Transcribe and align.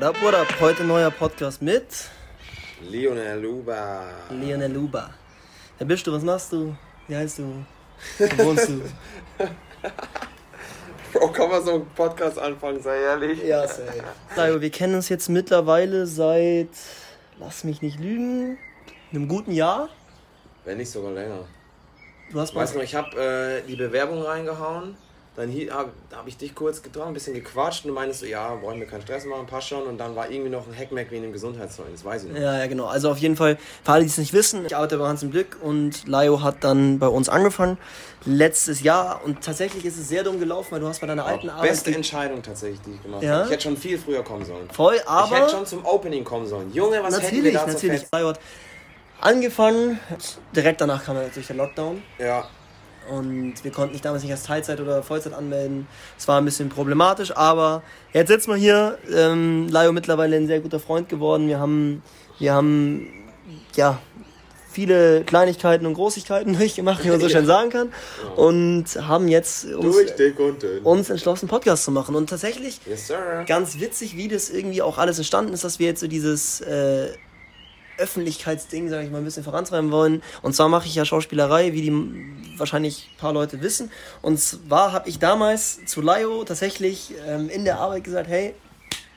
What 0.00 0.16
up, 0.16 0.22
what 0.22 0.34
up? 0.34 0.60
Heute 0.60 0.82
neuer 0.82 1.10
Podcast 1.10 1.60
mit 1.60 1.84
Lionel 2.80 3.38
Luba. 3.38 4.06
Lionel 4.30 4.72
Luba. 4.72 5.10
Wer 5.76 5.86
bist 5.86 6.06
du? 6.06 6.12
Was 6.12 6.22
machst 6.22 6.50
du? 6.52 6.74
Wie 7.06 7.14
heißt 7.14 7.40
du? 7.40 7.66
Wo 8.18 8.44
wohnst 8.46 8.70
du? 8.70 8.80
Bro, 11.12 11.32
kann 11.32 11.50
man 11.50 11.62
so 11.62 11.74
einen 11.74 11.86
Podcast 11.90 12.38
anfangen, 12.38 12.80
sei 12.80 12.98
ehrlich? 12.98 13.42
Ja, 13.42 13.68
safe. 13.68 14.02
Sayo, 14.34 14.62
wir 14.62 14.70
kennen 14.70 14.94
uns 14.94 15.10
jetzt 15.10 15.28
mittlerweile 15.28 16.06
seit, 16.06 16.70
lass 17.38 17.64
mich 17.64 17.82
nicht 17.82 18.00
lügen, 18.00 18.56
einem 19.12 19.28
guten 19.28 19.52
Jahr. 19.52 19.90
Wenn 20.64 20.78
nicht 20.78 20.90
sogar 20.90 21.12
länger. 21.12 21.44
Du 22.32 22.40
hast 22.40 22.54
mal 22.54 22.62
Weißt 22.62 22.74
du 22.74 22.80
ich 22.80 22.94
habe 22.94 23.20
äh, 23.20 23.68
die 23.68 23.76
Bewerbung 23.76 24.22
reingehauen. 24.22 24.96
Dann 25.40 25.50
habe 25.70 25.90
hab 26.14 26.26
ich 26.26 26.36
dich 26.36 26.54
kurz 26.54 26.82
getroffen, 26.82 27.08
ein 27.08 27.14
bisschen 27.14 27.32
gequatscht 27.32 27.84
und 27.84 27.88
du 27.88 27.94
meinst 27.94 28.20
so, 28.20 28.26
ja, 28.26 28.60
wollen 28.60 28.78
wir 28.78 28.86
keinen 28.86 29.00
Stress 29.00 29.24
machen, 29.24 29.46
passt 29.46 29.68
schon. 29.68 29.84
Und 29.84 29.96
dann 29.96 30.14
war 30.14 30.30
irgendwie 30.30 30.50
noch 30.50 30.66
ein 30.66 30.76
Hackmack 30.76 31.10
wie 31.10 31.16
in 31.16 31.22
dem 31.22 31.32
Gesundheitszeugnis, 31.32 32.04
weiß 32.04 32.24
ich 32.24 32.32
noch. 32.32 32.38
Ja, 32.38 32.58
ja, 32.58 32.66
genau. 32.66 32.86
Also 32.86 33.10
auf 33.10 33.18
jeden 33.18 33.36
Fall, 33.36 33.56
für 33.82 33.92
alle, 33.92 34.02
die 34.02 34.10
es 34.10 34.18
nicht 34.18 34.34
wissen, 34.34 34.66
ich 34.66 34.76
arbeite 34.76 34.98
bei 34.98 35.08
Hans 35.08 35.22
im 35.22 35.30
Glück 35.30 35.56
und 35.62 36.06
Laio 36.06 36.42
hat 36.42 36.62
dann 36.62 36.98
bei 36.98 37.08
uns 37.08 37.30
angefangen, 37.30 37.78
letztes 38.26 38.82
Jahr. 38.82 39.22
Und 39.24 39.42
tatsächlich 39.42 39.84
ist 39.86 39.98
es 39.98 40.08
sehr 40.08 40.24
dumm 40.24 40.38
gelaufen, 40.38 40.72
weil 40.72 40.80
du 40.80 40.86
hast 40.88 41.00
bei 41.00 41.06
deiner 41.06 41.24
alten 41.24 41.48
Arbeit... 41.48 41.70
Beste 41.70 41.94
Entscheidung 41.94 42.42
tatsächlich, 42.42 42.82
die 42.82 42.92
ich 42.92 43.02
gemacht 43.02 43.22
Ja? 43.22 43.36
habe. 43.36 43.44
Ich 43.46 43.50
hätte 43.52 43.62
schon 43.62 43.76
viel 43.78 43.98
früher 43.98 44.22
kommen 44.22 44.44
sollen. 44.44 44.68
Voll, 44.70 44.96
ich 44.96 45.08
aber... 45.08 45.36
hätte 45.36 45.50
schon 45.50 45.64
zum 45.64 45.86
Opening 45.86 46.22
kommen 46.22 46.46
sollen. 46.46 46.70
Junge, 46.74 47.02
was 47.02 47.20
hätten 47.20 47.42
wir 47.42 47.52
natürlich, 47.52 47.54
da 47.54 47.66
natürlich. 47.66 48.06
Laio 48.12 48.28
hat 48.28 48.40
angefangen, 49.20 49.98
direkt 50.54 50.80
danach 50.80 51.04
kam 51.04 51.16
natürlich 51.16 51.46
der 51.46 51.56
Lockdown. 51.56 52.02
Ja, 52.18 52.46
Und 53.10 53.54
wir 53.62 53.70
konnten 53.72 53.92
dich 53.92 54.02
damals 54.02 54.22
nicht 54.22 54.32
als 54.32 54.44
Teilzeit 54.44 54.80
oder 54.80 55.02
Vollzeit 55.02 55.34
anmelden. 55.34 55.86
Es 56.16 56.28
war 56.28 56.40
ein 56.40 56.44
bisschen 56.44 56.68
problematisch, 56.68 57.36
aber 57.36 57.82
jetzt 58.12 58.28
sitzen 58.28 58.50
wir 58.50 58.56
hier. 58.56 58.98
Ähm, 59.12 59.68
Laio 59.68 59.92
mittlerweile 59.92 60.36
ein 60.36 60.46
sehr 60.46 60.60
guter 60.60 60.80
Freund 60.80 61.08
geworden. 61.08 61.48
Wir 61.48 61.58
haben, 61.58 62.02
wir 62.38 62.54
haben, 62.54 63.08
ja, 63.74 63.98
viele 64.70 65.24
Kleinigkeiten 65.24 65.86
und 65.86 65.94
Großigkeiten 65.94 66.54
durchgemacht, 66.58 67.04
wie 67.04 67.08
man 67.08 67.20
so 67.20 67.28
schön 67.28 67.46
sagen 67.46 67.70
kann. 67.70 67.92
Und 68.36 68.86
haben 68.96 69.28
jetzt 69.28 69.64
uns, 69.64 69.96
uns 70.84 71.10
entschlossen, 71.10 71.46
einen 71.46 71.50
Podcast 71.50 71.84
zu 71.84 71.90
machen. 71.90 72.14
Und 72.14 72.30
tatsächlich 72.30 72.80
Yes, 72.86 73.12
ganz 73.46 73.80
witzig, 73.80 74.16
wie 74.16 74.28
das 74.28 74.50
irgendwie 74.50 74.82
auch 74.82 74.98
alles 74.98 75.18
entstanden 75.18 75.52
ist, 75.52 75.64
dass 75.64 75.78
wir 75.78 75.88
jetzt 75.88 76.00
so 76.00 76.06
dieses 76.06 76.60
äh, 76.60 77.08
Öffentlichkeitsding, 78.00 78.88
sage 78.88 79.04
ich 79.04 79.10
mal, 79.10 79.18
ein 79.18 79.24
bisschen 79.24 79.44
vorantreiben 79.44 79.90
wollen. 79.92 80.22
Und 80.42 80.54
zwar 80.56 80.68
mache 80.68 80.86
ich 80.86 80.94
ja 80.94 81.04
Schauspielerei, 81.04 81.72
wie 81.72 81.82
die 81.82 82.58
wahrscheinlich 82.58 83.08
ein 83.12 83.18
paar 83.18 83.32
Leute 83.32 83.60
wissen. 83.62 83.90
Und 84.22 84.38
zwar 84.40 84.92
habe 84.92 85.08
ich 85.08 85.18
damals 85.18 85.84
zu 85.86 86.00
Laio 86.00 86.44
tatsächlich 86.44 87.14
ähm, 87.28 87.48
in 87.48 87.64
der 87.64 87.78
Arbeit 87.78 88.04
gesagt, 88.04 88.28
hey, 88.28 88.54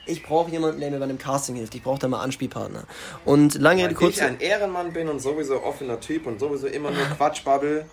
ich 0.06 0.22
brauche 0.22 0.50
jemanden, 0.50 0.80
der 0.80 0.90
mir 0.90 0.98
bei 0.98 1.04
einem 1.04 1.18
Casting 1.18 1.56
hilft. 1.56 1.74
Ich 1.74 1.82
brauche 1.82 1.98
da 1.98 2.08
mal 2.08 2.20
Anspielpartner. 2.20 2.84
Und 3.24 3.54
lange 3.54 3.84
Rede, 3.84 4.00
Weil 4.00 4.10
ich 4.10 4.16
kurz. 4.16 4.20
ein 4.20 4.38
Ehrenmann 4.38 4.92
bin 4.92 5.08
und 5.08 5.20
sowieso 5.20 5.62
offener 5.62 5.98
Typ 5.98 6.26
und 6.26 6.38
sowieso 6.38 6.66
immer 6.66 6.90
nur 6.90 7.04
Quatschbabbel, 7.16 7.86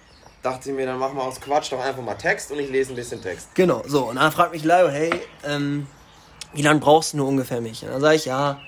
dachte 0.43 0.69
ich 0.71 0.75
mir, 0.75 0.85
dann 0.85 0.99
machen 0.99 1.15
wir 1.15 1.23
aus 1.23 1.39
Quatsch 1.39 1.71
doch 1.71 1.79
einfach 1.79 2.01
mal 2.01 2.15
Text 2.15 2.51
und 2.51 2.59
ich 2.59 2.69
lese 2.69 2.91
ein 2.91 2.95
bisschen 2.95 3.21
Text. 3.21 3.49
Genau, 3.55 3.83
so. 3.87 4.09
Und 4.09 4.17
dann 4.17 4.31
fragt 4.31 4.51
mich 4.51 4.63
Laio, 4.63 4.89
hey, 4.89 5.11
ähm, 5.45 5.87
wie 6.53 6.61
lange 6.63 6.79
brauchst 6.79 7.13
du 7.13 7.17
nur 7.17 7.27
ungefähr 7.27 7.61
mich? 7.61 7.83
Und 7.83 7.91
dann 7.91 8.01
sage 8.01 8.15
ich, 8.15 8.25
ja, 8.25 8.59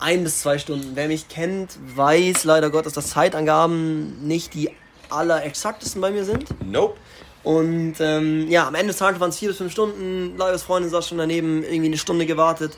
ein 0.00 0.24
bis 0.24 0.40
zwei 0.40 0.58
Stunden. 0.58 0.92
Wer 0.94 1.08
mich 1.08 1.28
kennt, 1.28 1.78
weiß 1.94 2.44
leider 2.44 2.70
Gottes, 2.70 2.92
dass 2.92 3.10
Zeitangaben 3.10 4.26
nicht 4.26 4.54
die 4.54 4.70
allerexaktesten 5.10 6.00
bei 6.00 6.10
mir 6.10 6.24
sind. 6.24 6.46
Nope. 6.64 6.96
Und 7.44 7.94
ähm, 8.00 8.48
ja, 8.48 8.66
am 8.66 8.74
Ende 8.74 8.88
des 8.88 8.98
Tages 8.98 9.20
waren 9.20 9.30
es 9.30 9.38
vier 9.38 9.48
bis 9.48 9.58
fünf 9.58 9.72
Stunden. 9.72 10.36
Laios 10.36 10.62
Freundin 10.62 10.90
saß 10.90 11.08
schon 11.08 11.18
daneben, 11.18 11.62
irgendwie 11.62 11.86
eine 11.86 11.98
Stunde 11.98 12.26
gewartet. 12.26 12.76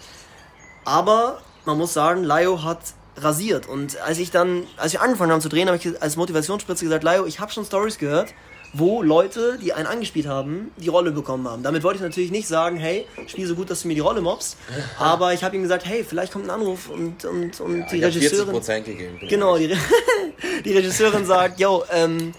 Aber 0.85 1.41
man 1.65 1.79
muss 1.79 1.93
sagen, 1.93 2.25
Laio 2.25 2.63
hat 2.63 2.79
rasiert. 3.17 3.69
Und 3.69 4.01
als 4.01 4.19
ich 4.19 4.31
dann, 4.31 4.65
als 4.77 4.93
wir 4.93 5.03
angefangen 5.03 5.33
haben 5.33 5.41
zu 5.41 5.49
drehen, 5.49 5.69
habe 5.69 5.77
ich 5.77 6.03
als 6.03 6.17
Motivationsspritze 6.17 6.85
gesagt, 6.85 7.05
Laio, 7.05 7.27
ich 7.27 7.41
habe 7.41 7.51
schon 7.53 7.65
Stories 7.65 7.99
gehört, 7.99 8.33
wo 8.73 9.03
Leute, 9.03 9.59
die 9.61 9.73
einen 9.73 9.87
angespielt 9.87 10.27
haben, 10.27 10.71
die 10.77 10.89
Rolle 10.89 11.11
bekommen 11.11 11.49
haben. 11.49 11.63
Damit 11.63 11.83
wollte 11.83 11.97
ich 11.97 12.03
natürlich 12.03 12.31
nicht 12.31 12.47
sagen, 12.47 12.77
hey, 12.77 13.07
spiel 13.27 13.47
so 13.47 13.55
gut, 13.55 13.71
dass 13.71 13.83
du 13.83 13.89
mir 13.89 13.95
die 13.95 14.01
Rolle 14.01 14.21
mobst. 14.21 14.57
Aber 14.99 15.35
ich 15.35 15.43
habe 15.43 15.57
ihm 15.57 15.63
gesagt, 15.63 15.85
hey, 15.87 16.05
vielleicht 16.05 16.33
kommt 16.33 16.45
ein 16.45 16.51
Anruf 16.51 16.89
und, 16.89 17.25
und, 17.25 17.61
und 17.61 17.81
Ja, 17.93 18.09
die 18.11 18.19
Regisseurin. 18.19 18.57
40% 18.57 18.83
gegeben. 18.83 19.19
Genau, 19.29 19.59
die, 19.59 19.67
Re 19.67 19.77
die 20.65 20.73
Regisseurin 20.73 21.25
sagt, 21.27 21.59
yo, 21.59 21.85
ähm, 21.91 22.33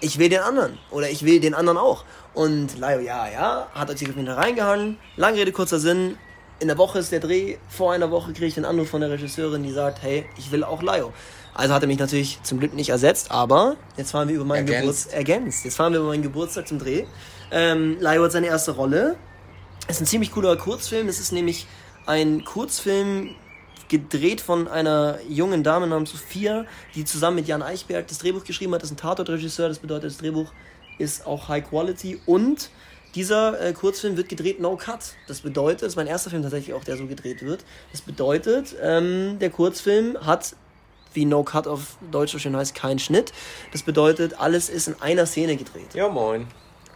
ich 0.00 0.18
will 0.18 0.28
den 0.28 0.40
anderen. 0.40 0.78
Oder 0.90 1.10
ich 1.10 1.24
will 1.24 1.38
den 1.40 1.54
anderen 1.54 1.78
auch. 1.78 2.04
Und 2.34 2.78
Laio, 2.78 3.00
ja, 3.00 3.28
ja, 3.28 3.68
hat 3.74 3.88
natürlich 3.88 4.14
auf 4.14 4.20
mich 4.20 4.28
reingehangen. 4.28 4.98
Lange 5.16 5.38
Rede, 5.38 5.52
kurzer 5.52 5.78
Sinn. 5.78 6.16
In 6.60 6.68
der 6.68 6.78
Woche 6.78 7.00
ist 7.00 7.12
der 7.12 7.20
Dreh. 7.20 7.56
Vor 7.68 7.92
einer 7.92 8.10
Woche 8.10 8.32
kriege 8.32 8.46
ich 8.46 8.54
den 8.54 8.64
Anruf 8.64 8.88
von 8.88 9.00
der 9.00 9.10
Regisseurin, 9.10 9.62
die 9.62 9.72
sagt, 9.72 10.02
hey, 10.02 10.24
ich 10.38 10.50
will 10.50 10.64
auch 10.64 10.80
Laio. 10.82 11.12
Also 11.54 11.74
hat 11.74 11.82
er 11.82 11.86
mich 11.86 11.98
natürlich 11.98 12.42
zum 12.42 12.58
Glück 12.58 12.74
nicht 12.74 12.88
ersetzt, 12.88 13.30
aber 13.30 13.76
jetzt 13.96 14.12
fahren 14.12 14.28
wir 14.28 14.36
über 14.36 14.44
meinen. 14.44 14.66
Geburtstag. 14.66 15.14
Ergänzt. 15.14 15.64
Jetzt 15.64 15.76
fahren 15.76 15.92
wir 15.92 16.00
über 16.00 16.08
meinen 16.08 16.22
Geburtstag 16.22 16.66
zum 16.66 16.78
Dreh. 16.78 17.04
Ähm, 17.50 17.98
hat 18.02 18.32
seine 18.32 18.46
erste 18.46 18.72
Rolle. 18.72 19.16
Es 19.86 19.96
ist 19.96 20.02
ein 20.02 20.06
ziemlich 20.06 20.32
cooler 20.32 20.56
Kurzfilm. 20.56 21.08
Es 21.08 21.20
ist 21.20 21.32
nämlich 21.32 21.66
ein 22.06 22.44
Kurzfilm 22.44 23.34
gedreht 23.88 24.40
von 24.40 24.68
einer 24.68 25.18
jungen 25.28 25.62
Dame 25.62 25.86
namens 25.86 26.12
Sophia, 26.12 26.64
die 26.94 27.04
zusammen 27.04 27.36
mit 27.36 27.46
Jan 27.46 27.62
Eichberg 27.62 28.08
das 28.08 28.18
Drehbuch 28.18 28.44
geschrieben 28.44 28.72
hat. 28.72 28.82
Das 28.82 28.90
ist 28.90 28.96
ein 28.96 29.00
Tatortregisseur. 29.00 29.68
Das 29.68 29.80
bedeutet, 29.80 30.10
das 30.10 30.18
Drehbuch 30.18 30.50
ist 30.98 31.26
auch 31.26 31.48
High 31.48 31.68
Quality. 31.68 32.18
Und 32.24 32.70
dieser 33.14 33.60
äh, 33.60 33.74
Kurzfilm 33.74 34.16
wird 34.16 34.30
gedreht 34.30 34.60
No 34.60 34.76
Cut. 34.76 35.00
Das 35.28 35.40
bedeutet, 35.40 35.82
das 35.82 35.88
ist 35.88 35.96
mein 35.96 36.06
erster 36.06 36.30
Film 36.30 36.40
tatsächlich 36.40 36.74
auch, 36.74 36.84
der 36.84 36.96
so 36.96 37.06
gedreht 37.06 37.42
wird. 37.42 37.64
Das 37.90 38.00
bedeutet, 38.00 38.74
ähm, 38.80 39.38
der 39.38 39.50
Kurzfilm 39.50 40.16
hat 40.24 40.56
wie 41.14 41.24
No 41.24 41.42
Cut 41.42 41.66
auf 41.66 41.96
Deutsch 42.10 42.32
so 42.32 42.38
schön 42.38 42.56
heißt, 42.56 42.74
kein 42.74 42.98
Schnitt. 42.98 43.32
Das 43.72 43.82
bedeutet, 43.82 44.38
alles 44.40 44.68
ist 44.68 44.88
in 44.88 45.00
einer 45.00 45.26
Szene 45.26 45.56
gedreht. 45.56 45.94
Ja, 45.94 46.08
moin. 46.08 46.46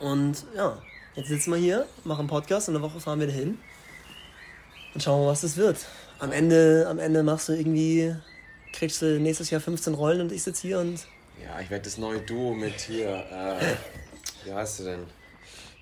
Und 0.00 0.44
ja, 0.54 0.76
jetzt 1.14 1.28
sitzen 1.28 1.52
wir 1.52 1.58
hier, 1.58 1.86
machen 2.04 2.20
einen 2.20 2.28
Podcast, 2.28 2.68
in 2.68 2.76
einer 2.76 2.84
Woche 2.84 3.00
fahren 3.00 3.20
wir 3.20 3.26
dahin 3.26 3.58
und 4.94 5.02
schauen 5.02 5.24
mal, 5.24 5.30
was 5.30 5.40
das 5.42 5.56
wird. 5.56 5.78
Am 6.18 6.32
Ende, 6.32 6.86
am 6.88 6.98
Ende 6.98 7.22
machst 7.22 7.48
du 7.48 7.52
irgendwie, 7.52 8.14
kriegst 8.72 9.02
du 9.02 9.18
nächstes 9.20 9.50
Jahr 9.50 9.60
15 9.60 9.94
Rollen 9.94 10.20
und 10.20 10.32
ich 10.32 10.42
sitze 10.42 10.62
hier 10.66 10.78
und 10.80 11.06
Ja, 11.42 11.60
ich 11.60 11.70
werde 11.70 11.84
das 11.84 11.98
neue 11.98 12.20
Duo 12.20 12.54
mit 12.54 12.80
hier, 12.80 13.08
äh, 13.30 13.74
wie 14.44 14.52
heißt 14.52 14.80
du 14.80 14.84
denn? 14.84 15.00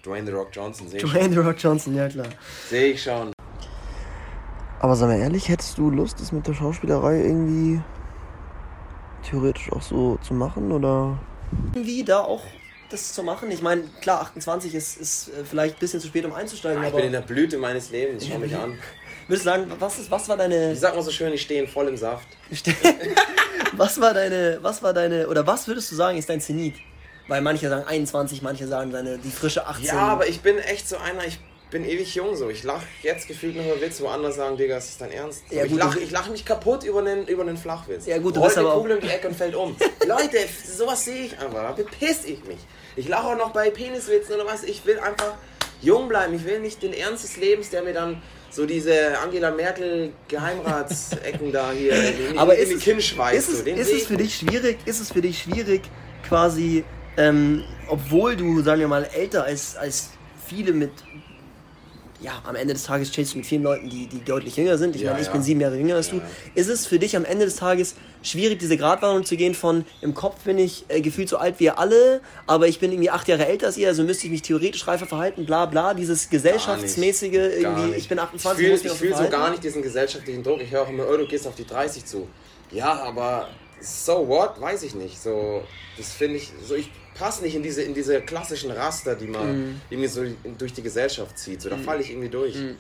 Dwayne 0.05 0.27
The 0.27 0.33
Rock 0.33 0.49
Johnson, 0.53 0.89
sehe 0.89 1.01
ich, 1.01 1.11
Dwayne 1.11 1.31
The 1.31 1.39
Rock 1.41 1.57
Johnson, 1.59 1.95
ja 1.97 2.09
klar. 2.09 2.27
seh 2.69 2.93
ich 2.93 3.03
schon. 3.03 3.33
Aber 4.81 4.97
sag 4.97 5.09
mal 5.09 5.19
ehrlich, 5.19 5.49
hättest 5.49 5.79
du 5.79 5.89
Lust, 5.91 6.21
das 6.21 6.31
mit 6.31 6.47
der 6.47 6.53
Schauspielerei 6.53 7.23
irgendwie 7.23 7.81
theoretisch 9.29 9.73
auch 9.73 9.83
so 9.83 10.19
zu 10.23 10.35
machen 10.35 10.73
oder? 10.73 11.19
Irgendwie 11.75 12.05
da 12.05 12.21
auch 12.21 12.43
das 12.91 13.13
zu 13.13 13.23
machen. 13.23 13.51
Ich 13.51 13.63
meine, 13.63 13.85
klar, 14.01 14.21
28 14.23 14.75
ist, 14.75 14.97
ist 14.97 15.29
äh, 15.29 15.45
vielleicht 15.45 15.77
ein 15.77 15.81
bisschen 15.81 16.01
zu 16.01 16.09
spät, 16.09 16.25
um 16.25 16.33
einzusteigen, 16.33 16.83
Ich 16.83 16.89
aber 16.89 16.97
bin 16.99 17.07
in 17.07 17.13
der 17.13 17.21
Blüte 17.21 17.59
meines 17.59 17.91
Lebens, 17.91 18.27
schau 18.27 18.39
mich 18.39 18.55
an. 18.55 18.79
würdest 19.27 19.47
du 19.47 19.51
sagen, 19.51 19.73
was, 19.79 19.99
ist, 19.99 20.11
was 20.11 20.29
war 20.29 20.37
deine 20.37 20.73
Ich 20.73 20.81
sag 20.81 20.95
mal 20.95 21.03
so 21.03 21.11
schön, 21.11 21.33
ich 21.33 21.43
stehe 21.43 21.67
voll 21.67 21.89
im 21.89 21.97
Saft. 21.97 22.27
was 23.73 24.01
war 24.01 24.15
deine, 24.15 24.59
was 24.63 24.83
war 24.83 24.93
deine, 24.93 25.29
oder 25.29 25.47
was 25.47 25.67
würdest 25.67 25.91
du 25.91 25.97
sagen, 25.97 26.19
ist 26.19 26.29
dein 26.29 26.41
Zenit? 26.41 26.75
Weil 27.27 27.41
manche 27.41 27.69
sagen 27.69 27.87
21, 27.87 28.43
manche 28.43 28.67
sagen 28.67 28.91
deine, 28.91 29.19
die 29.19 29.31
frische 29.31 29.67
18. 29.67 29.87
Ja, 29.87 29.95
aber 29.95 30.29
ich 30.29 30.41
bin 30.41 30.59
echt 30.59 30.89
so 30.89 30.97
einer, 30.99 31.25
ich 31.27 31.39
bin 31.75 31.85
ewig 31.85 32.15
jung 32.15 32.37
so. 32.37 32.49
Ich 32.51 32.63
lach 32.63 32.85
jetzt 33.03 33.27
gefühlt 33.27 33.57
noch 33.57 33.65
über 33.65 33.81
Witz, 33.81 34.01
wo 34.01 34.07
andere 34.07 34.33
sagen, 34.33 34.57
Digga, 34.57 34.79
ist 34.79 34.91
das 34.91 34.99
dein 34.99 35.11
Ernst? 35.11 35.43
So, 35.51 35.57
Ja, 35.57 35.65
ich 35.65 35.73
gut, 35.73 35.81
lach, 36.13 36.31
mich 36.31 36.45
kaputt 36.45 36.85
über 36.85 37.01
einen, 37.01 37.27
über 37.27 37.43
einen 37.43 37.57
Flachwitz. 37.57 38.07
Ja, 38.07 38.19
gut, 38.19 38.37
du 38.37 38.41
Rollt 38.41 38.51
bist 38.51 38.59
eine 38.59 38.69
aber 38.69 38.81
Kugel 38.81 38.95
um 38.95 39.01
die 39.01 39.09
Ecke 39.09 39.27
und 39.27 39.35
fällt 39.35 39.57
um. 39.57 39.75
Leute, 40.07 40.39
sowas 40.65 41.05
sehe 41.05 41.25
ich 41.25 41.33
einfach, 41.37 41.63
da 41.63 41.73
bepiss 41.73 42.27
ich 42.27 42.45
mich. 42.45 42.59
Ich 42.95 43.09
lache 43.09 43.27
auch 43.27 43.37
noch 43.37 43.51
bei 43.51 43.71
Peniswitzen 43.71 44.37
oder 44.37 44.47
was. 44.47 44.63
Ich 44.63 44.87
will 44.87 45.01
einfach 45.01 45.35
jung 45.83 46.07
bleiben. 46.07 46.33
Ich 46.35 46.45
will 46.45 46.61
nicht 46.61 46.81
den 46.81 46.93
Ernst 46.93 47.25
des 47.25 47.39
Lebens, 47.39 47.71
der 47.71 47.83
mir 47.83 47.93
dann 47.93 48.23
so 48.51 48.67
diese 48.67 49.19
Angela 49.19 49.51
Merkel 49.51 50.13
Geheimratsecken 50.29 51.51
da 51.51 51.73
hier 51.73 51.93
in, 52.31 52.39
aber 52.39 52.55
in 52.55 52.63
ist 52.63 52.71
die 52.71 52.75
es, 52.77 52.85
Kinn 52.85 53.01
schweißt. 53.01 53.37
ist 53.37 53.49
es, 53.53 53.59
so. 53.59 53.65
Den 53.65 53.79
ist 53.79 53.93
es 53.93 54.07
für 54.07 54.17
dich 54.17 54.37
schwierig, 54.37 54.79
ist 54.85 55.01
es 55.01 55.11
für 55.11 55.23
dich 55.23 55.43
schwierig, 55.43 55.83
quasi, 56.29 56.85
ähm, 57.17 57.65
obwohl 57.89 58.37
du, 58.37 58.63
sagen 58.63 58.79
wir 58.79 58.87
mal, 58.87 59.09
älter 59.13 59.43
als, 59.43 59.77
als 59.77 60.11
viele 60.47 60.73
mit, 60.73 60.93
ja, 62.25 62.41
am 62.45 62.57
Ende 62.57 62.73
des 62.75 62.85
Tages 62.85 63.13
chillst 63.13 63.35
du 63.35 63.39
mit 63.39 63.47
vielen 63.47 63.63
Leuten, 63.63 63.91
die, 63.91 64.07
die 64.07 64.25
deutlich 64.25 64.57
jünger 64.57 64.79
sind. 64.79 64.97
Ich 64.97 65.03
Ja, 65.03 65.11
meine, 65.11 65.21
ich 65.21 65.27
ja. 65.27 65.33
bin 65.33 65.43
sieben 65.43 65.61
Jahre 65.61 65.77
jünger 65.77 65.97
als 65.97 66.09
Ja, 66.11 66.15
du. 66.15 66.23
Ist 66.55 66.69
es 66.69 66.87
für 66.87 66.99
dich 66.99 67.17
am 67.17 67.25
Ende 67.25 67.45
des 67.45 67.57
Tages 67.57 67.95
schwierig, 68.23 68.59
diese 68.59 68.77
Gratwanderung 68.79 69.25
zu 69.27 69.37
gehen 69.37 69.55
von, 69.55 69.85
im 70.01 70.15
Kopf 70.15 70.41
bin 70.45 70.57
ich 70.59 70.87
äh, 70.89 71.03
gefühlt 71.03 71.29
so 71.29 71.37
alt 71.37 71.57
wie 71.61 71.65
ihr 71.65 71.79
alle, 71.79 72.23
aber 72.47 72.67
ich 72.67 72.81
bin 72.81 72.91
irgendwie 72.93 73.11
acht 73.11 73.29
Jahre 73.29 73.47
älter 73.47 73.67
als 73.67 73.77
ihr, 73.77 73.89
also 73.89 74.03
müsste 74.05 74.25
ich 74.27 74.33
mich 74.33 74.41
theoretisch 74.43 74.87
reifer 74.89 75.07
verhalten, 75.07 75.45
bla 75.45 75.67
bla, 75.67 75.93
dieses 75.93 76.31
gesellschaftsmäßige, 76.31 77.31
Gar 77.33 77.51
irgendwie, 77.51 77.83
nicht. 77.89 77.99
ich 77.99 78.09
bin 78.09 78.19
28, 78.19 78.67
Ich 78.67 78.81
fühle 78.81 78.95
fühl 78.95 79.15
so 79.17 79.29
gar 79.29 79.51
nicht 79.51 79.63
diesen 79.63 79.83
gesellschaftlichen 79.83 80.43
Druck. 80.43 80.61
Ich 80.63 80.71
höre 80.71 80.83
auch 80.83 80.89
immer, 80.89 81.05
oh, 81.07 81.17
du 81.17 81.27
gehst 81.27 81.47
auf 81.47 81.55
die 81.55 81.67
30 81.67 82.07
zu. 82.07 82.27
Ja, 82.71 82.95
aber 83.03 83.49
so 83.87 84.27
what, 84.29 84.61
weiß 84.61 84.83
ich 84.83 84.95
nicht. 84.95 85.21
So, 85.23 85.63
das 85.97 86.13
finde 86.13 86.37
ich, 86.37 86.51
so 86.67 86.75
ich 86.75 86.91
passe 87.15 87.43
nicht 87.43 87.55
in 87.55 87.63
diese, 87.63 87.83
in 87.83 87.95
diese 87.95 88.21
klassischen 88.21 88.71
Raster, 88.71 89.15
die 89.15 89.27
man 89.27 89.67
Mhm. 89.67 89.81
irgendwie 89.91 90.09
so 90.09 90.25
durch 90.59 90.73
die 90.73 90.83
Gesellschaft 90.83 91.39
zieht. 91.39 91.63
So, 91.63 91.69
da 91.69 91.77
falle 91.77 92.01
ich 92.03 92.11
irgendwie 92.11 92.29
durch. 92.29 92.55
So, 92.55 92.61
Mhm. 92.61 92.77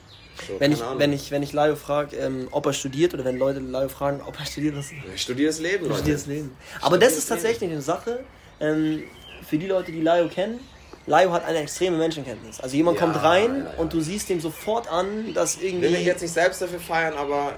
Wenn 0.59 0.73
ich, 0.73 0.83
Ahnung. 0.83 0.99
wenn 0.99 1.13
ich, 1.13 1.31
wenn 1.31 1.43
ich 1.45 1.53
Laio 1.53 1.77
frage, 1.77 2.17
ähm, 2.17 2.49
ob 2.51 2.67
er 2.67 2.73
studiert, 2.73 3.15
oder 3.15 3.25
wenn 3.25 3.39
Leute 3.39 3.61
Laio 3.61 3.89
fragen, 3.89 4.21
ob 4.27 4.39
er 4.41 4.45
studiert, 4.47 4.77
was 4.77 4.91
Ich 5.15 5.23
studiere 5.23 5.49
das 5.51 5.61
Leben, 5.61 5.85
Leute. 5.85 5.95
studiert 5.99 6.19
das 6.19 6.27
Leben. 6.27 6.57
Aber 6.81 6.99
das 6.99 7.11
Studiert 7.11 7.13
ist 7.13 7.17
das 7.17 7.29
Leben. 7.31 7.43
tatsächlich 7.45 7.71
eine 7.71 7.81
Sache, 7.83 8.25
ähm, 8.59 9.05
für 9.49 9.59
die 9.59 9.69
Leute, 9.69 9.93
die 9.93 10.01
Laio 10.01 10.29
kennen, 10.29 10.59
Laio 11.07 11.31
hat 11.33 11.45
eine 11.45 11.59
extreme 11.59 11.99
Menschenkenntnis. 11.99 12.61
Also 12.61 12.75
jemand 12.77 12.99
Ja, 12.99 13.05
kommt 13.05 13.23
rein 13.23 13.59
ja, 13.59 13.65
ja. 13.73 13.79
und 13.79 13.93
du 13.93 14.01
siehst 14.01 14.29
dem 14.31 14.41
sofort 14.41 14.89
an, 14.91 15.33
dass 15.35 15.57
Ich 15.57 15.63
will 15.63 15.85
irgendwie... 15.85 16.03
jetzt 16.03 16.23
nicht 16.23 16.33
selbst 16.35 16.61
dafür 16.63 16.81
feiern, 16.81 17.15
aber 17.15 17.53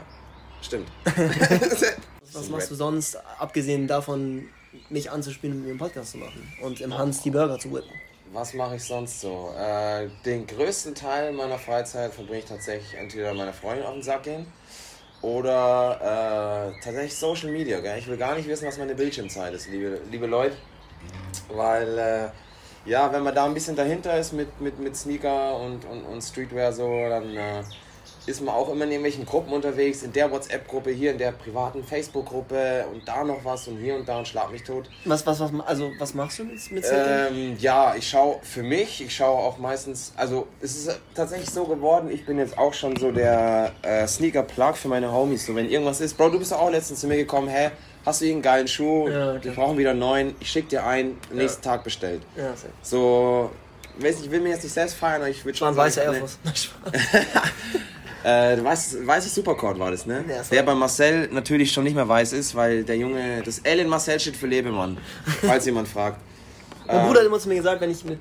stimmt. 0.61 0.89
Was 2.37 2.49
machst 2.51 2.71
du 2.71 2.75
sonst, 2.75 3.17
abgesehen 3.39 3.87
davon, 3.87 4.49
mich 4.91 5.11
anzuspielen 5.11 5.57
und 5.57 5.63
mit 5.63 5.71
dem 5.71 5.79
Podcast 5.79 6.13
zu 6.13 6.19
machen 6.19 6.53
und 6.63 6.81
im 6.81 6.97
Hans 6.97 7.23
die 7.23 7.31
Burger 7.31 7.59
zu 7.59 7.73
whippen? 7.73 7.91
Was 8.33 8.55
mache 8.55 8.77
ich 8.77 8.85
sonst 8.85 9.21
so? 9.21 9.55
Äh, 9.57 10.09
den 10.25 10.47
größten 10.47 10.95
Teil 10.95 11.33
meiner 11.33 11.59
Freizeit 11.59 12.13
verbringe 12.13 12.41
ich 12.41 12.45
tatsächlich 12.45 12.95
entweder 12.99 13.33
meiner 13.33 13.53
Freundin 13.53 13.87
auf 13.87 13.95
den 13.95 14.03
Sack 14.03 14.25
gehen 14.25 14.47
oder 15.23 16.73
äh, 16.77 16.81
tatsächlich 16.83 17.17
Social 17.17 17.51
Media. 17.51 17.81
Gell? 17.81 17.99
Ich 17.99 18.07
will 18.07 18.17
gar 18.17 18.35
nicht 18.35 18.49
wissen, 18.49 18.67
was 18.67 18.79
meine 18.79 18.95
Bildschirmzeit 18.95 19.55
ist, 19.55 19.69
liebe, 19.69 20.01
liebe 20.11 20.27
Leute. 20.27 20.57
Weil, 21.49 21.99
äh, 21.99 22.91
ja, 22.91 23.13
wenn 23.13 23.23
man 23.23 23.35
da 23.35 23.45
ein 23.45 23.55
bisschen 23.55 23.77
dahinter 23.77 24.19
ist 24.19 24.33
mit, 24.33 24.61
mit, 24.61 24.79
mit 24.79 24.97
Sneaker 24.97 25.57
und, 25.59 25.85
und, 25.85 26.05
und 26.05 26.21
Streetwear 26.21 26.73
so, 26.73 26.89
dann 27.09 27.37
äh, 27.37 27.63
ist 28.27 28.41
man 28.43 28.55
auch 28.55 28.69
immer 28.71 28.85
in 28.85 28.91
irgendwelchen 28.91 29.25
Gruppen 29.25 29.53
unterwegs, 29.53 30.03
in 30.03 30.13
der 30.13 30.31
WhatsApp-Gruppe, 30.31 30.91
hier 30.91 31.13
in 31.13 31.19
der 31.19 31.33
privaten 31.33 31.85
Facebook-Gruppe 31.85 32.85
und 32.93 33.07
da 33.07 33.25
noch 33.25 33.45
was 33.45 33.69
und 33.69 33.79
hier 33.79 33.95
und 33.95 34.09
da 34.09 34.19
und 34.19 34.29
schlag 34.29 34.51
mich 34.51 34.65
tot. 34.65 34.91
Was, 35.05 35.25
was, 35.27 35.41
was, 35.41 35.51
also, 35.65 35.93
was 35.99 36.15
machst 36.15 36.39
du 36.41 36.45
mit, 36.45 36.71
mit? 36.73 36.85
Ähm, 36.91 37.57
ja, 37.59 37.95
ich 37.97 38.09
schaue 38.09 38.39
für 38.43 38.63
mich, 38.63 39.03
ich 39.03 39.15
schaue 39.15 39.39
auch 39.39 39.59
meistens, 39.59 40.13
also 40.17 40.49
es 40.61 40.77
ist 40.77 41.01
tatsächlich 41.15 41.51
so 41.51 41.65
geworden, 41.65 42.11
ich 42.11 42.27
bin 42.27 42.39
jetzt 42.39 42.59
auch 42.59 42.75
schon 42.75 42.97
so 42.97 43.13
der 43.13 43.73
äh, 43.83 44.07
Sneaker-Plug 44.07 44.75
für 44.75 44.89
meine 44.89 45.13
Homies. 45.13 45.47
So, 45.47 45.55
wenn 45.55 45.71
irgendwas 45.71 46.01
ist, 46.01 46.17
Bro, 46.17 46.31
du 46.31 46.39
bist 46.39 46.53
auch 46.53 46.71
letztens 46.71 47.01
zu 47.01 47.07
mir 47.07 47.17
gekommen, 47.17 47.49
hä, 47.49 47.71
hast 48.05 48.21
du 48.21 48.25
irgendeinen 48.25 48.55
geilen 48.55 48.69
Schuh? 48.69 49.09
Ja, 49.09 49.35
Wir 49.35 49.41
klar. 49.41 49.55
brauchen 49.55 49.79
wieder 49.79 49.91
einen 49.91 50.01
neuen, 50.01 50.35
ich 50.41 50.51
schick 50.51 50.69
dir 50.69 50.85
einen, 50.85 51.19
nächsten 51.33 51.63
Tag 51.63 51.85
bestellt. 51.85 52.23
ja, 52.37 52.55
sehr. 52.57 52.71
So, 52.83 53.51
weiß 53.99 54.17
nicht, 54.17 54.27
ich 54.27 54.31
will 54.31 54.41
mir 54.41 54.51
jetzt 54.51 54.65
nicht 54.65 54.73
selbst 54.73 54.97
feiern, 54.97 55.23
aber 55.23 55.31
ich 55.31 55.45
würde 55.45 55.61
War 55.61 55.69
schon 55.69 55.75
ein 55.75 55.77
weißer 55.77 56.03
Air 56.03 56.13
ne, 56.13 56.19
Force. 56.19 56.39
Nein, 58.27 58.59
Spaß. 58.59 58.59
äh, 58.59 58.65
weißes, 58.65 59.07
weißes 59.07 59.35
Supercord 59.35 59.79
war 59.79 59.91
das, 59.91 60.05
ne? 60.07 60.25
Ja, 60.29 60.43
der 60.51 60.63
bei 60.63 60.75
Marcel 60.75 61.29
natürlich 61.33 61.73
schon 61.73 61.85
nicht 61.85 61.95
mehr 61.95 62.09
weiß 62.09 62.33
ist, 62.33 62.55
weil 62.55 62.85
der 62.85 62.97
Junge, 62.97 63.43
das 63.45 63.61
L 63.61 63.79
in 63.81 63.89
Marcel 63.89 64.19
steht 64.21 64.37
für 64.37 64.47
Lebemann, 64.47 64.99
falls 65.43 65.65
jemand 65.67 65.89
fragt. 65.89 66.19
Mein 66.87 66.99
Ähm, 67.01 67.07
Bruder 67.07 67.21
hat 67.21 67.27
immer 67.27 67.39
zu 67.39 67.49
mir 67.49 67.57
gesagt, 67.57 67.81
wenn 67.81 67.91
ich 67.91 68.05
mit 68.05 68.19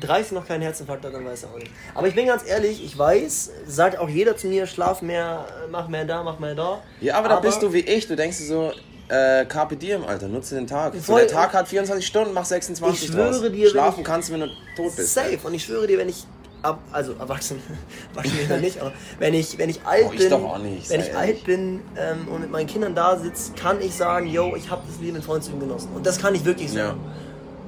30 0.00 0.32
noch 0.32 0.46
keinen 0.46 0.62
Herzinfarkt 0.62 1.04
habe, 1.04 1.14
dann 1.14 1.24
weiß 1.24 1.44
er 1.44 1.50
auch 1.50 1.58
nicht. 1.58 1.70
Aber 1.94 2.08
ich 2.08 2.14
bin 2.14 2.26
ganz 2.26 2.44
ehrlich, 2.46 2.84
ich 2.84 2.98
weiß, 2.98 3.50
sagt 3.66 3.98
auch 3.98 4.08
jeder 4.08 4.36
zu 4.36 4.48
mir, 4.48 4.66
schlaf 4.66 5.02
mehr, 5.02 5.46
mach 5.70 5.88
mehr 5.88 6.04
da, 6.04 6.22
mach 6.22 6.38
mehr 6.40 6.54
da. 6.54 6.82
Ja, 7.00 7.16
aber 7.16 7.28
da 7.28 7.40
bist 7.40 7.62
du 7.62 7.72
wie 7.72 7.78
ich. 7.80 8.08
Du 8.08 8.16
denkst 8.16 8.38
dir 8.38 8.44
so, 8.46 8.72
äh, 9.08 9.44
Carpe 9.46 9.76
Diem, 9.76 10.02
Alter, 10.04 10.26
nutze 10.28 10.56
den 10.56 10.66
Tag. 10.66 10.94
So, 11.00 11.16
der 11.16 11.28
Tag 11.28 11.52
hat 11.52 11.68
24 11.68 12.04
Stunden, 12.06 12.32
mach 12.34 12.44
26 12.44 13.04
Ich 13.04 13.10
schwöre 13.14 13.30
draus. 13.30 13.42
dir, 13.42 13.52
wenn 13.64 13.70
Schlafen 13.70 14.00
ich- 14.00 14.06
kannst 14.06 14.28
du, 14.28 14.32
wenn 14.32 14.40
du 14.40 14.48
tot 14.76 14.96
bist. 14.96 15.14
Safe. 15.14 15.38
Und 15.44 15.54
ich 15.54 15.64
schwöre 15.64 15.86
dir, 15.86 15.98
wenn 15.98 16.08
ich 16.08 16.24
ab, 16.64 16.80
also 16.92 17.12
erwachsen, 17.18 17.60
erwachsen 18.14 18.32
bin 18.32 18.42
ich 18.42 18.48
noch 18.48 18.60
nicht, 18.60 18.80
aber 18.80 18.92
wenn 19.18 19.34
ich, 19.34 19.58
wenn 19.58 19.68
ich 19.68 19.84
alt 19.84 20.06
Oh, 20.08 20.12
ich 20.12 20.28
bin, 20.28 20.72
nicht, 20.74 20.90
wenn 20.90 21.00
ich 21.00 21.06
ehrlich. 21.08 21.14
alt 21.14 21.44
bin 21.44 21.80
ähm, 21.96 22.28
und 22.28 22.40
mit 22.40 22.50
meinen 22.50 22.66
Kindern 22.66 22.94
da 22.94 23.16
sitze, 23.18 23.52
kann 23.52 23.80
ich 23.80 23.94
sagen, 23.94 24.26
yo, 24.26 24.54
ich 24.56 24.70
habe 24.70 24.82
das 24.86 25.00
Leben 25.00 25.16
in 25.16 25.22
Freundschaften 25.22 25.60
genossen. 25.60 25.90
Und 25.94 26.06
das 26.06 26.18
kann 26.18 26.34
ich 26.34 26.44
wirklich 26.44 26.72
sagen. 26.72 27.00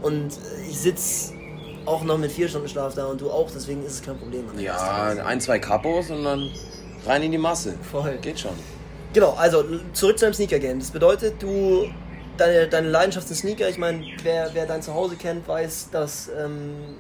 Und 0.03 0.33
äh, 0.33 0.69
ich 0.69 0.79
sitze 0.79 1.35
auch 1.85 2.03
noch 2.03 2.19
mit 2.19 2.33
vier 2.33 2.49
Stunden 2.49 2.69
Schlaf 2.69 2.95
da 2.95 3.07
und 3.07 3.21
du 3.21 3.31
auch, 3.31 3.49
deswegen 3.55 3.85
ist 3.85 3.93
es 3.93 4.03
kein 4.03 4.19
Problem. 4.19 4.45
Ja, 4.59 5.15
ein, 5.25 5.41
zwei 5.41 5.59
Kapos 5.59 6.11
und 6.11 6.25
dann 6.25 6.51
rein 7.07 7.23
in 7.23 7.33
die 7.33 7.39
Masse. 7.39 7.75
Voll. 7.91 8.19
Geht 8.21 8.41
schon. 8.41 8.53
Genau, 9.13 9.35
also 9.39 9.65
zurück 9.93 10.19
zu 10.19 10.25
deinem 10.25 10.35
Sneaker-Game. 10.35 10.81
Das 10.81 10.91
bedeutet, 10.91 11.43
du, 11.43 11.87
deine, 12.37 12.67
deine 12.67 12.89
Leidenschaft 12.89 13.29
sind 13.29 13.37
Sneaker. 13.37 13.69
Ich 13.69 13.79
meine, 13.79 14.05
wer, 14.23 14.51
wer 14.53 14.67
dein 14.67 14.83
Zuhause 14.83 15.17
kennt, 15.17 15.47
weiß, 15.47 15.91
dass 15.91 16.29
ähm, 16.29 16.97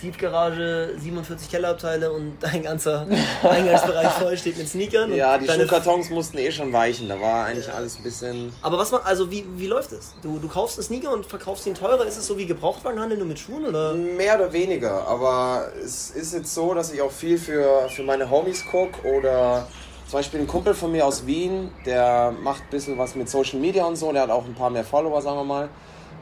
Tiefgarage, 0.00 0.94
47 0.98 1.50
Kellerabteile 1.50 2.10
und 2.12 2.38
dein 2.40 2.62
ganzer 2.62 3.06
Eingangsbereich 3.42 4.12
voll 4.12 4.36
steht 4.36 4.58
mit 4.58 4.68
Sneakern. 4.68 5.14
Ja, 5.14 5.38
die 5.38 5.48
Schuhkartons 5.48 6.10
mussten 6.10 6.38
eh 6.38 6.50
schon 6.50 6.72
weichen. 6.72 7.08
Da 7.08 7.20
war 7.20 7.46
eigentlich 7.46 7.72
alles 7.72 7.96
ein 7.96 8.02
bisschen. 8.02 8.52
Aber 8.62 8.78
was 8.78 8.90
man, 8.90 9.02
also 9.02 9.30
wie, 9.30 9.44
wie 9.56 9.66
läuft 9.66 9.92
es? 9.92 10.14
Du, 10.22 10.38
du 10.38 10.48
kaufst 10.48 10.78
einen 10.78 10.84
Sneaker 10.84 11.12
und 11.12 11.26
verkaufst 11.26 11.66
ihn 11.66 11.74
teurer? 11.74 12.04
Ist 12.06 12.16
es 12.16 12.26
so 12.26 12.38
wie 12.38 12.46
Gebrauchtwagenhandel 12.46 13.18
nur 13.18 13.26
mit 13.26 13.38
Schuhen 13.38 13.66
oder? 13.66 13.94
Mehr 13.94 14.36
oder 14.36 14.52
weniger, 14.52 15.06
aber 15.06 15.68
es 15.84 16.10
ist 16.10 16.32
jetzt 16.32 16.54
so, 16.54 16.74
dass 16.74 16.92
ich 16.92 17.02
auch 17.02 17.12
viel 17.12 17.38
für, 17.38 17.88
für 17.88 18.02
meine 18.02 18.30
Homies 18.30 18.64
gucke 18.70 19.06
oder 19.06 19.66
zum 20.06 20.18
Beispiel 20.18 20.40
ein 20.40 20.46
Kumpel 20.48 20.74
von 20.74 20.90
mir 20.90 21.06
aus 21.06 21.26
Wien, 21.26 21.70
der 21.86 22.34
macht 22.42 22.62
ein 22.62 22.70
bisschen 22.70 22.98
was 22.98 23.14
mit 23.14 23.28
Social 23.28 23.60
Media 23.60 23.84
und 23.84 23.94
so, 23.96 24.10
der 24.12 24.22
hat 24.22 24.30
auch 24.30 24.44
ein 24.44 24.54
paar 24.54 24.70
mehr 24.70 24.84
Follower, 24.84 25.22
sagen 25.22 25.36
wir 25.36 25.44
mal. 25.44 25.68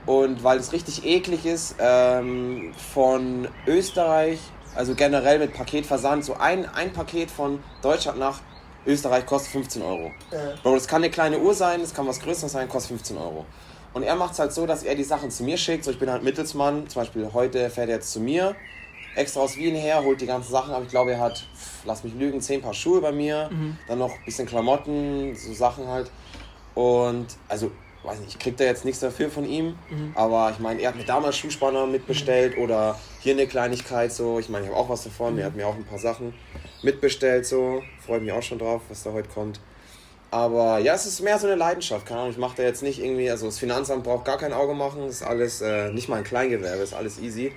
Und 0.08 0.42
weil 0.42 0.56
es 0.58 0.72
richtig 0.72 1.04
eklig 1.04 1.44
ist, 1.44 1.74
ähm, 1.78 2.72
von 2.94 3.46
Österreich, 3.66 4.38
also 4.74 4.94
generell 4.94 5.38
mit 5.38 5.52
Paketversand, 5.52 6.24
so 6.24 6.32
ein, 6.32 6.64
ein 6.64 6.94
Paket 6.94 7.30
von 7.30 7.62
Deutschland 7.82 8.18
nach 8.18 8.40
Österreich 8.86 9.26
kostet 9.26 9.52
15 9.52 9.82
Euro. 9.82 10.10
Äh, 10.30 10.56
Bro, 10.62 10.76
das 10.76 10.88
kann 10.88 11.02
eine 11.02 11.10
kleine 11.10 11.38
Uhr 11.38 11.52
sein, 11.52 11.82
das 11.82 11.92
kann 11.92 12.06
was 12.06 12.20
Größeres 12.20 12.52
sein, 12.52 12.70
kostet 12.70 12.96
15 12.96 13.18
Euro. 13.18 13.44
Und 13.92 14.02
er 14.02 14.16
macht 14.16 14.32
es 14.32 14.38
halt 14.38 14.54
so, 14.54 14.64
dass 14.64 14.82
er 14.82 14.94
die 14.94 15.04
Sachen 15.04 15.30
zu 15.30 15.44
mir 15.44 15.58
schickt. 15.58 15.84
So, 15.84 15.90
ich 15.90 15.98
bin 15.98 16.10
halt 16.10 16.22
Mittelsmann. 16.22 16.88
Zum 16.88 17.02
Beispiel 17.02 17.28
heute 17.34 17.68
fährt 17.68 17.90
er 17.90 17.96
jetzt 17.96 18.10
zu 18.10 18.20
mir, 18.20 18.56
extra 19.14 19.40
aus 19.40 19.56
Wien 19.58 19.74
her, 19.74 20.02
holt 20.02 20.22
die 20.22 20.26
ganzen 20.26 20.50
Sachen 20.50 20.72
ab. 20.72 20.80
Ich 20.84 20.90
glaube, 20.90 21.12
er 21.12 21.20
hat, 21.20 21.36
pff, 21.36 21.84
lass 21.84 22.02
mich 22.02 22.14
lügen, 22.14 22.40
10 22.40 22.62
Paar 22.62 22.72
Schuhe 22.72 23.02
bei 23.02 23.12
mir. 23.12 23.50
Dann 23.88 23.98
noch 23.98 24.12
ein 24.12 24.24
bisschen 24.24 24.46
Klamotten, 24.46 25.36
so 25.36 25.52
Sachen 25.52 25.86
halt. 25.86 26.10
Und 26.74 27.26
also, 27.48 27.70
weiß 28.04 28.20
nicht, 28.20 28.30
ich 28.30 28.38
krieg 28.38 28.56
da 28.56 28.64
jetzt 28.64 28.84
nichts 28.84 29.00
dafür 29.00 29.30
von 29.30 29.44
ihm. 29.44 29.76
Aber 30.14 30.50
ich 30.52 30.58
meine, 30.58 30.80
er 30.80 30.88
hat 30.90 30.96
mir 30.96 31.04
damals 31.04 31.36
Schuhspanner 31.36 31.86
mitbestellt 31.86 32.56
oder 32.58 32.98
hier 33.20 33.32
eine 33.34 33.46
Kleinigkeit 33.46 34.12
so. 34.12 34.38
Ich 34.38 34.48
meine, 34.48 34.64
ich 34.64 34.70
habe 34.70 34.80
auch 34.80 34.88
was 34.88 35.04
davon. 35.04 35.36
Er 35.38 35.46
hat 35.46 35.56
mir 35.56 35.66
auch 35.66 35.74
ein 35.74 35.84
paar 35.84 35.98
Sachen 35.98 36.32
mitbestellt 36.82 37.46
so. 37.46 37.82
Freue 38.06 38.20
mich 38.20 38.32
auch 38.32 38.42
schon 38.42 38.58
drauf, 38.58 38.82
was 38.88 39.02
da 39.02 39.12
heute 39.12 39.28
kommt. 39.28 39.60
Aber 40.30 40.78
ja, 40.78 40.94
es 40.94 41.06
ist 41.06 41.20
mehr 41.22 41.38
so 41.38 41.46
eine 41.46 41.56
Leidenschaft. 41.56 42.04
Keine 42.06 42.20
Ahnung, 42.20 42.32
ich 42.32 42.38
mache 42.38 42.56
da 42.58 42.62
jetzt 42.62 42.82
nicht 42.82 43.02
irgendwie, 43.02 43.30
also 43.30 43.46
das 43.46 43.58
Finanzamt 43.58 44.04
braucht 44.04 44.26
gar 44.26 44.36
kein 44.38 44.52
Auge 44.52 44.74
machen. 44.74 45.08
Ist 45.08 45.22
alles, 45.22 45.60
äh, 45.62 45.90
nicht 45.90 46.08
mal 46.08 46.16
ein 46.16 46.24
Kleingewerbe, 46.24 46.82
ist 46.82 46.92
alles 46.94 47.18
easy. 47.18 47.52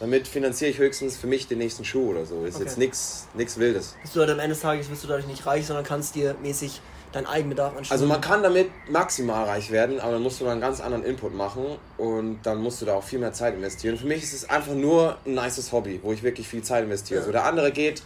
Damit 0.00 0.26
finanziere 0.28 0.70
ich 0.72 0.78
höchstens 0.78 1.16
für 1.16 1.26
mich 1.28 1.46
den 1.46 1.58
nächsten 1.58 1.84
Schuh 1.84 2.10
oder 2.10 2.26
so. 2.26 2.44
Ist 2.44 2.56
Okay. 2.56 2.64
jetzt 2.64 2.78
nichts 2.78 3.28
nix 3.34 3.56
Wildes. 3.58 3.94
bist 4.02 4.14
du 4.16 4.20
halt 4.20 4.30
am 4.30 4.40
Ende 4.40 4.50
des 4.54 4.60
Tages 4.60 4.90
wirst 4.90 5.04
du 5.04 5.08
dadurch 5.08 5.26
nicht 5.28 5.46
reich, 5.46 5.64
sondern 5.66 5.84
kannst 5.86 6.16
dir 6.16 6.34
mäßig 6.42 6.80
deinen 7.12 7.26
Eigenbedarf 7.26 7.76
anschauen. 7.76 7.92
Also 7.92 8.06
man 8.06 8.20
kann 8.20 8.42
damit 8.42 8.68
maximal 8.90 9.44
reich 9.44 9.70
werden, 9.70 10.00
aber 10.00 10.12
dann 10.12 10.22
musst 10.22 10.40
du 10.40 10.44
da 10.44 10.52
einen 10.52 10.60
ganz 10.60 10.80
anderen 10.80 11.04
Input 11.04 11.34
machen 11.34 11.64
und 11.96 12.40
dann 12.42 12.58
musst 12.58 12.80
du 12.82 12.86
da 12.86 12.94
auch 12.94 13.04
viel 13.04 13.18
mehr 13.18 13.32
Zeit 13.32 13.54
investieren. 13.54 13.96
Für 13.96 14.06
mich 14.06 14.22
ist 14.22 14.32
es 14.32 14.48
einfach 14.48 14.74
nur 14.74 15.16
ein 15.24 15.34
nices 15.34 15.72
Hobby, 15.72 16.00
wo 16.02 16.12
ich 16.12 16.22
wirklich 16.22 16.48
viel 16.48 16.62
Zeit 16.62 16.84
investiere. 16.84 17.20
Ja. 17.20 17.26
So 17.26 17.32
der 17.32 17.44
andere 17.44 17.72
geht 17.72 18.02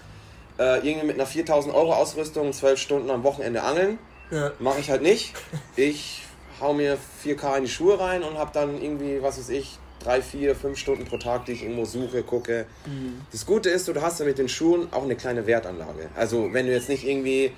äh, 0.59 0.87
irgendwie 0.87 1.07
mit 1.07 1.17
einer 1.17 1.27
4000 1.27 1.75
Euro 1.75 1.95
Ausrüstung 1.95 2.53
12 2.53 2.79
Stunden 2.79 3.11
am 3.11 3.25
Wochenende 3.25 3.63
angeln. 3.63 3.99
Ja. 4.31 4.53
Mache 4.59 4.81
ich 4.81 4.91
halt 4.91 5.03
nicht. 5.03 5.35
Ich 5.77 6.23
hau 6.61 6.75
mir 6.75 6.99
4K 7.25 7.57
in 7.57 7.65
die 7.65 7.71
Schuhe 7.71 7.99
rein 7.99 8.23
und 8.23 8.39
habe 8.39 8.51
dann 8.53 8.81
irgendwie, 8.81 9.23
was 9.23 9.39
weiß 9.39 9.49
ich, 9.49 9.79
drei, 10.03 10.23
vier, 10.23 10.55
fünf 10.55 10.79
Stunden 10.79 11.05
pro 11.05 11.17
Tag, 11.17 11.47
die 11.47 11.53
ich 11.53 11.63
irgendwo 11.63 11.85
suche, 11.85 12.23
gucke. 12.23 12.67
Mhm. 12.87 13.21
Das 13.33 13.47
Gute 13.47 13.71
ist, 13.71 13.89
du 13.89 14.01
hast 14.01 14.21
ja 14.21 14.27
mit 14.27 14.39
den 14.39 14.49
Schuhen 14.49 14.89
auch 14.93 15.05
eine 15.05 15.17
kleine 15.17 15.47
Wertanlage. 15.47 16.09
Also 16.17 16.53
wenn 16.53 16.67
du 16.67 16.73
jetzt 16.73 16.89
nicht 16.89 17.07
irgendwie 17.07 17.53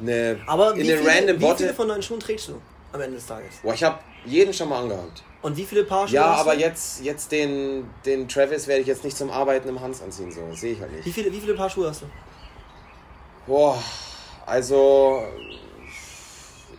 eine 0.00 0.40
Aber 0.46 0.72
in 0.74 0.78
wie, 0.78 0.92
eine 0.92 0.98
viele, 0.98 1.10
random 1.10 1.40
wie 1.40 1.56
viele 1.56 1.74
von 1.74 1.88
deinen 1.88 2.02
Schuhen 2.02 2.20
trägst 2.20 2.48
du 2.48 2.60
am 2.92 3.00
Ende 3.00 3.16
des 3.16 3.26
Tages? 3.26 3.56
Boah, 3.62 3.74
ich 3.74 3.82
habe 3.82 3.98
jeden 4.24 4.52
schon 4.52 4.68
mal 4.68 4.82
angehabt. 4.82 5.22
Und 5.42 5.56
wie 5.56 5.64
viele 5.64 5.84
Paar 5.84 6.06
Schuhe 6.06 6.16
Ja, 6.16 6.32
hast 6.34 6.40
aber 6.40 6.54
jetzt, 6.54 7.02
jetzt 7.02 7.32
den, 7.32 7.90
den 8.06 8.28
Travis 8.28 8.68
werde 8.68 8.82
ich 8.82 8.86
jetzt 8.86 9.02
nicht 9.02 9.16
zum 9.16 9.30
Arbeiten 9.30 9.68
im 9.68 9.80
Hans 9.80 10.00
anziehen. 10.00 10.30
So, 10.30 10.40
das 10.50 10.60
sehe 10.60 10.74
ich 10.74 10.80
halt 10.80 10.92
Wie 10.92 10.96
nicht. 10.96 11.14
viele, 11.14 11.32
wie 11.32 11.40
viele 11.40 11.54
Paar 11.54 11.68
Schuhe 11.68 11.88
hast 11.88 12.02
du? 12.02 12.06
Boah, 13.46 13.82
also 14.46 15.24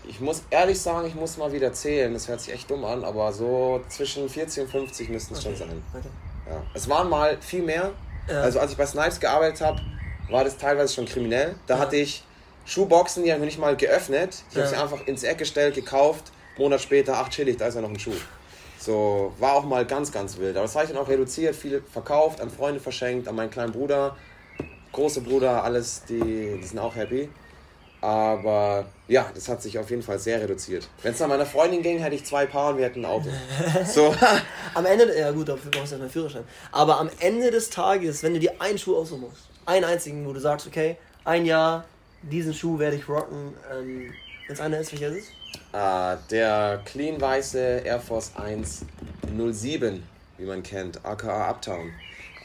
ich 0.07 0.19
muss 0.21 0.43
ehrlich 0.49 0.79
sagen, 0.79 1.07
ich 1.07 1.15
muss 1.15 1.37
mal 1.37 1.51
wieder 1.51 1.73
zählen. 1.73 2.13
Das 2.13 2.27
hört 2.27 2.39
sich 2.39 2.53
echt 2.53 2.69
dumm 2.69 2.85
an, 2.85 3.03
aber 3.03 3.33
so 3.33 3.81
zwischen 3.89 4.29
40 4.29 4.63
und 4.63 4.69
50 4.69 5.09
müssten 5.09 5.33
es 5.33 5.43
schon 5.43 5.55
sein. 5.55 5.81
Okay. 5.93 6.07
Ja. 6.49 6.61
Es 6.73 6.87
waren 6.87 7.09
mal 7.09 7.37
viel 7.41 7.63
mehr. 7.63 7.91
Ja. 8.29 8.41
Also 8.41 8.59
als 8.59 8.71
ich 8.71 8.77
bei 8.77 8.85
Snipes 8.85 9.19
gearbeitet 9.19 9.61
habe, 9.61 9.81
war 10.29 10.43
das 10.45 10.57
teilweise 10.57 10.93
schon 10.93 11.05
kriminell. 11.05 11.55
Da 11.67 11.79
hatte 11.79 11.97
ich 11.97 12.23
Schuhboxen, 12.65 13.23
die 13.23 13.31
habe 13.31 13.41
ich 13.41 13.45
nicht 13.45 13.59
mal 13.59 13.75
geöffnet. 13.75 14.43
Ich 14.51 14.57
habe 14.57 14.67
sie 14.67 14.75
einfach 14.75 15.05
ins 15.07 15.23
Eck 15.23 15.37
gestellt, 15.37 15.75
gekauft. 15.75 16.31
Monat 16.57 16.81
später, 16.81 17.17
ach 17.17 17.29
chillig, 17.29 17.57
da 17.57 17.67
ist 17.67 17.75
ja 17.75 17.81
noch 17.81 17.89
ein 17.89 17.99
Schuh. 17.99 18.13
So, 18.79 19.33
war 19.39 19.53
auch 19.53 19.63
mal 19.63 19.85
ganz, 19.85 20.11
ganz 20.11 20.37
wild. 20.37 20.55
Aber 20.55 20.65
das 20.65 20.75
habe 20.75 20.85
ich 20.85 20.91
dann 20.91 20.99
auch 21.01 21.07
reduziert, 21.07 21.55
viele 21.55 21.81
verkauft, 21.81 22.41
an 22.41 22.49
Freunde 22.49 22.79
verschenkt, 22.79 23.27
an 23.27 23.35
meinen 23.35 23.49
kleinen 23.49 23.71
Bruder, 23.71 24.15
große 24.91 25.21
Bruder, 25.21 25.63
alles, 25.63 26.03
die, 26.07 26.19
die 26.19 26.63
sind 26.63 26.79
auch 26.79 26.95
happy. 26.95 27.29
Aber 28.01 28.85
ja, 29.07 29.25
das 29.33 29.47
hat 29.47 29.61
sich 29.61 29.79
auf 29.79 29.89
jeden 29.89 30.03
Fall 30.03 30.19
sehr 30.19 30.41
reduziert. 30.41 30.89
Wenn 31.01 31.13
es 31.13 31.19
nach 31.21 31.29
meiner 31.29 31.45
Freundin 31.45 31.81
ging, 31.81 31.99
hätte 31.99 32.15
ich 32.15 32.25
zwei 32.25 32.45
Paar 32.45 32.71
und 32.71 32.77
wir 32.77 32.85
hätten 32.85 33.05
ein 33.05 33.11
Auto. 33.11 33.29
So. 33.85 34.13
am 34.73 34.85
Ende, 34.85 35.17
ja 35.17 35.31
gut, 35.31 35.47
dafür 35.47 35.71
brauchst 35.71 35.93
du 35.93 35.95
ja 35.95 36.01
einen 36.01 36.11
Führerschein. 36.11 36.43
Aber 36.73 36.99
am 36.99 37.09
Ende 37.19 37.49
des 37.49 37.69
Tages, 37.69 38.21
wenn 38.21 38.33
du 38.33 38.41
dir 38.41 38.59
einen 38.59 38.77
Schuh 38.77 38.97
aussuchen 38.97 39.21
musst, 39.21 39.47
einen 39.65 39.85
einzigen, 39.85 40.27
wo 40.27 40.33
du 40.33 40.41
sagst, 40.41 40.67
okay, 40.67 40.97
ein 41.23 41.45
Jahr, 41.45 41.85
diesen 42.23 42.53
Schuh 42.53 42.79
werde 42.79 42.95
ich 42.97 43.07
rocken, 43.07 43.53
ähm, 43.71 44.13
wenn 44.47 44.53
es 44.53 44.61
einer 44.61 44.79
ist, 44.79 44.91
welcher 44.91 45.09
ist 45.09 45.25
es? 45.25 45.31
Uh, 45.73 46.17
der 46.29 46.81
clean 46.85 47.19
weiße 47.19 47.81
Air 47.83 47.99
Force 47.99 48.31
1 48.35 48.85
07, 49.51 50.03
wie 50.37 50.45
man 50.45 50.63
kennt, 50.63 51.03
aka 51.05 51.49
Uptown. 51.49 51.91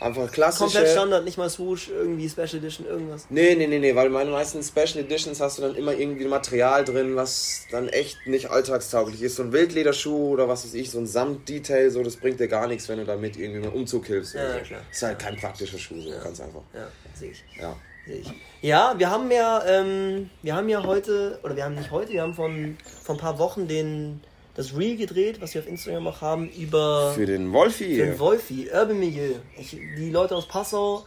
Einfach 0.01 0.31
klassische. 0.31 0.65
Komplett 0.65 0.89
Standard, 0.89 1.25
nicht 1.25 1.39
mal 1.39 1.51
Swoosh, 1.51 1.89
irgendwie 1.89 2.29
Special 2.29 2.57
Edition, 2.57 2.87
irgendwas. 2.87 3.27
Nee, 3.31 3.57
nee, 3.57 3.67
nee, 3.67 3.81
nee, 3.81 3.95
weil 3.97 4.11
meine 4.11 4.31
meisten 4.31 4.63
Special 4.63 5.05
Editions 5.05 5.41
hast 5.41 5.59
du 5.59 5.63
dann 5.63 5.75
immer 5.75 5.93
irgendwie 5.93 6.27
Material 6.27 6.85
drin, 6.85 7.17
was 7.17 7.67
dann 7.73 7.89
echt 7.89 8.27
nicht 8.27 8.51
alltagstauglich 8.51 9.23
ist. 9.23 9.37
So 9.37 9.43
ein 9.43 9.53
Wildlederschuh 9.53 10.31
oder 10.35 10.49
was 10.49 10.65
weiß 10.65 10.75
ich, 10.75 10.91
so 10.91 10.99
ein 10.99 11.07
Samtdetail, 11.07 11.91
so, 11.91 12.03
das 12.03 12.17
bringt 12.17 12.39
dir 12.39 12.49
gar 12.49 12.69
nichts, 12.69 12.89
wenn 12.89 12.99
du 12.99 13.05
damit 13.05 13.37
irgendwie 13.37 13.67
einen 13.67 13.75
Umzug 13.75 14.07
hilfst. 14.07 14.35
Ja, 14.35 14.55
so. 14.55 14.61
klar. 14.61 14.81
Ist 14.91 15.03
halt 15.03 15.19
kein 15.19 15.37
praktischer 15.37 15.79
Schuh, 15.79 16.01
so 16.01 16.11
ja. 16.11 16.23
ganz 16.23 16.41
einfach. 16.41 16.63
Ja, 16.73 16.87
sehe 17.15 17.33
ich. 17.33 17.45
Ja. 17.61 17.77
Ja, 18.61 18.95
wir 18.99 19.11
haben 19.11 19.31
ja, 19.31 19.65
ähm, 19.67 20.31
wir 20.43 20.57
haben 20.57 20.69
ja 20.69 20.83
heute, 20.83 21.39
oder 21.43 21.55
wir 21.55 21.65
haben 21.65 21.75
nicht 21.75 21.91
heute, 21.91 22.13
wir 22.13 22.23
haben 22.23 22.35
von, 22.35 22.77
von 23.05 23.17
ein 23.17 23.21
paar 23.21 23.39
Wochen 23.39 23.69
den 23.69 24.21
das 24.59 24.77
Reel 24.77 24.97
gedreht, 24.97 25.41
was 25.41 25.55
wir 25.55 25.61
auf 25.61 25.69
Instagram 25.69 26.09
auch 26.09 26.21
haben, 26.21 26.49
über. 26.51 27.13
Für 27.15 27.27
den 27.27 27.53
Wolfi. 27.53 27.95
Für 27.95 28.07
den 28.07 28.19
Wolfi, 28.19 28.69
Urban 28.73 28.99
Milieu. 28.99 29.35
Ich, 29.57 29.71
die 29.71 30.11
Leute 30.11 30.35
aus 30.35 30.49
Passau, 30.49 31.05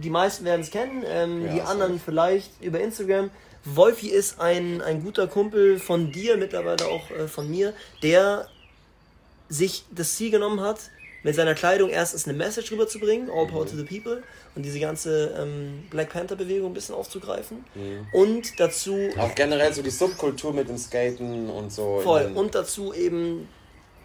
die 0.00 0.08
meisten 0.08 0.44
werden 0.44 0.60
es 0.60 0.70
kennen, 0.70 1.02
ähm, 1.04 1.46
ja, 1.46 1.54
die 1.54 1.60
anderen 1.62 1.94
so. 1.94 2.02
vielleicht 2.04 2.62
über 2.62 2.78
Instagram. 2.80 3.30
Wolfi 3.64 4.08
ist 4.08 4.40
ein, 4.40 4.80
ein 4.82 5.02
guter 5.02 5.26
Kumpel 5.26 5.80
von 5.80 6.12
dir, 6.12 6.36
mittlerweile 6.36 6.86
auch 6.86 7.10
äh, 7.10 7.26
von 7.26 7.50
mir, 7.50 7.74
der 8.04 8.46
sich 9.48 9.84
das 9.90 10.14
Ziel 10.14 10.30
genommen 10.30 10.60
hat, 10.60 10.78
mit 11.26 11.34
seiner 11.34 11.54
Kleidung 11.54 11.90
erstens 11.90 12.28
eine 12.28 12.38
Message 12.38 12.70
rüberzubringen, 12.70 13.28
All 13.28 13.48
Power 13.48 13.64
mhm. 13.64 13.70
to 13.70 13.76
the 13.76 13.82
People, 13.82 14.22
und 14.54 14.62
diese 14.62 14.78
ganze 14.78 15.34
ähm, 15.36 15.82
Black 15.90 16.10
Panther-Bewegung 16.10 16.70
ein 16.70 16.72
bisschen 16.72 16.94
aufzugreifen. 16.94 17.64
Mhm. 17.74 18.06
Und 18.12 18.60
dazu. 18.60 18.96
Auch 19.18 19.34
generell 19.34 19.72
so 19.74 19.82
die 19.82 19.90
Subkultur 19.90 20.52
mit 20.52 20.68
dem 20.68 20.78
Skaten 20.78 21.50
und 21.50 21.72
so. 21.72 22.00
Voll. 22.00 22.30
Und 22.32 22.54
dazu 22.54 22.94
eben 22.94 23.48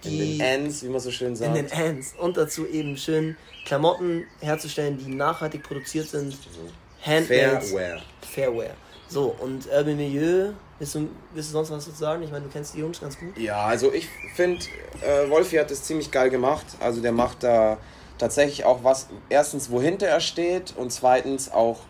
die. 0.03 0.31
In 0.33 0.39
den 0.39 0.65
Ends, 0.65 0.83
wie 0.83 0.87
man 0.87 0.99
so 0.99 1.11
schön 1.11 1.35
sagt. 1.35 1.55
In 1.55 1.67
den 1.67 1.71
Ends. 1.71 2.15
Und 2.17 2.37
dazu 2.37 2.65
eben 2.65 2.97
schön 2.97 3.37
Klamotten 3.65 4.25
herzustellen, 4.39 4.97
die 4.97 5.13
nachhaltig 5.13 5.61
produziert 5.61 6.07
sind. 6.07 6.29
Mhm. 6.31 7.05
Handmade. 7.05 7.61
Fairware. 7.61 8.01
Fairware. 8.21 8.73
So, 9.09 9.35
und 9.39 9.67
Urban 9.67 9.97
Milieu, 9.97 10.53
willst 10.81 10.95
du, 10.95 11.07
willst 11.33 11.49
du 11.49 11.53
sonst 11.53 11.69
was 11.69 11.85
dazu 11.85 11.97
sagen? 11.97 12.23
Ich 12.23 12.31
meine, 12.31 12.45
du 12.45 12.51
kennst 12.51 12.73
die 12.73 12.79
Jungs 12.79 12.99
ganz 12.99 13.17
gut. 13.17 13.37
Ja, 13.37 13.65
also 13.65 13.93
ich 13.93 14.09
finde, 14.35 14.65
äh, 15.01 15.29
Wolfi 15.29 15.57
hat 15.57 15.69
das 15.69 15.83
ziemlich 15.83 16.09
geil 16.09 16.31
gemacht. 16.31 16.65
Also 16.79 17.01
der 17.01 17.11
macht 17.11 17.43
da 17.43 17.77
tatsächlich 18.17 18.65
auch 18.65 18.83
was, 18.83 19.07
erstens, 19.29 19.69
wohinter 19.69 20.07
er 20.07 20.19
steht 20.19 20.73
und 20.75 20.91
zweitens 20.91 21.51
auch, 21.51 21.81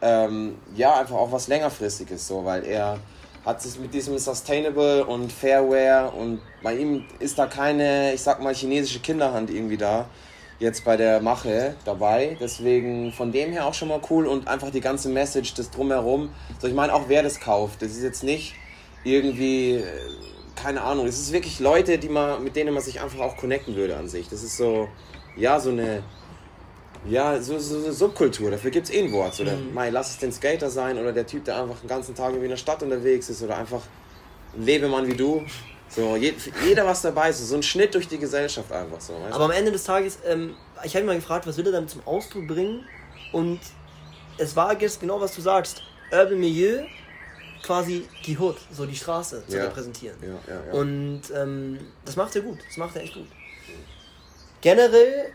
ähm, 0.00 0.56
ja, 0.74 0.98
einfach 0.98 1.16
auch 1.16 1.30
was 1.32 1.48
längerfristiges 1.48 2.26
so, 2.26 2.44
weil 2.46 2.64
er 2.64 2.98
hat 3.44 3.60
sich 3.60 3.78
mit 3.78 3.92
diesem 3.92 4.18
Sustainable 4.18 5.04
und 5.04 5.30
Fairware 5.30 6.10
und 6.10 6.40
bei 6.62 6.76
ihm 6.76 7.04
ist 7.18 7.38
da 7.38 7.46
keine, 7.46 8.14
ich 8.14 8.22
sag 8.22 8.42
mal, 8.42 8.54
chinesische 8.54 9.00
Kinderhand 9.00 9.50
irgendwie 9.50 9.76
da 9.76 10.06
jetzt 10.60 10.84
bei 10.84 10.96
der 10.96 11.20
Mache 11.20 11.74
dabei. 11.84 12.36
Deswegen 12.38 13.12
von 13.12 13.32
dem 13.32 13.50
her 13.50 13.66
auch 13.66 13.74
schon 13.74 13.88
mal 13.88 14.00
cool 14.10 14.26
und 14.26 14.46
einfach 14.46 14.70
die 14.70 14.80
ganze 14.80 15.08
Message, 15.08 15.54
das 15.54 15.70
drumherum. 15.70 16.30
So, 16.60 16.68
ich 16.68 16.74
meine 16.74 16.94
auch, 16.94 17.04
wer 17.08 17.22
das 17.22 17.40
kauft. 17.40 17.82
Das 17.82 17.90
ist 17.90 18.02
jetzt 18.02 18.22
nicht 18.22 18.54
irgendwie, 19.02 19.76
äh, 19.76 19.84
keine 20.54 20.82
Ahnung, 20.82 21.06
es 21.06 21.18
ist 21.18 21.32
wirklich 21.32 21.58
Leute, 21.58 21.98
die 21.98 22.10
man, 22.10 22.44
mit 22.44 22.54
denen 22.54 22.74
man 22.74 22.82
sich 22.82 23.00
einfach 23.00 23.20
auch 23.20 23.36
connecten 23.36 23.74
würde 23.74 23.96
an 23.96 24.08
sich. 24.08 24.28
Das 24.28 24.42
ist 24.42 24.58
so, 24.58 24.88
ja, 25.36 25.58
so 25.58 25.70
eine, 25.70 26.02
ja, 27.08 27.40
so, 27.40 27.58
so 27.58 27.78
eine 27.78 27.92
Subkultur. 27.92 28.50
Dafür 28.50 28.70
gibt 28.70 28.88
es 28.88 28.94
eh 28.94 29.02
ein 29.02 29.12
Wort. 29.12 29.34
So, 29.34 29.44
mhm. 29.44 29.72
Mai, 29.72 29.88
lass 29.88 30.10
es 30.10 30.18
den 30.18 30.32
Skater 30.32 30.68
sein 30.68 30.98
oder 30.98 31.12
der 31.12 31.26
Typ, 31.26 31.46
der 31.46 31.62
einfach 31.62 31.80
den 31.80 31.88
ganzen 31.88 32.14
Tag 32.14 32.34
in 32.34 32.48
der 32.48 32.58
Stadt 32.58 32.82
unterwegs 32.82 33.30
ist 33.30 33.42
oder 33.42 33.56
einfach 33.56 33.80
ein 34.54 34.64
Lebemann 34.64 35.06
wie 35.06 35.16
du. 35.16 35.42
So, 35.90 36.16
jeder 36.16 36.86
was 36.86 37.02
dabei 37.02 37.30
ist, 37.30 37.46
so 37.46 37.56
ein 37.56 37.62
Schnitt 37.62 37.94
durch 37.94 38.06
die 38.06 38.18
Gesellschaft 38.18 38.70
einfach 38.70 39.00
so. 39.00 39.14
Aber 39.30 39.46
am 39.46 39.50
Ende 39.50 39.72
des 39.72 39.84
Tages, 39.84 40.18
ähm, 40.24 40.54
ich 40.84 40.94
habe 40.94 41.04
mich 41.04 41.14
mal 41.14 41.16
gefragt, 41.16 41.46
was 41.46 41.56
will 41.56 41.66
er 41.66 41.72
damit 41.72 41.90
zum 41.90 42.06
Ausdruck 42.06 42.46
bringen? 42.46 42.86
Und 43.32 43.60
es 44.38 44.54
war 44.54 44.80
jetzt 44.80 45.00
genau, 45.00 45.20
was 45.20 45.34
du 45.34 45.40
sagst. 45.40 45.82
Urban 46.12 46.38
Milieu, 46.38 46.84
quasi 47.62 48.06
die 48.24 48.38
Hood, 48.38 48.56
so 48.72 48.86
die 48.86 48.96
Straße 48.96 49.44
zu 49.46 49.56
ja. 49.56 49.64
repräsentieren. 49.64 50.16
Ja, 50.22 50.54
ja, 50.54 50.72
Und 50.72 51.22
ähm, 51.36 51.78
das 52.04 52.16
macht 52.16 52.34
er 52.36 52.42
gut, 52.42 52.58
das 52.66 52.76
macht 52.76 52.96
er 52.96 53.02
echt 53.02 53.14
gut. 53.14 53.28
Generell 54.60 55.32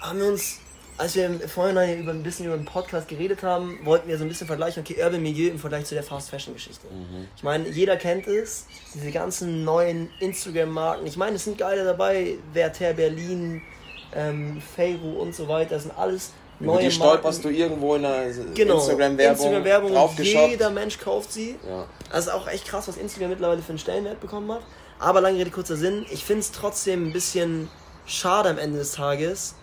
haben 0.00 0.18
wir 0.18 0.26
uns 0.26 0.60
als 0.98 1.14
wir 1.14 1.40
vorhin 1.48 1.76
über 2.00 2.12
ein 2.12 2.22
bisschen 2.22 2.46
über 2.46 2.56
den 2.56 2.64
Podcast 2.64 3.08
geredet 3.08 3.42
haben, 3.42 3.78
wollten 3.84 4.08
wir 4.08 4.16
so 4.16 4.24
ein 4.24 4.28
bisschen 4.28 4.46
vergleichen, 4.46 4.82
okay, 4.82 5.02
Urban 5.02 5.22
Milieu 5.22 5.50
im 5.50 5.58
Vergleich 5.58 5.84
zu 5.84 5.94
der 5.94 6.02
Fast 6.02 6.30
Fashion 6.30 6.54
Geschichte. 6.54 6.86
Mhm. 6.86 7.28
Ich 7.36 7.42
meine, 7.42 7.68
jeder 7.68 7.96
kennt 7.96 8.26
es, 8.26 8.66
diese 8.94 9.10
ganzen 9.10 9.64
neuen 9.64 10.08
Instagram-Marken. 10.20 11.06
Ich 11.06 11.16
meine, 11.16 11.36
es 11.36 11.44
sind 11.44 11.58
geile 11.58 11.84
dabei, 11.84 12.36
Werther 12.52 12.94
Berlin, 12.94 13.62
ähm, 14.14 14.62
Feiru 14.74 15.20
und 15.20 15.34
so 15.34 15.48
weiter, 15.48 15.74
das 15.74 15.82
sind 15.82 15.98
alles 15.98 16.32
neue 16.60 16.76
Über 16.76 16.82
die 16.82 16.90
stolperst 16.90 17.44
Marken. 17.44 17.56
du 17.56 17.62
irgendwo 17.62 17.94
in 17.96 18.04
einer 18.04 18.32
genau, 18.54 18.76
Instagram-Werbung. 18.76 19.94
Instagram 19.94 20.50
jeder 20.50 20.70
Mensch 20.70 20.98
kauft 20.98 21.32
sie. 21.32 21.56
Ja. 21.68 21.86
Also 22.10 22.30
auch 22.30 22.48
echt 22.48 22.66
krass, 22.66 22.88
was 22.88 22.96
Instagram 22.96 23.30
mittlerweile 23.30 23.60
für 23.60 23.70
einen 23.70 23.78
Stellenwert 23.78 24.20
bekommen 24.20 24.50
hat. 24.50 24.62
Aber 24.98 25.20
lange 25.20 25.38
Rede, 25.38 25.50
kurzer 25.50 25.76
Sinn, 25.76 26.06
ich 26.10 26.24
finde 26.24 26.40
es 26.40 26.52
trotzdem 26.52 27.08
ein 27.08 27.12
bisschen 27.12 27.68
schade 28.06 28.48
am 28.48 28.56
Ende 28.56 28.78
des 28.78 28.92
Tages, 28.92 29.54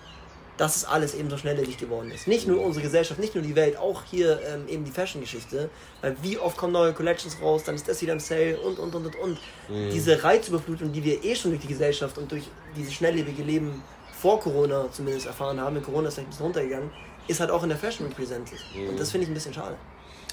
dass 0.57 0.75
es 0.75 0.85
alles 0.85 1.15
eben 1.15 1.29
so 1.29 1.37
schnelllebig 1.37 1.77
geworden 1.77 2.11
ist. 2.11 2.27
Nicht 2.27 2.47
nur 2.47 2.61
unsere 2.61 2.83
Gesellschaft, 2.83 3.19
nicht 3.19 3.33
nur 3.33 3.43
die 3.43 3.55
Welt, 3.55 3.77
auch 3.77 4.03
hier 4.09 4.39
ähm, 4.47 4.67
eben 4.67 4.85
die 4.85 4.91
Fashion-Geschichte. 4.91 5.69
Weil 6.01 6.15
wie 6.21 6.37
oft 6.37 6.57
kommen 6.57 6.73
neue 6.73 6.93
Collections 6.93 7.37
raus, 7.41 7.63
dann 7.63 7.75
ist 7.75 7.87
das 7.87 8.01
wieder 8.01 8.13
im 8.13 8.19
Sale 8.19 8.59
und 8.59 8.77
und 8.77 8.93
und 8.93 9.05
und 9.07 9.15
und. 9.15 9.39
Mhm. 9.69 9.89
Diese 9.91 10.23
Reizüberflutung, 10.23 10.91
die 10.91 11.03
wir 11.03 11.23
eh 11.23 11.35
schon 11.35 11.51
durch 11.51 11.61
die 11.61 11.67
Gesellschaft 11.67 12.17
und 12.17 12.31
durch 12.31 12.43
dieses 12.75 12.93
schnelllebige 12.93 13.43
Leben 13.43 13.81
vor 14.11 14.39
Corona 14.39 14.87
zumindest 14.91 15.25
erfahren 15.25 15.59
haben, 15.59 15.75
in 15.75 15.83
Corona 15.83 16.07
ist 16.07 16.15
vielleicht 16.15 16.27
ein 16.27 16.31
bisschen 16.31 16.45
runtergegangen, 16.45 16.91
ist 17.27 17.39
halt 17.39 17.49
auch 17.49 17.63
in 17.63 17.69
der 17.69 17.77
Fashion 17.77 18.07
represented. 18.07 18.59
Mhm. 18.75 18.89
Und 18.89 18.99
das 18.99 19.11
finde 19.11 19.23
ich 19.23 19.31
ein 19.31 19.33
bisschen 19.33 19.53
schade. 19.53 19.75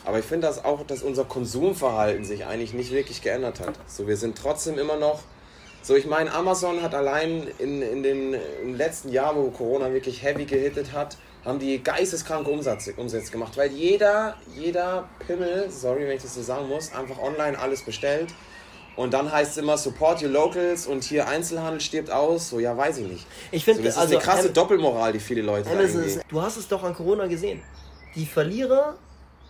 Aber 0.05 0.19
ich 0.19 0.25
finde 0.25 0.47
das 0.47 0.65
auch, 0.65 0.87
dass 0.87 1.03
unser 1.03 1.25
Konsumverhalten 1.25 2.25
sich 2.25 2.47
eigentlich 2.47 2.73
nicht 2.73 2.91
wirklich 2.91 3.23
geändert 3.23 3.61
hat. 3.61 3.75
So, 3.87 4.07
wir 4.07 4.17
sind 4.17 4.37
trotzdem 4.37 4.79
immer 4.79 4.97
noch 4.97 5.21
so, 5.83 5.97
ich 5.97 6.07
meine, 6.07 6.33
Amazon 6.33 6.83
hat 6.83 6.95
allein 6.95 7.47
in, 7.59 7.83
in 7.83 8.03
den 8.03 8.35
im 8.63 8.75
letzten 8.75 9.11
Jahr, 9.11 9.35
wo 9.35 9.51
Corona 9.51 9.93
wirklich 9.93 10.23
heavy 10.23 10.45
gehittet 10.45 10.93
hat, 10.93 11.17
haben 11.45 11.59
die 11.59 11.83
geisteskranke 11.83 12.51
Umsätze, 12.51 12.93
Umsätze 12.97 13.33
gemacht, 13.33 13.57
weil 13.57 13.71
jeder, 13.73 14.37
jeder 14.55 15.09
Pimmel, 15.27 15.71
sorry, 15.71 16.07
wenn 16.07 16.17
ich 16.17 16.23
das 16.23 16.35
so 16.35 16.43
sagen 16.43 16.69
muss, 16.69 16.93
einfach 16.93 17.19
online 17.19 17.59
alles 17.59 17.83
bestellt. 17.83 18.35
Und 18.97 19.15
dann 19.15 19.33
heißt 19.33 19.53
es 19.53 19.57
immer 19.57 19.79
Support 19.79 20.23
your 20.23 20.29
locals 20.29 20.87
und 20.87 21.05
hier 21.05 21.27
Einzelhandel 21.27 21.81
stirbt 21.81 22.11
aus. 22.11 22.51
So, 22.51 22.59
ja, 22.59 22.77
weiß 22.77 22.99
ich 22.99 23.07
nicht. 23.07 23.27
Ich 23.51 23.65
finde, 23.65 23.81
so, 23.81 23.87
das 23.87 23.97
also, 23.97 24.19
ist 24.19 24.23
eine 24.23 24.35
krasse 24.35 24.49
Am 24.49 24.55
Doppelmoral, 24.55 25.13
die 25.13 25.21
viele 25.21 25.41
Leute 25.41 25.71
Amazon 25.71 26.05
ist, 26.05 26.21
Du 26.29 26.43
hast 26.43 26.59
es 26.59 26.69
doch 26.69 26.83
an 26.83 26.95
Corona 26.95 27.27
gesehen. 27.27 27.63
Die 28.15 28.27
Verlierer 28.27 28.97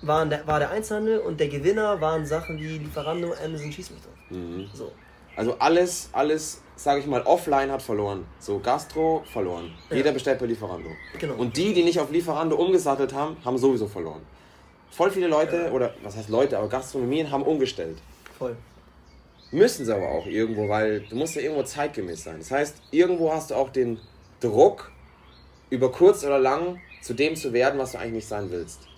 waren 0.03 0.31
der, 0.31 0.47
war 0.47 0.61
der 0.61 0.71
Einzelhandel 0.71 1.19
und 1.19 1.41
der 1.41 1.49
Gewinner 1.49 2.01
waren 2.01 2.25
Sachen 2.27 2.59
wie 2.61 2.79
Lieferando, 2.79 3.35
Amazon, 3.45 3.73
schieß 3.73 3.91
mich 3.91 4.01
drauf. 4.01 4.15
Mhm. 4.31 4.69
So. 4.73 4.93
Also 5.41 5.57
alles, 5.59 6.11
alles, 6.13 6.61
sage 6.77 7.01
ich 7.01 7.07
mal, 7.07 7.23
offline 7.23 7.73
hat 7.73 7.81
verloren. 7.81 8.27
So 8.39 8.59
Gastro 8.59 9.25
verloren. 9.33 9.73
Ja. 9.89 9.97
Jeder 9.97 10.13
bestellt 10.13 10.39
per 10.39 10.47
Lieferando. 10.47 10.91
Genau. 11.19 11.33
Und 11.37 11.57
die, 11.57 11.73
die 11.73 11.83
nicht 11.83 11.99
auf 11.99 12.11
Lieferando 12.11 12.57
umgesattelt 12.57 13.15
haben, 13.15 13.39
haben 13.43 13.57
sowieso 13.57 13.89
verloren. 13.89 14.21
Voll 14.91 15.11
viele 15.11 15.29
Leute, 15.29 15.57
ja. 15.57 15.71
oder 15.71 15.95
was 16.03 16.15
heißt 16.15 16.29
Leute, 16.29 16.59
aber 16.59 16.69
Gastronomien 16.69 17.31
haben 17.31 17.43
umgestellt. 17.43 17.97
Voll. 18.39 18.55
Müssen 19.51 19.87
sie 19.87 19.95
aber 19.95 20.11
auch 20.11 20.27
irgendwo, 20.27 20.69
weil 20.69 21.07
du 21.09 21.17
musst 21.17 21.37
ja 21.37 21.41
irgendwo 21.41 21.63
zeitgemäß 21.63 22.23
sein. 22.23 22.37
Das 22.37 22.51
heißt, 22.51 22.77
irgendwo 22.91 23.33
hast 23.33 23.51
du 23.51 23.55
auch 23.55 23.71
den 23.71 23.99
Druck, 24.41 24.93
über 25.71 25.91
kurz 25.91 26.23
oder 26.23 26.39
lang 26.39 26.83
zu 27.01 27.15
dem 27.15 27.35
zu 27.35 27.55
werden, 27.55 27.81
was 27.81 27.93
du 27.93 27.99
eigentlich 27.99 28.13
nicht 28.13 28.29
sein 28.29 28.51
willst 28.51 28.90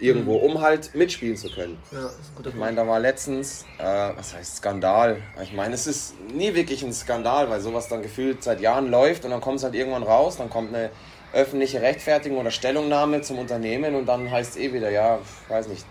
irgendwo, 0.00 0.38
mhm. 0.38 0.44
um 0.44 0.60
halt 0.60 0.94
mitspielen 0.94 1.36
zu 1.36 1.50
können. 1.50 1.78
Ja, 1.90 2.06
ist 2.06 2.14
ein 2.14 2.36
guter 2.36 2.50
ich 2.50 2.56
meine, 2.56 2.76
da 2.76 2.86
war 2.86 2.98
letztens, 3.00 3.64
äh, 3.78 3.84
was 3.84 4.34
heißt 4.34 4.56
Skandal? 4.56 5.18
Ich 5.42 5.52
meine, 5.52 5.74
es 5.74 5.86
ist 5.86 6.14
nie 6.32 6.54
wirklich 6.54 6.82
ein 6.82 6.92
Skandal, 6.92 7.50
weil 7.50 7.60
sowas 7.60 7.88
dann 7.88 8.02
gefühlt 8.02 8.42
seit 8.42 8.60
Jahren 8.60 8.90
läuft 8.90 9.24
und 9.24 9.30
dann 9.30 9.40
kommt 9.40 9.58
es 9.58 9.64
halt 9.64 9.74
irgendwann 9.74 10.02
raus, 10.02 10.36
dann 10.36 10.50
kommt 10.50 10.74
eine 10.74 10.90
öffentliche 11.32 11.80
Rechtfertigung 11.80 12.38
oder 12.38 12.50
Stellungnahme 12.50 13.22
zum 13.22 13.38
Unternehmen 13.38 13.94
und 13.94 14.06
dann 14.06 14.30
heißt 14.30 14.52
es 14.52 14.56
eh 14.56 14.72
wieder, 14.72 14.90
ja, 14.90 15.18
weiß 15.48 15.68
nicht, 15.68 15.84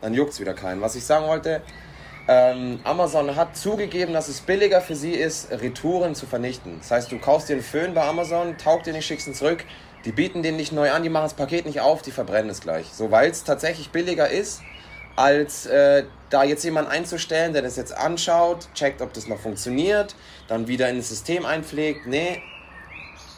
dann 0.00 0.14
juckt 0.14 0.32
es 0.32 0.40
wieder 0.40 0.54
keinen. 0.54 0.80
Was 0.80 0.96
ich 0.96 1.04
sagen 1.04 1.26
wollte, 1.26 1.62
ähm, 2.28 2.80
Amazon 2.84 3.34
hat 3.34 3.56
zugegeben, 3.56 4.12
dass 4.12 4.28
es 4.28 4.40
billiger 4.40 4.80
für 4.80 4.94
sie 4.94 5.12
ist, 5.12 5.50
Retouren 5.50 6.14
zu 6.14 6.26
vernichten. 6.26 6.78
Das 6.78 6.90
heißt, 6.90 7.12
du 7.12 7.18
kaufst 7.18 7.48
dir 7.48 7.54
einen 7.54 7.62
Föhn 7.62 7.94
bei 7.94 8.02
Amazon, 8.02 8.56
taugt 8.58 8.86
dir 8.86 8.92
nicht, 8.92 9.06
schickst 9.06 9.26
ihn 9.26 9.34
zurück, 9.34 9.64
die 10.04 10.12
bieten 10.12 10.42
den 10.42 10.56
nicht 10.56 10.72
neu 10.72 10.90
an, 10.90 11.02
die 11.02 11.08
machen 11.08 11.24
das 11.24 11.34
Paket 11.34 11.66
nicht 11.66 11.80
auf, 11.80 12.02
die 12.02 12.10
verbrennen 12.10 12.50
es 12.50 12.60
gleich. 12.60 12.86
So, 12.92 13.10
weil 13.10 13.30
es 13.30 13.44
tatsächlich 13.44 13.90
billiger 13.90 14.28
ist, 14.28 14.62
als 15.16 15.66
äh, 15.66 16.04
da 16.30 16.44
jetzt 16.44 16.64
jemanden 16.64 16.90
einzustellen, 16.90 17.52
der 17.52 17.62
das 17.62 17.76
jetzt 17.76 17.96
anschaut, 17.96 18.68
checkt, 18.74 19.02
ob 19.02 19.12
das 19.12 19.28
noch 19.28 19.38
funktioniert, 19.38 20.14
dann 20.48 20.66
wieder 20.68 20.88
in 20.88 20.96
das 20.96 21.08
System 21.08 21.44
einpflegt. 21.44 22.06
Nee, 22.06 22.42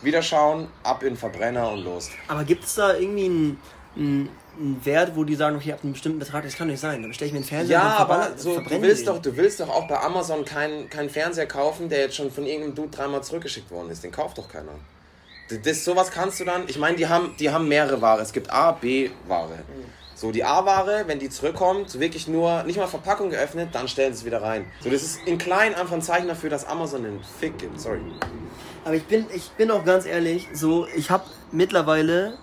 wieder 0.02 0.22
schauen, 0.22 0.68
ab 0.82 1.02
in 1.02 1.10
den 1.10 1.16
Verbrenner 1.16 1.70
und 1.72 1.84
los. 1.84 2.10
Aber 2.28 2.44
gibt 2.44 2.64
es 2.64 2.74
da 2.74 2.94
irgendwie 2.94 3.24
einen, 3.24 3.58
einen, 3.96 4.28
einen 4.58 4.84
Wert, 4.84 5.16
wo 5.16 5.24
die 5.24 5.34
sagen, 5.34 5.56
okay, 5.56 5.68
ihr 5.68 5.72
habt 5.72 5.84
einen 5.84 5.94
bestimmten 5.94 6.18
Betrag, 6.18 6.44
das 6.44 6.56
kann 6.56 6.68
nicht 6.68 6.80
sein. 6.80 7.02
Dann 7.02 7.10
bestelle 7.10 7.28
ich 7.28 7.32
mir 7.32 7.38
einen 7.38 7.46
Fernseher 7.46 7.78
Ja, 7.78 7.96
aber 7.96 8.32
so, 8.36 8.60
du, 8.60 8.82
willst 8.82 9.02
den. 9.02 9.06
doch, 9.06 9.20
du 9.20 9.36
willst 9.36 9.60
doch 9.60 9.68
auch 9.68 9.88
bei 9.88 9.98
Amazon 9.98 10.44
keinen 10.44 10.88
keinen 10.90 11.10
Fernseher 11.10 11.46
kaufen, 11.46 11.88
der 11.88 12.00
jetzt 12.00 12.16
schon 12.16 12.30
von 12.30 12.46
irgendeinem 12.46 12.74
Dude 12.74 12.90
dreimal 12.90 13.22
zurückgeschickt 13.24 13.70
worden 13.70 13.90
ist. 13.90 14.04
Den 14.04 14.12
kauft 14.12 14.38
doch 14.38 14.48
keiner. 14.48 14.72
Das, 15.64 15.84
sowas 15.84 16.10
kannst 16.10 16.40
du 16.40 16.44
dann, 16.44 16.64
ich 16.68 16.78
meine, 16.78 16.96
die 16.96 17.06
haben, 17.06 17.34
die 17.38 17.50
haben 17.50 17.68
mehrere 17.68 18.00
Ware. 18.00 18.22
Es 18.22 18.32
gibt 18.32 18.50
A, 18.50 18.72
B, 18.72 19.10
Ware. 19.28 19.58
So, 20.14 20.30
die 20.30 20.44
A-Ware, 20.44 21.04
wenn 21.06 21.18
die 21.18 21.28
zurückkommt, 21.28 21.98
wirklich 21.98 22.28
nur, 22.28 22.62
nicht 22.62 22.78
mal 22.78 22.86
Verpackung 22.86 23.30
geöffnet, 23.30 23.70
dann 23.72 23.88
stellen 23.88 24.14
sie 24.14 24.20
es 24.20 24.24
wieder 24.24 24.40
rein. 24.40 24.64
So, 24.80 24.88
das 24.88 25.02
ist 25.02 25.18
in 25.26 25.38
klein 25.38 25.74
einfach 25.74 25.92
ein 25.92 26.02
Zeichen 26.02 26.28
dafür, 26.28 26.50
dass 26.50 26.64
Amazon 26.64 27.04
einen 27.04 27.20
Fick 27.40 27.58
gibt. 27.58 27.80
Sorry. 27.80 28.00
Aber 28.84 28.94
ich 28.94 29.04
bin, 29.04 29.26
ich 29.34 29.50
bin 29.50 29.70
auch 29.70 29.84
ganz 29.84 30.06
ehrlich, 30.06 30.48
so, 30.52 30.86
ich 30.94 31.10
habe 31.10 31.24
mittlerweile 31.50 32.38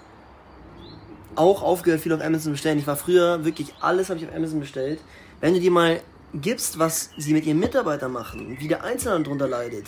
auch 1.36 1.64
aufgehört, 1.64 2.02
viel 2.02 2.14
auf 2.14 2.22
Amazon 2.22 2.42
zu 2.42 2.52
bestellen. 2.52 2.78
Ich 2.78 2.88
war 2.88 2.98
früher 2.98 3.46
wirklich 3.46 3.74
alles 3.80 4.10
habe 4.10 4.20
ich 4.20 4.28
auf 4.28 4.36
Amazon 4.36 4.60
bestellt. 4.60 5.00
Wenn 5.40 5.54
du 5.54 5.60
dir 5.60 5.72
mal 5.72 6.02
gibst, 6.34 6.78
was 6.78 7.10
sie 7.18 7.34
mit 7.34 7.46
ihren 7.46 7.60
Mitarbeitern 7.60 8.12
machen, 8.12 8.58
wie 8.60 8.68
der 8.68 8.84
Einzelne 8.84 9.24
darunter 9.24 9.48
leidet. 9.48 9.88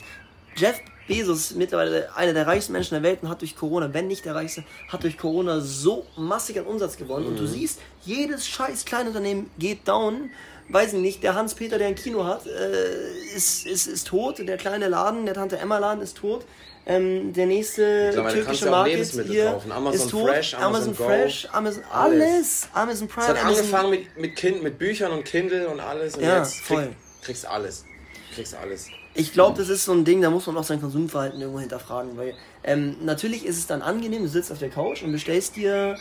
Jeff 0.55 0.79
Bezos, 1.07 1.53
mittlerweile 1.55 2.15
einer 2.15 2.33
der 2.33 2.47
reichsten 2.47 2.73
Menschen 2.73 2.95
der 2.95 3.03
Welt 3.03 3.19
und 3.21 3.29
hat 3.29 3.41
durch 3.41 3.55
Corona, 3.55 3.93
wenn 3.93 4.07
nicht 4.07 4.25
der 4.25 4.35
reichste, 4.35 4.63
hat 4.89 5.03
durch 5.03 5.17
Corona 5.17 5.59
so 5.59 6.05
massig 6.15 6.57
an 6.59 6.65
Umsatz 6.65 6.97
gewonnen. 6.97 7.27
Und 7.27 7.37
du 7.39 7.45
siehst, 7.45 7.79
jedes 8.05 8.47
scheiß 8.47 8.85
Kleinunternehmen 8.85 9.49
geht 9.57 9.87
down. 9.87 10.29
Weiß 10.69 10.93
ich 10.93 10.99
nicht, 10.99 11.23
der 11.23 11.35
Hans-Peter, 11.35 11.77
der 11.77 11.87
ein 11.87 11.95
Kino 11.95 12.23
hat, 12.23 12.47
äh, 12.47 13.35
ist, 13.35 13.65
ist, 13.65 13.85
ist 13.85 14.07
tot. 14.07 14.39
Der 14.39 14.55
kleine 14.57 14.87
Laden, 14.87 15.25
der 15.25 15.33
Tante 15.35 15.57
Emma 15.57 15.77
Laden 15.77 16.01
ist 16.01 16.15
tot. 16.17 16.45
Ähm, 16.85 17.33
der 17.33 17.45
nächste 17.45 18.11
kannst 18.13 18.35
türkische 18.35 18.69
Market 18.69 18.93
Lebensmittel 18.93 19.31
hier 19.31 19.45
kaufen. 19.51 19.71
Amazon 19.71 20.01
ist 20.01 20.11
tot. 20.11 20.29
Fresh, 20.29 20.53
Amazon 20.53 20.65
Amazon 20.65 20.95
Go, 20.95 21.03
Fresh, 21.03 21.47
Amazon 21.51 21.83
alles. 21.91 22.67
Amazon 22.73 23.07
Prime, 23.07 23.23
Es 23.25 23.29
hat 23.29 23.43
Amazon, 23.43 23.59
angefangen 23.59 23.89
mit, 23.89 24.17
mit, 24.17 24.35
kind, 24.35 24.63
mit 24.63 24.77
Büchern 24.77 25.11
und 25.11 25.23
Kindle 25.25 25.67
und 25.67 25.79
alles. 25.79 26.15
Und 26.15 26.23
Ja, 26.23 26.39
jetzt 26.39 26.59
voll. 26.61 26.83
krieg, 26.83 26.95
kriegst 27.21 27.45
alles. 27.45 27.85
Kriegst 28.33 28.55
alles. 28.55 28.87
Ich 29.15 29.31
glaube, 29.31 29.57
das 29.59 29.69
ist 29.69 29.85
so 29.85 29.91
ein 29.91 30.05
Ding, 30.05 30.21
da 30.21 30.29
muss 30.31 30.47
man 30.47 30.57
auch 30.57 30.63
sein 30.63 30.81
Konsumverhalten 30.81 31.39
irgendwo 31.39 31.59
hinterfragen, 31.59 32.17
weil 32.17 32.33
ähm, 32.63 32.95
natürlich 33.03 33.45
ist 33.45 33.57
es 33.59 33.67
dann 33.67 33.81
angenehm, 33.83 34.23
du 34.23 34.27
sitzt 34.29 34.51
auf 34.51 34.57
der 34.59 34.69
Couch 34.69 35.03
und 35.03 35.11
bestellst 35.11 35.55
dir, 35.55 35.97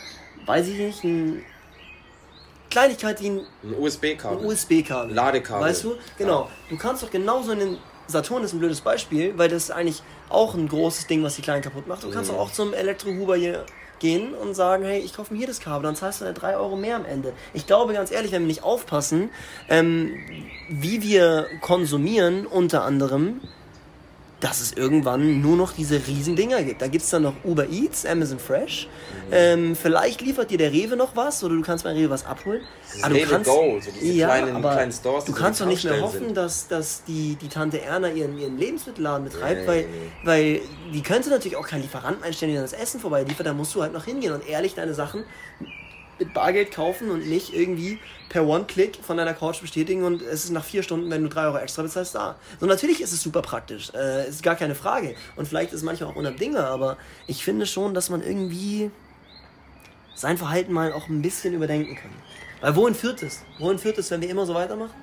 weiß 0.47 0.67
ich 0.67 0.77
nicht, 0.79 1.03
eine 1.03 1.41
Kleinigkeit 2.69 3.21
wie 3.21 3.29
ein 3.29 3.41
Ein 3.63 3.75
USB-Kabel. 3.79 4.45
USB-Kabel. 4.45 5.13
Ladekabel. 5.15 5.67
Weißt 5.67 5.83
du? 5.83 5.95
Genau. 6.17 6.49
Du 6.69 6.77
kannst 6.77 7.03
doch 7.03 7.11
genauso 7.11 7.51
in 7.51 7.59
den 7.59 7.77
Saturn 8.07 8.43
ist 8.43 8.53
ein 8.53 8.59
blödes 8.59 8.81
Beispiel, 8.81 9.37
weil 9.37 9.47
das 9.47 9.63
ist 9.65 9.71
eigentlich 9.71 10.01
auch 10.29 10.55
ein 10.55 10.67
großes 10.67 11.07
Ding, 11.07 11.23
was 11.23 11.35
die 11.35 11.41
Kleinen 11.41 11.61
kaputt 11.61 11.87
macht. 11.87 12.03
Du 12.03 12.09
kannst 12.11 12.31
Mhm. 12.31 12.35
doch 12.35 12.41
auch 12.43 12.51
zum 12.51 12.73
Elektrohuber 12.73 13.35
hier 13.37 13.65
gehen 14.03 14.33
und 14.35 14.53
sagen, 14.53 14.83
hey, 14.83 14.99
ich 14.99 15.15
kaufe 15.15 15.33
mir 15.33 15.39
hier 15.39 15.47
das 15.47 15.61
Kabel, 15.61 15.83
dann 15.83 15.95
zahlst 15.95 16.21
du 16.21 16.25
dann 16.25 16.35
3 16.35 16.57
Euro 16.57 16.75
mehr 16.75 16.97
am 16.97 17.05
Ende. 17.05 17.31
Ich 17.53 17.65
glaube 17.65 17.93
ganz 17.93 18.11
ehrlich, 18.11 18.33
wenn 18.33 18.43
wir 18.43 18.47
nicht 18.47 18.63
aufpassen, 18.63 19.29
ähm, 19.69 20.11
wie 20.69 21.01
wir 21.01 21.47
konsumieren, 21.61 22.45
unter 22.45 22.83
anderem, 22.83 23.39
dass 24.43 24.59
es 24.59 24.73
irgendwann 24.73 25.41
nur 25.41 25.55
noch 25.55 25.71
diese 25.71 25.95
riesen 26.05 26.35
Dinger 26.35 26.61
gibt. 26.63 26.81
Da 26.81 26.87
gibt 26.87 27.03
es 27.05 27.09
dann 27.09 27.23
noch 27.23 27.33
Uber 27.45 27.69
Eats, 27.69 28.05
Amazon 28.05 28.39
Fresh. 28.39 28.89
Ähm, 29.31 29.75
vielleicht 29.75 30.19
liefert 30.21 30.51
dir 30.51 30.57
der 30.57 30.71
Rewe 30.73 30.97
noch 30.97 31.15
was 31.15 31.43
oder 31.43 31.55
du 31.55 31.61
kannst 31.61 31.85
bei 31.85 31.91
Rewe 31.93 32.09
was 32.09 32.25
abholen. 32.25 32.61
Dieses 32.93 33.09
Rewe 33.09 33.39
Go, 33.41 33.79
so 33.79 33.89
diese 34.01 34.23
kleinen- 34.25 34.61
kleinen 34.61 34.91
Stores, 34.91 35.25
du 35.25 35.31
kannst 35.31 35.61
doch 35.61 35.65
nicht 35.65 35.83
mehr 35.85 36.01
hoffen, 36.01 36.25
sind. 36.25 36.37
dass, 36.37 36.67
dass 36.67 37.03
die, 37.05 37.35
die 37.41 37.47
Tante 37.47 37.81
Erna 37.81 38.09
ihren, 38.09 38.37
ihren 38.37 38.57
Lebensmittelladen 38.57 39.23
betreibt, 39.25 39.61
Nee, 39.61 39.67
weil, 39.67 39.81
nee. 39.81 39.87
weil 40.25 40.61
die 40.93 41.01
könnte 41.01 41.29
natürlich 41.29 41.55
auch 41.57 41.65
keinen 41.67 41.83
Lieferanten 41.83 42.23
einstellen, 42.23 42.53
der 42.53 42.61
das 42.63 42.73
Essen 42.73 42.99
vorbeiliefert. 42.99 43.45
Da 43.47 43.53
musst 43.53 43.73
du 43.75 43.81
halt 43.81 43.93
noch 43.93 44.03
hingehen 44.05 44.33
und 44.33 44.47
ehrlich 44.47 44.75
deine 44.75 44.93
Sachen 44.93 45.23
mit 46.19 46.33
Bargeld 46.33 46.71
kaufen 46.71 47.09
und 47.09 47.27
nicht 47.27 47.53
irgendwie 47.53 47.99
per 48.29 48.47
One-Click 48.47 48.97
von 49.01 49.17
deiner 49.17 49.33
Couch 49.33 49.61
bestätigen 49.61 50.03
und 50.03 50.21
es 50.21 50.45
ist 50.45 50.51
nach 50.51 50.63
vier 50.63 50.83
Stunden, 50.83 51.09
wenn 51.11 51.23
du 51.23 51.29
drei 51.29 51.45
Euro 51.45 51.57
extra 51.57 51.83
bezahlst, 51.83 52.15
da. 52.15 52.35
So, 52.59 52.65
natürlich 52.65 53.01
ist 53.01 53.11
es 53.11 53.21
super 53.21 53.41
praktisch, 53.41 53.91
äh, 53.93 54.27
ist 54.27 54.43
gar 54.43 54.55
keine 54.55 54.75
Frage. 54.75 55.15
Und 55.35 55.47
vielleicht 55.47 55.71
ist 55.71 55.77
es 55.77 55.83
manchmal 55.83 56.11
auch 56.11 56.15
unabdingbar, 56.15 56.65
aber 56.65 56.97
ich 57.27 57.43
finde 57.43 57.65
schon, 57.65 57.93
dass 57.93 58.09
man 58.09 58.23
irgendwie 58.23 58.91
sein 60.15 60.37
Verhalten 60.37 60.73
mal 60.73 60.93
auch 60.93 61.09
ein 61.09 61.21
bisschen 61.21 61.53
überdenken 61.53 61.95
kann. 61.95 62.11
Weil 62.61 62.75
wohin 62.75 62.95
führt 62.95 63.21
es? 63.23 63.43
Wohin 63.59 63.77
führt 63.77 63.97
es, 63.97 64.09
wenn 64.09 64.21
wir 64.21 64.29
immer 64.29 64.45
so 64.45 64.53
weitermachen? 64.53 64.93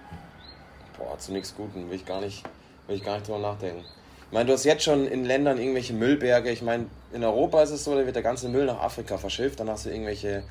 Boah, 0.96 1.18
zu 1.18 1.32
nichts 1.32 1.54
Guten, 1.54 1.88
will 1.88 1.96
ich 1.96 2.06
gar 2.06 2.20
nicht, 2.20 2.44
will 2.86 2.96
ich 2.96 3.04
gar 3.04 3.16
nicht 3.16 3.28
drüber 3.28 3.38
nachdenken. 3.38 3.84
Ich 4.26 4.32
meine, 4.32 4.46
du 4.46 4.52
hast 4.52 4.64
jetzt 4.64 4.84
schon 4.84 5.06
in 5.06 5.24
Ländern 5.24 5.58
irgendwelche 5.58 5.92
Müllberge. 5.92 6.50
Ich 6.50 6.62
meine, 6.62 6.86
in 7.12 7.24
Europa 7.24 7.62
ist 7.62 7.70
es 7.70 7.84
so, 7.84 7.96
da 7.96 8.06
wird 8.06 8.14
der 8.14 8.22
ganze 8.22 8.48
Müll 8.48 8.64
nach 8.64 8.80
Afrika 8.80 9.18
verschifft. 9.18 9.58
Dann 9.58 9.68
hast 9.68 9.86
du 9.86 9.90
irgendwelche 9.90 10.44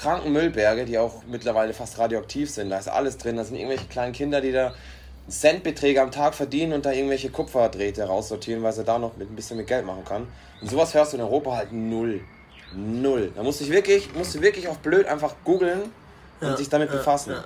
kranken 0.00 0.32
Müllberge, 0.32 0.84
die 0.84 0.98
auch 0.98 1.22
mittlerweile 1.28 1.72
fast 1.74 1.98
radioaktiv 1.98 2.50
sind. 2.50 2.70
Da 2.70 2.78
ist 2.78 2.88
alles 2.88 3.18
drin. 3.18 3.36
Da 3.36 3.44
sind 3.44 3.56
irgendwelche 3.56 3.86
kleinen 3.86 4.12
Kinder, 4.12 4.40
die 4.40 4.52
da 4.52 4.74
Centbeträge 5.28 6.00
am 6.00 6.10
Tag 6.10 6.34
verdienen 6.34 6.72
und 6.72 6.86
da 6.86 6.92
irgendwelche 6.92 7.30
Kupferdrähte 7.30 8.04
raussortieren, 8.04 8.62
weil 8.62 8.72
sie 8.72 8.84
da 8.84 8.98
noch 8.98 9.16
mit 9.16 9.30
ein 9.30 9.36
bisschen 9.36 9.56
mit 9.56 9.66
Geld 9.66 9.84
machen 9.86 10.04
kann. 10.04 10.26
Und 10.60 10.70
sowas 10.70 10.94
hörst 10.94 11.12
du 11.12 11.18
in 11.18 11.22
Europa 11.22 11.56
halt 11.56 11.72
null. 11.72 12.20
Null. 12.74 13.32
Da 13.34 13.42
musst 13.42 13.60
du 13.60 13.68
wirklich, 13.68 14.12
musst 14.14 14.34
du 14.34 14.40
wirklich 14.40 14.68
auf 14.68 14.78
blöd 14.78 15.06
einfach 15.06 15.34
googeln 15.44 15.82
und 16.40 16.48
Ja, 16.48 16.56
sich 16.56 16.68
damit 16.68 16.90
ja, 16.90 16.96
befassen. 16.96 17.32
ja. 17.32 17.44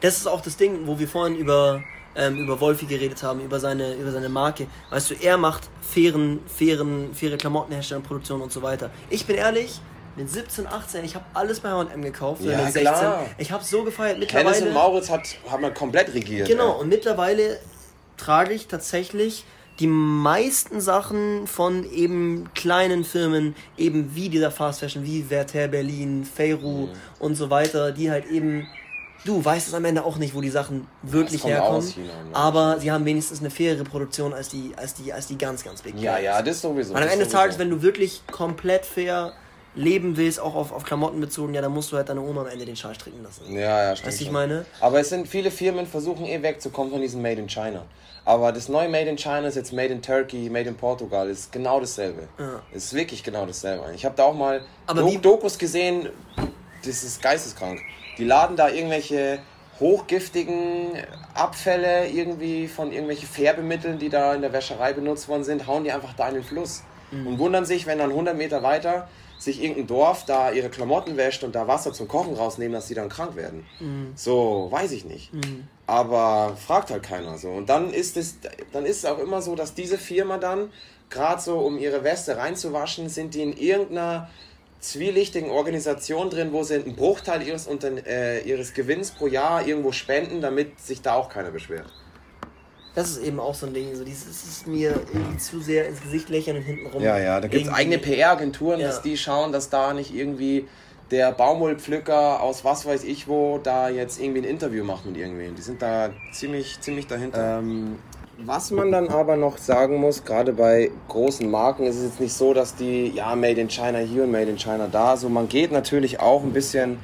Das 0.00 0.16
ist 0.16 0.26
auch 0.26 0.40
das 0.40 0.56
Ding, 0.56 0.86
wo 0.86 0.98
wir 0.98 1.08
vorhin 1.08 1.36
über, 1.36 1.82
ähm, 2.16 2.38
über 2.38 2.60
Wolfi 2.60 2.86
geredet 2.86 3.22
haben, 3.22 3.40
über 3.40 3.60
seine, 3.60 3.94
über 3.94 4.10
seine 4.12 4.28
Marke. 4.28 4.66
Weißt 4.90 5.10
du, 5.10 5.14
er 5.14 5.36
macht 5.36 5.68
fairen, 5.80 6.40
fairen, 6.46 7.14
faire 7.14 7.36
Klamottenherstellung, 7.36 8.02
Produktion 8.02 8.40
und 8.40 8.52
so 8.52 8.62
weiter. 8.62 8.90
Ich 9.10 9.26
bin 9.26 9.36
ehrlich, 9.36 9.80
mit 10.16 10.30
17, 10.30 10.66
18, 10.66 11.04
ich 11.04 11.14
habe 11.14 11.24
alles 11.34 11.60
bei 11.60 11.70
H&M 11.70 12.02
gekauft. 12.02 12.42
Ja, 12.42 12.56
mit 12.56 12.72
16. 12.72 12.82
klar. 12.82 13.26
Ich 13.38 13.50
habe 13.52 13.64
so 13.64 13.82
gefeiert. 13.84 14.16
Hennes 14.16 14.32
Mittlerweile, 14.32 14.66
und 14.66 14.72
Mauritz 14.74 15.10
hat, 15.10 15.28
hat 15.50 15.60
man 15.60 15.72
komplett 15.74 16.12
regiert. 16.14 16.48
Genau, 16.48 16.74
ey. 16.76 16.80
und 16.80 16.88
mittlerweile 16.88 17.58
trage 18.16 18.52
ich 18.54 18.66
tatsächlich 18.68 19.44
die 19.80 19.86
meisten 19.86 20.80
Sachen 20.80 21.46
von 21.46 21.90
eben 21.90 22.50
kleinen 22.54 23.04
Firmen, 23.04 23.56
eben 23.78 24.14
wie 24.14 24.28
dieser 24.28 24.50
Fast 24.50 24.80
Fashion, 24.80 25.02
wie 25.04 25.28
Werther 25.30 25.66
Berlin, 25.68 26.24
Feyru 26.24 26.86
Mhm. 26.86 26.90
und 27.18 27.34
so 27.36 27.48
weiter, 27.48 27.90
die 27.90 28.10
halt 28.10 28.26
eben, 28.26 28.66
du 29.24 29.42
weißt 29.42 29.66
es 29.68 29.74
am 29.74 29.84
Ende 29.86 30.04
auch 30.04 30.18
nicht, 30.18 30.34
wo 30.34 30.42
die 30.42 30.50
Sachen 30.50 30.86
wirklich 31.02 31.42
herkommen, 31.42 31.78
aus 31.78 31.94
China, 31.94 32.06
ne? 32.22 32.34
aber 32.36 32.78
sie 32.80 32.92
haben 32.92 33.06
wenigstens 33.06 33.40
eine 33.40 33.48
faire 33.50 33.82
Produktion 33.82 34.34
als 34.34 34.50
die, 34.50 34.72
als 34.76 34.92
die, 34.94 35.10
als 35.12 35.26
die 35.26 35.38
ganz, 35.38 35.64
ganz 35.64 35.80
big 35.80 35.98
Ja, 35.98 36.18
ja, 36.18 36.42
das 36.42 36.60
sowieso. 36.60 36.92
Und 36.92 36.98
am 37.02 37.08
Ende 37.08 37.24
des. 37.24 37.32
Tages, 37.32 37.58
wenn 37.58 37.70
du 37.70 37.80
wirklich 37.80 38.20
komplett 38.30 38.84
fair 38.84 39.32
leben 39.74 40.16
willst, 40.16 40.40
auch 40.40 40.54
auf, 40.54 40.72
auf 40.72 40.84
Klamotten 40.84 41.20
bezogen, 41.20 41.54
ja, 41.54 41.62
dann 41.62 41.72
musst 41.72 41.92
du 41.92 41.96
halt 41.96 42.08
deine 42.08 42.20
Oma 42.20 42.42
am 42.42 42.46
Ende 42.48 42.64
den 42.64 42.76
Schal 42.76 42.94
stricken 42.94 43.22
lassen. 43.22 43.50
Ja, 43.52 43.84
ja, 43.84 43.96
stimmt. 43.96 44.08
Weißt 44.08 44.20
du, 44.20 44.24
ich 44.24 44.30
meine? 44.30 44.66
Aber 44.80 45.00
es 45.00 45.08
sind 45.08 45.28
viele 45.28 45.50
Firmen 45.50 45.86
versuchen 45.86 46.26
eh 46.26 46.42
wegzukommen 46.42 46.92
von 46.92 47.00
diesem 47.00 47.22
Made 47.22 47.40
in 47.40 47.48
China. 47.48 47.84
Aber 48.24 48.52
das 48.52 48.68
neue 48.68 48.88
Made 48.88 49.08
in 49.08 49.16
China 49.16 49.48
ist 49.48 49.56
jetzt 49.56 49.72
Made 49.72 49.88
in 49.88 50.02
Turkey, 50.02 50.48
Made 50.48 50.68
in 50.68 50.76
Portugal, 50.76 51.28
ist 51.28 51.50
genau 51.50 51.80
dasselbe. 51.80 52.28
Ja. 52.38 52.62
Ist 52.72 52.92
wirklich 52.94 53.24
genau 53.24 53.46
dasselbe. 53.46 53.92
Ich 53.94 54.04
habe 54.04 54.14
da 54.16 54.24
auch 54.24 54.34
mal 54.34 54.62
Aber 54.86 55.00
Do 55.00 55.18
Dokus 55.18 55.58
gesehen, 55.58 56.08
das 56.84 57.02
ist 57.02 57.20
geisteskrank. 57.20 57.80
Die 58.18 58.24
laden 58.24 58.56
da 58.56 58.68
irgendwelche 58.68 59.40
hochgiftigen 59.80 60.92
Abfälle 61.34 62.08
irgendwie 62.08 62.68
von 62.68 62.92
irgendwelchen 62.92 63.28
Färbemitteln, 63.28 63.98
die 63.98 64.10
da 64.10 64.34
in 64.34 64.42
der 64.42 64.52
Wäscherei 64.52 64.92
benutzt 64.92 65.28
worden 65.28 65.42
sind, 65.44 65.66
hauen 65.66 65.82
die 65.82 65.90
einfach 65.90 66.12
da 66.14 66.28
in 66.28 66.34
den 66.34 66.44
Fluss. 66.44 66.82
Mhm. 67.10 67.26
Und 67.26 67.38
wundern 67.38 67.64
sich, 67.64 67.86
wenn 67.86 67.98
dann 67.98 68.10
100 68.10 68.36
Meter 68.36 68.62
weiter 68.62 69.08
sich 69.42 69.62
irgendein 69.62 69.86
Dorf 69.86 70.24
da 70.24 70.52
ihre 70.52 70.70
Klamotten 70.70 71.16
wäscht 71.16 71.42
und 71.44 71.54
da 71.54 71.66
Wasser 71.66 71.92
zum 71.92 72.08
Kochen 72.08 72.34
rausnehmen, 72.34 72.72
dass 72.72 72.88
sie 72.88 72.94
dann 72.94 73.08
krank 73.08 73.34
werden. 73.36 73.66
Mhm. 73.80 74.12
So, 74.14 74.68
weiß 74.70 74.92
ich 74.92 75.04
nicht. 75.04 75.32
Aber 75.86 76.56
fragt 76.56 76.90
halt 76.90 77.02
keiner 77.02 77.38
so. 77.38 77.50
Und 77.50 77.68
dann 77.68 77.92
ist 77.92 78.16
es, 78.16 78.36
dann 78.72 78.86
ist 78.86 78.98
es 78.98 79.04
auch 79.04 79.18
immer 79.18 79.42
so, 79.42 79.54
dass 79.56 79.74
diese 79.74 79.98
Firma 79.98 80.38
dann, 80.38 80.70
gerade 81.10 81.42
so 81.42 81.58
um 81.58 81.78
ihre 81.78 82.04
Weste 82.04 82.36
reinzuwaschen, 82.36 83.08
sind 83.08 83.34
die 83.34 83.42
in 83.42 83.56
irgendeiner 83.56 84.30
zwielichtigen 84.80 85.50
Organisation 85.50 86.30
drin, 86.30 86.52
wo 86.52 86.62
sie 86.62 86.74
einen 86.74 86.96
Bruchteil 86.96 87.42
ihres, 87.42 87.68
äh, 88.06 88.40
ihres 88.40 88.74
Gewinns 88.74 89.12
pro 89.12 89.26
Jahr 89.26 89.66
irgendwo 89.66 89.92
spenden, 89.92 90.40
damit 90.40 90.80
sich 90.80 91.02
da 91.02 91.14
auch 91.14 91.28
keiner 91.28 91.50
beschwert. 91.50 91.92
Das 92.94 93.10
ist 93.10 93.22
eben 93.22 93.40
auch 93.40 93.54
so 93.54 93.66
ein 93.66 93.72
Ding, 93.74 93.94
so 93.94 94.04
dieses 94.04 94.26
ist 94.44 94.66
mir 94.66 94.90
irgendwie 95.12 95.38
zu 95.38 95.60
sehr 95.60 95.88
ins 95.88 96.02
Gesicht 96.02 96.28
lächeln 96.28 96.58
und 96.58 96.62
hinten 96.62 96.86
rum. 96.88 97.02
Ja, 97.02 97.18
ja, 97.18 97.40
da 97.40 97.48
gibt 97.48 97.66
es 97.66 97.72
eigene 97.72 97.98
PR-Agenturen, 97.98 98.80
Ja. 98.80 98.88
dass 98.88 99.00
die 99.00 99.16
schauen, 99.16 99.50
dass 99.52 99.70
da 99.70 99.94
nicht 99.94 100.14
irgendwie 100.14 100.68
der 101.10 101.32
Baumwollpflücker 101.32 102.42
aus 102.42 102.64
was 102.64 102.86
weiß 102.86 103.04
ich 103.04 103.28
wo 103.28 103.58
da 103.62 103.88
jetzt 103.90 104.20
irgendwie 104.20 104.40
ein 104.40 104.44
Interview 104.44 104.84
macht 104.84 105.06
mit 105.06 105.16
irgendwem. 105.16 105.54
Die 105.54 105.62
sind 105.62 105.80
da 105.80 106.10
ziemlich, 106.32 106.80
ziemlich 106.80 107.06
dahinter. 107.06 107.58
Ähm, 107.58 107.98
was 108.44 108.70
man 108.70 108.90
dann 108.90 109.08
aber 109.08 109.36
noch 109.36 109.56
sagen 109.58 109.96
muss, 109.96 110.24
gerade 110.24 110.52
bei 110.52 110.90
großen 111.08 111.48
Marken 111.50 111.84
ist 111.84 111.96
es 111.96 112.04
jetzt 112.04 112.20
nicht 112.20 112.32
so, 112.32 112.52
dass 112.54 112.74
die, 112.74 113.08
ja, 113.14 113.36
Made 113.36 113.60
in 113.60 113.68
China 113.68 113.98
hier 113.98 114.24
und 114.24 114.32
Made 114.32 114.50
in 114.50 114.56
China 114.58 114.88
da, 114.90 115.16
so 115.16 115.28
man 115.28 115.48
geht 115.48 115.70
natürlich 115.70 116.18
auch 116.18 116.42
ein 116.42 116.52
bisschen 116.52 116.98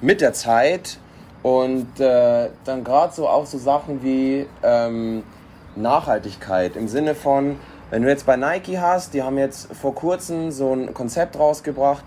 mit 0.00 0.20
der 0.20 0.32
Zeit 0.34 0.98
Und 1.42 1.98
äh, 1.98 2.50
dann 2.64 2.84
gerade 2.84 3.12
so 3.12 3.28
auch 3.28 3.46
so 3.46 3.58
Sachen 3.58 4.02
wie 4.02 4.46
ähm, 4.62 5.24
Nachhaltigkeit 5.74 6.76
im 6.76 6.86
Sinne 6.88 7.14
von, 7.14 7.56
wenn 7.90 8.02
du 8.02 8.08
jetzt 8.08 8.26
bei 8.26 8.36
Nike 8.36 8.78
hast, 8.78 9.12
die 9.12 9.22
haben 9.22 9.38
jetzt 9.38 9.74
vor 9.74 9.94
kurzem 9.94 10.50
so 10.50 10.72
ein 10.72 10.94
Konzept 10.94 11.38
rausgebracht, 11.38 12.04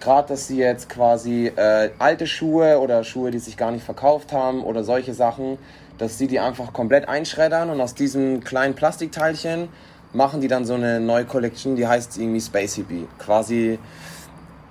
gerade 0.00 0.28
dass 0.28 0.46
sie 0.46 0.58
jetzt 0.58 0.88
quasi 0.88 1.46
äh, 1.46 1.90
alte 1.98 2.26
Schuhe 2.26 2.78
oder 2.78 3.02
Schuhe, 3.04 3.30
die 3.30 3.38
sich 3.38 3.56
gar 3.56 3.70
nicht 3.70 3.84
verkauft 3.84 4.32
haben 4.32 4.62
oder 4.62 4.84
solche 4.84 5.14
Sachen, 5.14 5.58
dass 5.98 6.18
sie 6.18 6.26
die 6.26 6.40
einfach 6.40 6.72
komplett 6.72 7.08
einschreddern 7.08 7.70
und 7.70 7.80
aus 7.80 7.94
diesem 7.94 8.44
kleinen 8.44 8.74
Plastikteilchen 8.74 9.68
machen 10.14 10.40
die 10.40 10.48
dann 10.48 10.64
so 10.64 10.74
eine 10.74 11.00
neue 11.00 11.24
Collection, 11.24 11.76
die 11.76 11.86
heißt 11.86 12.18
irgendwie 12.18 12.40
Space 12.40 12.74
Hippie. 12.74 13.08
Quasi 13.18 13.78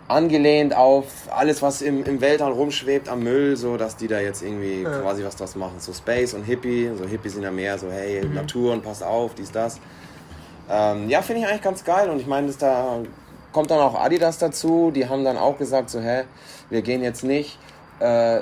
angelehnt 0.08 0.76
auf 0.76 1.06
alles, 1.30 1.62
was 1.62 1.82
im, 1.82 2.04
im 2.04 2.22
Weltall 2.22 2.52
rumschwebt 2.52 3.08
am 3.10 3.24
Müll, 3.24 3.56
so 3.56 3.78
dass 3.78 3.96
die 3.96 4.08
da 4.08 4.20
jetzt 4.20 4.42
irgendwie 4.42 4.84
ja. 4.84 5.00
quasi 5.00 5.24
was 5.24 5.36
draus 5.36 5.56
machen. 5.56 5.76
So 5.80 5.94
Space 5.94 6.34
und 6.34 6.44
Hippie, 6.44 6.92
so 6.98 7.06
Hippie 7.06 7.30
sind 7.30 7.44
ja 7.44 7.52
mehr 7.52 7.78
so, 7.78 7.90
hey, 7.90 8.24
mhm. 8.24 8.34
Natur 8.34 8.74
und 8.74 8.84
pass 8.84 9.02
auf, 9.02 9.34
dies, 9.36 9.52
das. 9.52 9.80
Ähm, 10.70 11.10
ja, 11.10 11.22
finde 11.22 11.42
ich 11.42 11.48
eigentlich 11.48 11.62
ganz 11.62 11.84
geil 11.84 12.10
und 12.10 12.20
ich 12.20 12.28
meine, 12.28 12.52
da 12.54 13.00
kommt 13.52 13.72
dann 13.72 13.80
auch 13.80 13.96
Adidas 13.96 14.38
dazu, 14.38 14.92
die 14.92 15.08
haben 15.08 15.24
dann 15.24 15.38
auch 15.38 15.58
gesagt, 15.58 15.90
so, 15.90 16.00
hä, 16.00 16.24
wir 16.70 16.82
gehen 16.82 17.04
jetzt 17.04 17.24
nicht 17.24 17.58
äh, 18.00 18.42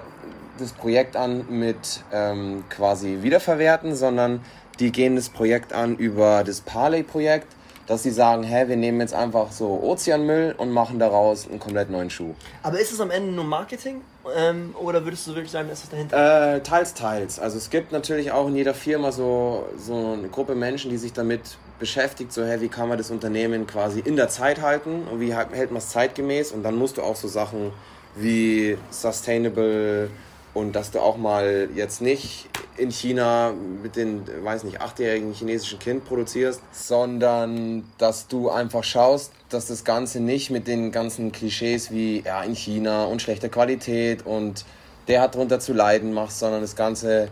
das 0.58 0.74
Projekt 0.74 1.16
an 1.16 1.46
mit 1.50 2.04
ähm, 2.12 2.64
quasi 2.70 3.20
Wiederverwerten, 3.22 3.96
sondern 3.96 4.42
die 4.80 4.92
gehen 4.92 5.16
das 5.16 5.30
Projekt 5.30 5.74
an 5.74 5.96
über 5.98 6.44
das 6.44 6.62
Parley-Projekt 6.62 7.48
dass 7.88 8.04
sie 8.04 8.12
sagen, 8.12 8.44
hä, 8.44 8.68
wir 8.68 8.76
nehmen 8.76 9.00
jetzt 9.02 9.14
einfach 9.14 9.52
so 9.52 9.82
Ozeanmüll 9.84 10.56
und 10.58 10.72
machen 10.72 11.00
daraus 11.00 11.48
einen 11.48 11.60
komplett 11.60 11.90
neuen 11.90 12.10
Schuh. 12.10 12.34
Aber 12.64 12.80
ist 12.80 12.92
es 12.92 13.00
am 13.00 13.12
Ende 13.12 13.32
nur 13.32 13.46
Marketing 13.46 14.02
ähm, 14.36 14.76
oder 14.80 15.04
würdest 15.04 15.28
du 15.28 15.32
wirklich 15.36 15.52
sagen, 15.52 15.70
ist 15.70 15.84
es 15.84 15.90
dahinter? 15.90 16.56
Äh, 16.56 16.62
teils, 16.62 16.94
teils. 16.94 17.40
Also 17.40 17.58
es 17.58 17.70
gibt 17.70 17.92
natürlich 17.92 18.32
auch 18.32 18.48
in 18.48 18.56
jeder 18.56 18.74
Firma 18.74 19.12
so, 19.12 19.66
so 19.78 20.14
eine 20.14 20.28
Gruppe 20.30 20.56
Menschen, 20.56 20.92
die 20.92 20.98
sich 20.98 21.14
damit 21.14 21.42
beschäftigt, 21.80 22.32
so 22.32 22.46
hey, 22.46 22.62
wie 22.62 22.70
kann 22.70 22.88
man 22.88 22.98
das 22.98 23.10
Unternehmen 23.10 23.66
quasi 23.66 24.00
in 24.00 24.16
der 24.16 24.30
Zeit 24.30 24.62
halten 24.62 25.08
und 25.12 25.20
wie 25.20 25.34
hält 25.34 25.72
man 25.72 25.78
es 25.78 25.90
zeitgemäß 25.90 26.52
und 26.52 26.64
dann 26.64 26.76
musst 26.76 26.98
du 26.98 27.02
auch 27.02 27.16
so 27.16 27.28
Sachen 27.28 27.72
wie 28.16 28.78
Sustainable 28.92 30.10
und 30.54 30.76
dass 30.76 30.92
du 30.92 31.00
auch 31.00 31.18
mal 31.18 31.70
jetzt 31.76 32.02
nicht 32.02 32.50
in 32.78 32.92
China 32.92 33.54
mit 33.84 33.96
den, 33.96 34.24
weiß 34.44 34.64
nicht, 34.64 34.82
achtjährigen 34.82 35.34
chinesischen 35.34 35.80
Kind 35.80 36.06
produzierst, 36.06 36.62
sondern 36.72 37.84
dass 37.98 38.28
du 38.28 38.50
einfach 38.50 38.84
schaust, 38.84 39.32
dass 39.50 39.68
das 39.68 39.84
Ganze 39.84 40.20
nicht 40.20 40.50
mit 40.50 40.68
den 40.68 40.92
ganzen 40.92 41.32
Klischees 41.32 41.92
wie 41.92 42.22
ja 42.22 42.44
in 42.44 42.56
China 42.56 43.06
und 43.06 43.22
schlechter 43.22 43.50
Qualität 43.50 44.26
und 44.26 44.66
der 45.08 45.22
hat 45.22 45.36
drunter 45.36 45.60
zu 45.60 45.74
leiden 45.74 46.14
machst, 46.14 46.40
sondern 46.40 46.62
das 46.62 46.76
Ganze 46.76 47.30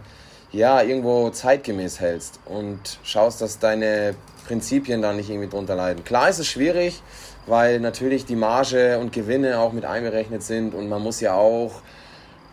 ja 0.52 0.82
irgendwo 0.82 1.30
zeitgemäß 1.30 2.00
hältst 2.00 2.40
und 2.46 3.00
schaust, 3.04 3.42
dass 3.42 3.60
deine 3.60 4.16
Prinzipien 4.48 5.02
da 5.02 5.14
nicht 5.14 5.30
irgendwie 5.30 5.50
drunter 5.50 5.76
leiden. 5.76 6.04
Klar 6.04 6.30
ist 6.30 6.40
es 6.40 6.48
schwierig, 6.48 7.02
weil 7.46 7.80
natürlich 7.80 8.26
die 8.26 8.36
Marge 8.36 8.98
und 9.00 9.12
Gewinne 9.12 9.60
auch 9.60 9.74
mit 9.74 9.86
einberechnet 9.86 10.44
sind 10.44 10.74
und 10.74 10.90
man 10.90 11.02
muss 11.02 11.22
ja 11.22 11.36
auch 11.36 11.82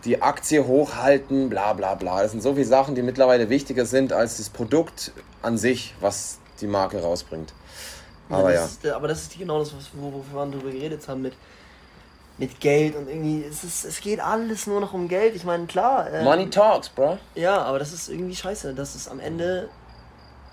die 0.07 0.23
Aktie 0.23 0.67
hochhalten, 0.67 1.51
bla 1.51 1.73
bla 1.73 1.95
bla. 1.95 2.23
Das 2.23 2.31
sind 2.31 2.43
so 2.43 2.55
viele 2.55 2.65
Sachen, 2.67 2.95
die 2.95 3.03
mittlerweile 3.03 3.51
wichtiger 3.51 3.85
sind 3.85 4.13
als 4.13 4.39
das 4.39 4.49
Produkt 4.49 5.13
an 5.43 5.59
sich, 5.59 5.95
was 6.01 6.39
die 6.61 6.67
Marke 6.67 7.03
rausbringt. 7.03 7.53
Aber 8.31 8.53
ja. 8.53 8.63
Das 8.63 8.73
Ist, 8.73 8.87
aber 8.87 9.09
das 9.09 9.23
ist 9.23 9.39
genau 9.39 9.59
das, 9.59 9.73
wovon 9.93 10.23
wir 10.33 10.59
darüber 10.59 10.71
geredet 10.71 11.07
haben 11.09 11.23
mit, 11.23 11.35
mit 12.39 12.61
Geld 12.61 12.97
und 12.97 13.09
irgendwie, 13.09 13.45
es, 13.45 13.65
ist, 13.65 13.85
es 13.85 14.01
geht 14.01 14.21
alles 14.21 14.67
nur 14.67 14.81
noch 14.81 14.95
um 14.95 15.09
Geld. 15.09 15.35
Ich 15.35 15.45
meine, 15.45 15.67
klar. 15.67 16.11
Ähm, 16.13 16.25
Money 16.25 16.51
talks, 16.51 16.89
bro. 16.89 17.19
Ja, 17.35 17.63
aber 17.63 17.79
das 17.79 17.93
ist 17.93 18.09
irgendwie 18.09 18.37
scheiße. 18.37 18.75
Das 18.75 18.95
ist 18.95 19.09
am 19.09 19.21
Ende, 19.21 19.69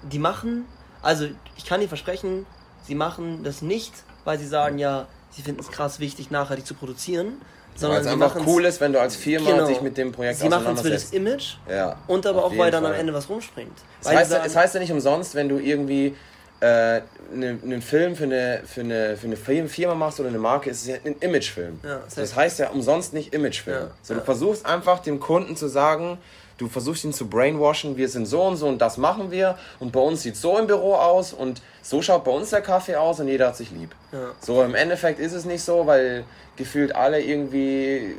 die 0.01 0.19
machen, 0.19 0.65
also 1.01 1.27
ich 1.55 1.65
kann 1.65 1.79
dir 1.79 1.87
versprechen, 1.87 2.45
sie 2.83 2.95
machen 2.95 3.43
das 3.43 3.61
nicht, 3.61 3.93
weil 4.23 4.39
sie 4.39 4.47
sagen, 4.47 4.77
ja, 4.77 5.07
sie 5.31 5.41
finden 5.41 5.61
es 5.61 5.69
krass 5.69 5.99
wichtig, 5.99 6.31
nachhaltig 6.31 6.65
zu 6.65 6.73
produzieren, 6.73 7.41
sondern 7.75 7.97
weil 7.97 8.05
es 8.05 8.11
einfach 8.11 8.35
cool 8.45 8.65
ist, 8.65 8.81
wenn 8.81 8.93
du 8.93 8.99
als 8.99 9.15
Firma 9.15 9.51
genau, 9.51 9.67
dich 9.67 9.81
mit 9.81 9.97
dem 9.97 10.11
Projekt 10.11 10.39
Sie 10.39 10.49
machen 10.49 10.75
es 10.75 10.81
für 10.81 10.89
das 10.89 11.11
Image 11.11 11.55
ja, 11.69 11.97
und 12.07 12.25
aber 12.25 12.45
auch, 12.45 12.57
weil 12.57 12.71
dann 12.71 12.83
Fall. 12.83 12.93
am 12.93 12.99
Ende 12.99 13.13
was 13.13 13.29
rumspringt. 13.29 13.77
Es 14.01 14.09
heißt, 14.09 14.31
sagen, 14.31 14.43
es 14.45 14.55
heißt 14.55 14.73
ja 14.75 14.79
nicht 14.79 14.91
umsonst, 14.91 15.35
wenn 15.35 15.49
du 15.49 15.57
irgendwie 15.57 16.15
äh, 16.59 17.01
einen 17.33 17.59
ne 17.63 17.81
Film 17.81 18.15
für 18.15 18.23
eine, 18.23 18.61
für, 18.65 18.81
eine, 18.81 19.17
für 19.17 19.27
eine 19.27 19.67
Firma 19.67 19.95
machst 19.95 20.19
oder 20.19 20.29
eine 20.29 20.37
Marke, 20.37 20.69
ist 20.69 20.81
es 20.81 20.87
ja 20.87 20.95
ein 21.03 21.15
Imagefilm. 21.19 21.79
Ja, 21.83 22.01
das, 22.05 22.15
das 22.15 22.35
heißt 22.35 22.59
ja 22.59 22.69
umsonst 22.69 23.13
nicht 23.13 23.33
Imagefilm. 23.33 23.77
Ja, 23.77 23.91
so, 24.01 24.13
du 24.13 24.21
versuchst 24.21 24.65
einfach 24.65 24.99
dem 24.99 25.19
Kunden 25.19 25.55
zu 25.55 25.67
sagen, 25.67 26.19
du 26.57 26.67
versuchst 26.67 27.03
ihn 27.03 27.13
zu 27.13 27.27
brainwashen, 27.27 27.97
wir 27.97 28.09
sind 28.09 28.25
so 28.25 28.43
und 28.43 28.57
so 28.57 28.67
und 28.67 28.79
das 28.79 28.97
machen 28.97 29.31
wir 29.31 29.57
und 29.79 29.91
bei 29.91 29.99
uns 29.99 30.21
sieht 30.21 30.35
so 30.35 30.57
im 30.57 30.67
Büro 30.67 30.95
aus 30.95 31.33
und 31.33 31.61
so 31.81 32.01
schaut 32.01 32.23
bei 32.23 32.31
uns 32.31 32.51
der 32.51 32.61
Kaffee 32.61 32.95
aus 32.95 33.19
und 33.19 33.27
jeder 33.27 33.47
hat 33.47 33.57
sich 33.57 33.71
lieb. 33.71 33.95
Ja. 34.11 34.31
So 34.39 34.63
im 34.63 34.75
Endeffekt 34.75 35.19
ist 35.19 35.33
es 35.33 35.45
nicht 35.45 35.63
so, 35.63 35.85
weil 35.87 36.25
gefühlt 36.55 36.95
alle 36.95 37.21
irgendwie 37.21 38.15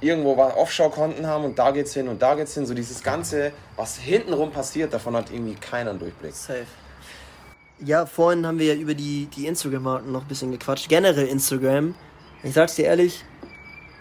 irgendwo 0.00 0.36
Offshore-Konten 0.36 1.26
haben 1.26 1.44
und 1.44 1.58
da 1.58 1.70
geht's 1.70 1.94
hin 1.94 2.08
und 2.08 2.20
da 2.20 2.34
geht's 2.34 2.54
hin. 2.54 2.66
So 2.66 2.74
dieses 2.74 3.02
Ganze, 3.02 3.52
was 3.76 3.96
hintenrum 3.96 4.50
passiert, 4.50 4.92
davon 4.92 5.16
hat 5.16 5.30
irgendwie 5.30 5.54
keiner 5.54 5.90
einen 5.90 5.98
Durchblick. 5.98 6.34
Safe. 6.34 6.66
Ja, 7.80 8.06
vorhin 8.06 8.46
haben 8.46 8.58
wir 8.58 8.74
ja 8.74 8.80
über 8.80 8.94
die, 8.94 9.26
die 9.26 9.46
Instagram-Marken 9.46 10.12
noch 10.12 10.22
ein 10.22 10.28
bisschen 10.28 10.52
gequatscht. 10.52 10.88
Generell 10.88 11.26
Instagram. 11.26 11.94
Ich 12.42 12.54
sag's 12.54 12.76
dir 12.76 12.84
ehrlich, 12.84 13.24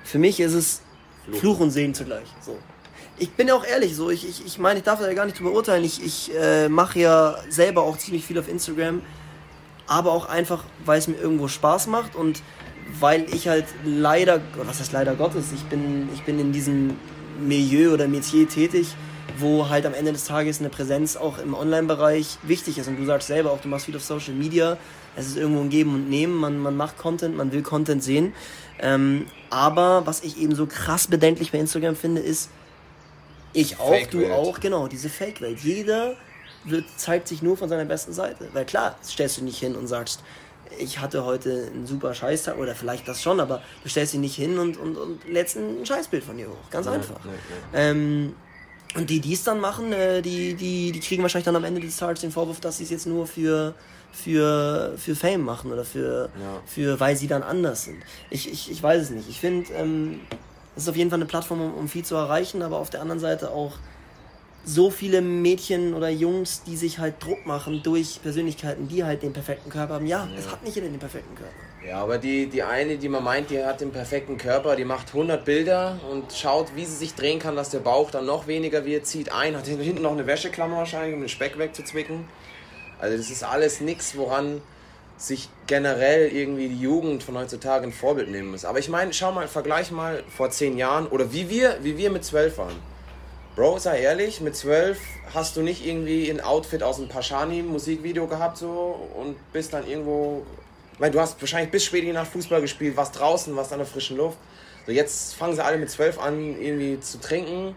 für 0.04 0.19
mich 0.19 0.39
ist 0.39 0.54
es 0.54 0.82
Fluch, 1.26 1.39
Fluch 1.39 1.60
und 1.62 1.71
Segen 1.71 1.93
zugleich. 1.93 2.28
So 2.41 2.58
ich 3.17 3.32
bin 3.32 3.47
ja 3.47 3.56
auch 3.56 3.65
ehrlich, 3.65 3.95
so 3.95 4.10
ich, 4.10 4.28
ich, 4.28 4.45
ich 4.45 4.60
meine, 4.60 4.80
ich 4.80 4.86
darf 4.86 4.99
da 4.99 5.08
ja 5.08 5.13
gar 5.13 5.26
nicht 5.26 5.39
drüber 5.39 5.52
urteilen. 5.52 5.84
Ich, 5.84 6.04
ich 6.04 6.32
äh, 6.36 6.69
mache 6.69 6.99
ja 6.99 7.38
selber 7.49 7.84
auch 7.84 7.97
ziemlich 7.97 8.26
viel 8.26 8.39
auf 8.39 8.49
Instagram, 8.49 9.02
aber 9.88 10.12
auch 10.12 10.28
einfach, 10.28 10.63
weil 10.86 10.99
es 10.99 11.08
mir 11.08 11.17
irgendwo 11.17 11.47
Spaß 11.47 11.88
macht 11.88 12.15
und 12.15 12.41
weil 12.99 13.26
ich 13.34 13.47
halt 13.47 13.65
leider, 13.86 14.41
was 14.58 14.80
heißt 14.80 14.91
leider 14.91 15.15
Gottes, 15.15 15.52
ich 15.54 15.63
bin, 15.63 16.10
ich 16.13 16.23
bin 16.23 16.39
in 16.39 16.52
diesem 16.52 16.97
Milieu 17.39 17.93
oder 17.93 18.08
Metier 18.08 18.47
tätig, 18.47 18.88
wo 19.38 19.69
halt 19.69 19.86
am 19.86 19.93
Ende 19.93 20.12
des 20.12 20.26
Tages 20.26 20.60
eine 20.60 20.69
Präsenz 20.69 21.15
auch 21.15 21.38
im 21.39 21.54
Online-Bereich 21.54 22.38
wichtig 22.43 22.78
ist. 22.78 22.88
Und 22.88 22.97
du 22.97 23.06
sagst 23.06 23.28
selber 23.28 23.52
auch, 23.52 23.62
du 23.62 23.67
machst 23.67 23.86
viel 23.86 23.95
auf 23.95 24.04
Social 24.04 24.34
Media. 24.34 24.78
Es 25.15 25.28
ist 25.28 25.38
irgendwo 25.38 25.62
ein 25.62 25.69
Geben 25.69 25.95
und 25.95 26.10
Nehmen. 26.10 26.36
Man, 26.36 26.60
man 26.60 26.76
macht 26.76 26.97
Content, 26.97 27.36
man 27.36 27.52
will 27.52 27.63
Content 27.63 28.04
sehen. 28.04 28.34
Ähm, 28.80 29.26
aber 29.49 30.06
was 30.06 30.23
ich 30.23 30.39
eben 30.39 30.56
so 30.56 30.65
krass 30.67 31.08
bedenklich 31.08 31.52
bei 31.52 31.60
Instagram 31.60 31.95
finde, 31.95 32.21
ist, 32.21 32.49
ich 33.54 33.80
auch, 33.80 34.06
du 34.08 34.32
auch, 34.34 34.60
genau, 34.60 34.88
diese 34.88 35.10
Fake-Welt. 35.10 35.60
Jeder 35.60 36.16
wird, 36.66 36.86
zeigt 36.98 37.28
sich 37.28 37.42
nur 37.42 37.58
von 37.58 37.70
seiner 37.70 37.86
besten 37.86 38.13
Seite. 38.13 38.48
Weil 38.54 38.66
klar, 38.66 38.96
stellst 39.04 39.38
du 39.38 39.44
nicht 39.44 39.60
hin 39.60 39.76
und 39.76 39.88
sagst, 39.88 40.22
ich 40.80 41.00
hatte 41.00 41.24
heute 41.26 41.70
einen 41.74 41.86
super 41.86 42.13
Scheißtag, 42.13 42.58
oder 42.58 42.74
vielleicht 42.74 43.08
das 43.08 43.22
schon, 43.22 43.39
aber 43.39 43.62
du 43.84 43.89
stellst 43.89 44.13
dich 44.13 44.20
nicht 44.20 44.36
hin 44.36 44.58
und, 44.58 44.78
und, 44.78 44.98
und 44.98 45.28
lädst 45.28 45.56
ein 45.56 45.86
Scheißbild 45.86 46.24
von 46.24 46.38
dir 46.38 46.48
hoch. 46.48 46.70
Ganz 46.72 46.88
ja, 46.88 46.94
einfach. 46.94 47.24
Ja, 47.26 47.32
ja. 47.32 47.89
Ähm, 47.89 48.36
und 48.96 49.10
die, 49.10 49.20
die 49.20 49.34
es 49.34 49.44
dann 49.44 49.60
machen, 49.60 49.92
äh, 49.92 50.22
die, 50.22 50.54
die, 50.54 50.92
die 50.92 51.00
kriegen 51.00 51.22
wahrscheinlich 51.24 51.46
dann 51.46 51.56
am 51.56 51.63
Ende 51.63 51.82
des 51.82 51.98
Tages 51.98 52.22
den 52.22 52.32
Vorwurf, 52.32 52.60
dass 52.60 52.78
sie 52.78 52.84
es 52.84 52.89
jetzt 52.89 53.08
nur 53.08 53.26
für, 53.28 53.74
für, 54.12 54.94
für 54.98 55.16
Fame 55.16 55.42
machen 55.42 55.72
oder 55.72 55.84
für, 55.84 56.30
für 56.66 57.00
weil 57.00 57.16
sie 57.16 57.28
dann 57.28 57.44
anders 57.44 57.86
sind. 57.86 57.98
Ich, 58.30 58.52
ich, 58.52 58.72
ich 58.72 58.82
weiß 58.82 59.02
es 59.02 59.10
nicht. 59.10 59.30
Ich 59.30 59.39
finde, 59.39 59.72
ähm, 59.74 60.20
es 60.76 60.84
ist 60.84 60.90
auf 60.90 60.96
jeden 60.96 61.10
Fall 61.10 61.18
eine 61.20 61.26
Plattform, 61.26 61.62
um, 61.62 61.74
um 61.74 61.88
viel 61.88 62.04
zu 62.04 62.16
erreichen, 62.16 62.62
aber 62.62 62.80
auf 62.80 62.90
der 62.90 63.02
anderen 63.02 63.20
Seite 63.20 63.52
auch 63.52 63.74
so 64.66 64.90
viele 64.90 65.22
Mädchen 65.22 65.94
oder 65.94 66.10
Jungs, 66.10 66.64
die 66.64 66.78
sich 66.78 67.00
halt 67.00 67.22
Druck 67.22 67.46
machen 67.46 67.82
durch 67.84 68.22
Persönlichkeiten, 68.22 68.88
die 68.88 69.04
halt 69.04 69.22
den 69.22 69.34
perfekten 69.34 69.70
Körper 69.70 69.96
haben. 69.96 70.08
Ja, 70.08 70.26
ja. 70.26 70.40
es 70.40 70.50
hat 70.50 70.64
nicht 70.64 70.76
jeder 70.76 70.88
den 70.88 71.00
perfekten 71.00 71.36
Körper. 71.36 71.54
Ja, 71.86 72.02
aber 72.02 72.18
die, 72.18 72.48
die 72.48 72.64
eine, 72.64 72.98
die 72.98 73.10
man 73.10 73.24
meint, 73.24 73.50
die 73.50 73.62
hat 73.62 73.82
den 73.82 73.92
perfekten 73.92 74.38
Körper, 74.38 74.78
die 74.78 74.86
macht 74.86 75.10
100 75.10 75.44
Bilder 75.44 76.00
und 76.10 76.32
schaut, 76.32 76.76
wie 76.76 76.86
sie 76.86 76.96
sich 76.96 77.14
drehen 77.14 77.40
kann, 77.40 77.58
dass 77.58 77.72
der 77.72 77.80
Bauch 77.80 78.10
dann 78.10 78.26
noch 78.26 78.48
weniger 78.48 78.86
wird, 78.86 79.06
zieht 79.06 79.34
ein, 79.34 79.58
hat 79.58 79.68
hinten 79.68 80.02
noch 80.02 80.14
eine 80.14 80.26
Wäscheklammer 80.26 80.78
wahrscheinlich, 80.78 81.14
um 81.14 81.20
den 81.20 81.30
Speck 81.30 81.58
wegzuzwicken. 81.58 82.26
Also 83.00 83.18
das 83.18 83.30
ist 83.30 83.44
alles 83.44 83.82
nichts, 83.82 84.16
woran 84.16 84.62
sich 85.17 85.49
generell 85.67 86.30
irgendwie 86.30 86.67
die 86.67 86.80
Jugend 86.80 87.23
von 87.23 87.38
heutzutage 87.38 87.86
ein 87.86 87.93
Vorbild 87.93 88.30
nehmen 88.30 88.52
muss. 88.52 88.65
Aber 88.65 88.80
ich 88.80 88.89
meine, 88.89 89.13
schau 89.13 89.32
mal, 89.32 89.47
vergleich 89.47 89.91
mal 89.91 90.23
vor 90.36 90.49
zehn 90.49 90.78
Jahren 90.78 91.08
oder 91.08 91.32
wie 91.32 91.49
wir, 91.49 91.78
wie 91.82 91.97
wir 91.97 92.10
mit 92.10 92.26
zwölf 92.26 92.58
waren. 92.58 92.76
Bro, 93.56 93.78
sei 93.78 94.02
ehrlich, 94.02 94.41
mit 94.41 94.56
zwölf 94.56 94.99
hast 95.34 95.56
du 95.56 95.62
nicht 95.62 95.86
irgendwie 95.86 96.30
ein 96.30 96.41
Outfit 96.41 96.82
aus 96.82 96.97
einem 96.97 97.08
Pashani-Musikvideo 97.08 98.28
gehabt 98.28 98.58
so 98.58 99.08
und 99.15 99.36
bist 99.54 99.73
dann 99.73 99.88
irgendwo. 99.88 100.45
Meine, 100.97 101.12
du 101.12 101.19
hast 101.19 101.39
wahrscheinlich 101.39 101.71
bis 101.71 101.86
spät 101.86 102.12
Nacht 102.13 102.32
Fußball 102.32 102.62
gespielt, 102.62 102.97
warst 102.97 103.19
draußen, 103.19 103.56
warst 103.56 103.71
an 103.71 103.80
der 103.80 103.88
frischen 103.88 104.17
Luft. 104.17 104.38
So, 104.86 104.91
jetzt 104.91 105.36
fangen 105.36 105.56
sie 105.56 105.63
alle 105.63 105.78
mit 105.78 105.89
zwölf 105.89 106.19
an, 106.19 106.60
irgendwie 106.60 106.99
zu 106.99 107.19
trinken 107.19 107.76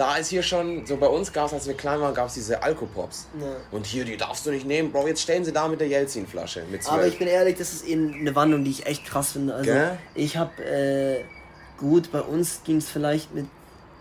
da 0.00 0.16
ist 0.16 0.30
hier 0.30 0.42
schon, 0.42 0.86
so 0.86 0.96
bei 0.96 1.08
uns 1.08 1.30
gab 1.30 1.48
es, 1.48 1.52
als 1.52 1.66
wir 1.66 1.74
klein 1.74 2.00
waren, 2.00 2.14
gab 2.14 2.28
es 2.28 2.34
diese 2.34 2.62
Alkopops. 2.62 3.26
Ja. 3.38 3.48
Und 3.70 3.84
hier, 3.84 4.06
die 4.06 4.16
darfst 4.16 4.46
du 4.46 4.50
nicht 4.50 4.66
nehmen. 4.66 4.90
Bro, 4.90 5.06
jetzt 5.06 5.20
stellen 5.20 5.44
sie 5.44 5.52
da 5.52 5.68
mit 5.68 5.78
der 5.78 5.88
Jelzin-Flasche. 5.88 6.62
Aber 6.86 7.06
ich 7.06 7.18
bin 7.18 7.28
ehrlich, 7.28 7.58
das 7.58 7.74
ist 7.74 7.84
eben 7.84 8.14
eine 8.14 8.34
Wandlung, 8.34 8.64
die 8.64 8.70
ich 8.70 8.86
echt 8.86 9.04
krass 9.04 9.32
finde. 9.32 9.54
Also, 9.54 9.70
Gell? 9.70 9.98
ich 10.14 10.38
habe, 10.38 10.64
äh, 10.64 11.22
gut, 11.76 12.10
bei 12.12 12.22
uns 12.22 12.62
ging 12.64 12.78
es 12.78 12.88
vielleicht 12.88 13.34
mit 13.34 13.44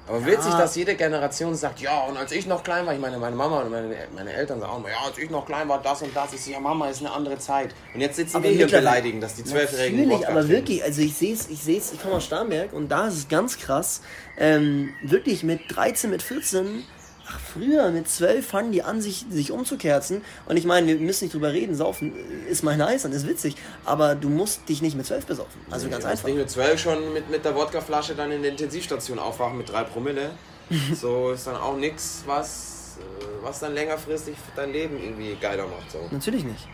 Aber 0.09 0.25
witzig, 0.25 0.51
dass 0.55 0.75
jede 0.75 0.95
Generation 0.95 1.53
sagt, 1.53 1.81
ja, 1.81 1.99
und 2.05 2.17
als 2.17 2.31
ich 2.31 2.47
noch 2.47 2.63
klein 2.63 2.83
war, 2.87 2.95
ich 2.95 2.99
meine, 2.99 3.19
meine 3.19 3.35
Mama 3.35 3.61
und 3.61 3.69
meine, 3.69 3.95
meine 4.15 4.33
Eltern 4.33 4.59
sagen 4.59 4.71
auch 4.71 4.79
immer, 4.79 4.89
ja, 4.89 4.97
als 5.05 5.19
ich 5.19 5.29
noch 5.29 5.45
klein 5.45 5.69
war, 5.69 5.79
das 5.83 6.01
und 6.01 6.15
das. 6.15 6.33
Ich 6.33 6.41
so, 6.41 6.49
ja, 6.49 6.59
Mama, 6.59 6.89
ist 6.89 7.01
eine 7.01 7.11
andere 7.11 7.37
Zeit. 7.37 7.75
Und 7.93 8.01
jetzt 8.01 8.15
sitzen 8.15 8.37
Aber 8.37 8.45
wir 8.45 8.51
hier 8.51 8.65
und 8.65 8.71
beleidigen, 8.71 9.21
dass 9.21 9.35
die 9.35 9.43
Zwölfjährigen 9.43 10.07
Natürlich, 10.07 10.27
aber 10.27 10.39
trinken. 10.39 10.55
wirklich, 10.55 10.83
also 10.83 11.01
ich 11.03 11.15
sehe 11.15 11.35
es, 11.35 11.47
ich 11.47 11.61
sehe 11.61 11.77
es, 11.77 11.93
ich 11.93 12.01
komme 12.01 12.15
aus 12.15 12.25
Starnberg 12.25 12.73
und 12.73 12.89
da 12.89 13.07
ist 13.07 13.13
es 13.17 13.27
ganz 13.27 13.59
krass. 13.59 14.01
Ähm, 14.39 14.95
wirklich 15.03 15.43
mit 15.43 15.61
13, 15.67 16.09
mit 16.09 16.23
14, 16.23 16.83
ach 17.29 17.39
früher 17.39 17.91
mit 17.91 18.09
12 18.09 18.45
fangen 18.45 18.71
die 18.71 18.83
an, 18.83 19.01
sich, 19.01 19.25
sich 19.29 19.51
umzukerzen. 19.51 20.21
Und 20.47 20.57
ich 20.57 20.65
meine, 20.65 20.87
wir 20.87 20.97
müssen 20.97 21.25
nicht 21.25 21.33
drüber 21.33 21.53
reden, 21.53 21.75
saufen 21.75 22.13
ist 22.49 22.63
mal 22.63 22.77
nice 22.77 23.05
und 23.05 23.11
ist 23.13 23.27
witzig, 23.27 23.55
aber 23.85 24.15
du 24.15 24.29
musst 24.29 24.67
dich 24.67 24.81
nicht 24.81 24.95
mit 24.95 25.05
12 25.05 25.25
besaufen. 25.25 25.61
Also 25.69 25.89
ganz 25.89 26.03
Das 26.03 26.11
einfach. 26.11 26.25
Ding 26.25 26.37
mit 26.37 26.49
12 26.49 26.79
schon 26.79 27.13
mit, 27.13 27.29
mit 27.29 27.45
der 27.45 27.55
Wodkaflasche 27.55 28.15
dann 28.15 28.31
in 28.31 28.41
der 28.41 28.51
Intensivstation 28.51 29.19
aufwachen 29.19 29.57
mit 29.57 29.71
3 29.71 29.83
Promille. 29.83 30.31
so 30.93 31.31
ist 31.31 31.47
dann 31.47 31.55
auch 31.55 31.77
nichts, 31.77 32.23
was, 32.25 32.97
äh, 32.99 33.43
was 33.43 33.59
dann 33.59 33.73
längerfristig 33.73 34.35
dein 34.55 34.71
Leben 34.71 35.01
irgendwie 35.01 35.35
geiler 35.39 35.67
macht. 35.67 35.91
So. 35.91 35.99
Natürlich 36.11 36.43
nicht. 36.43 36.67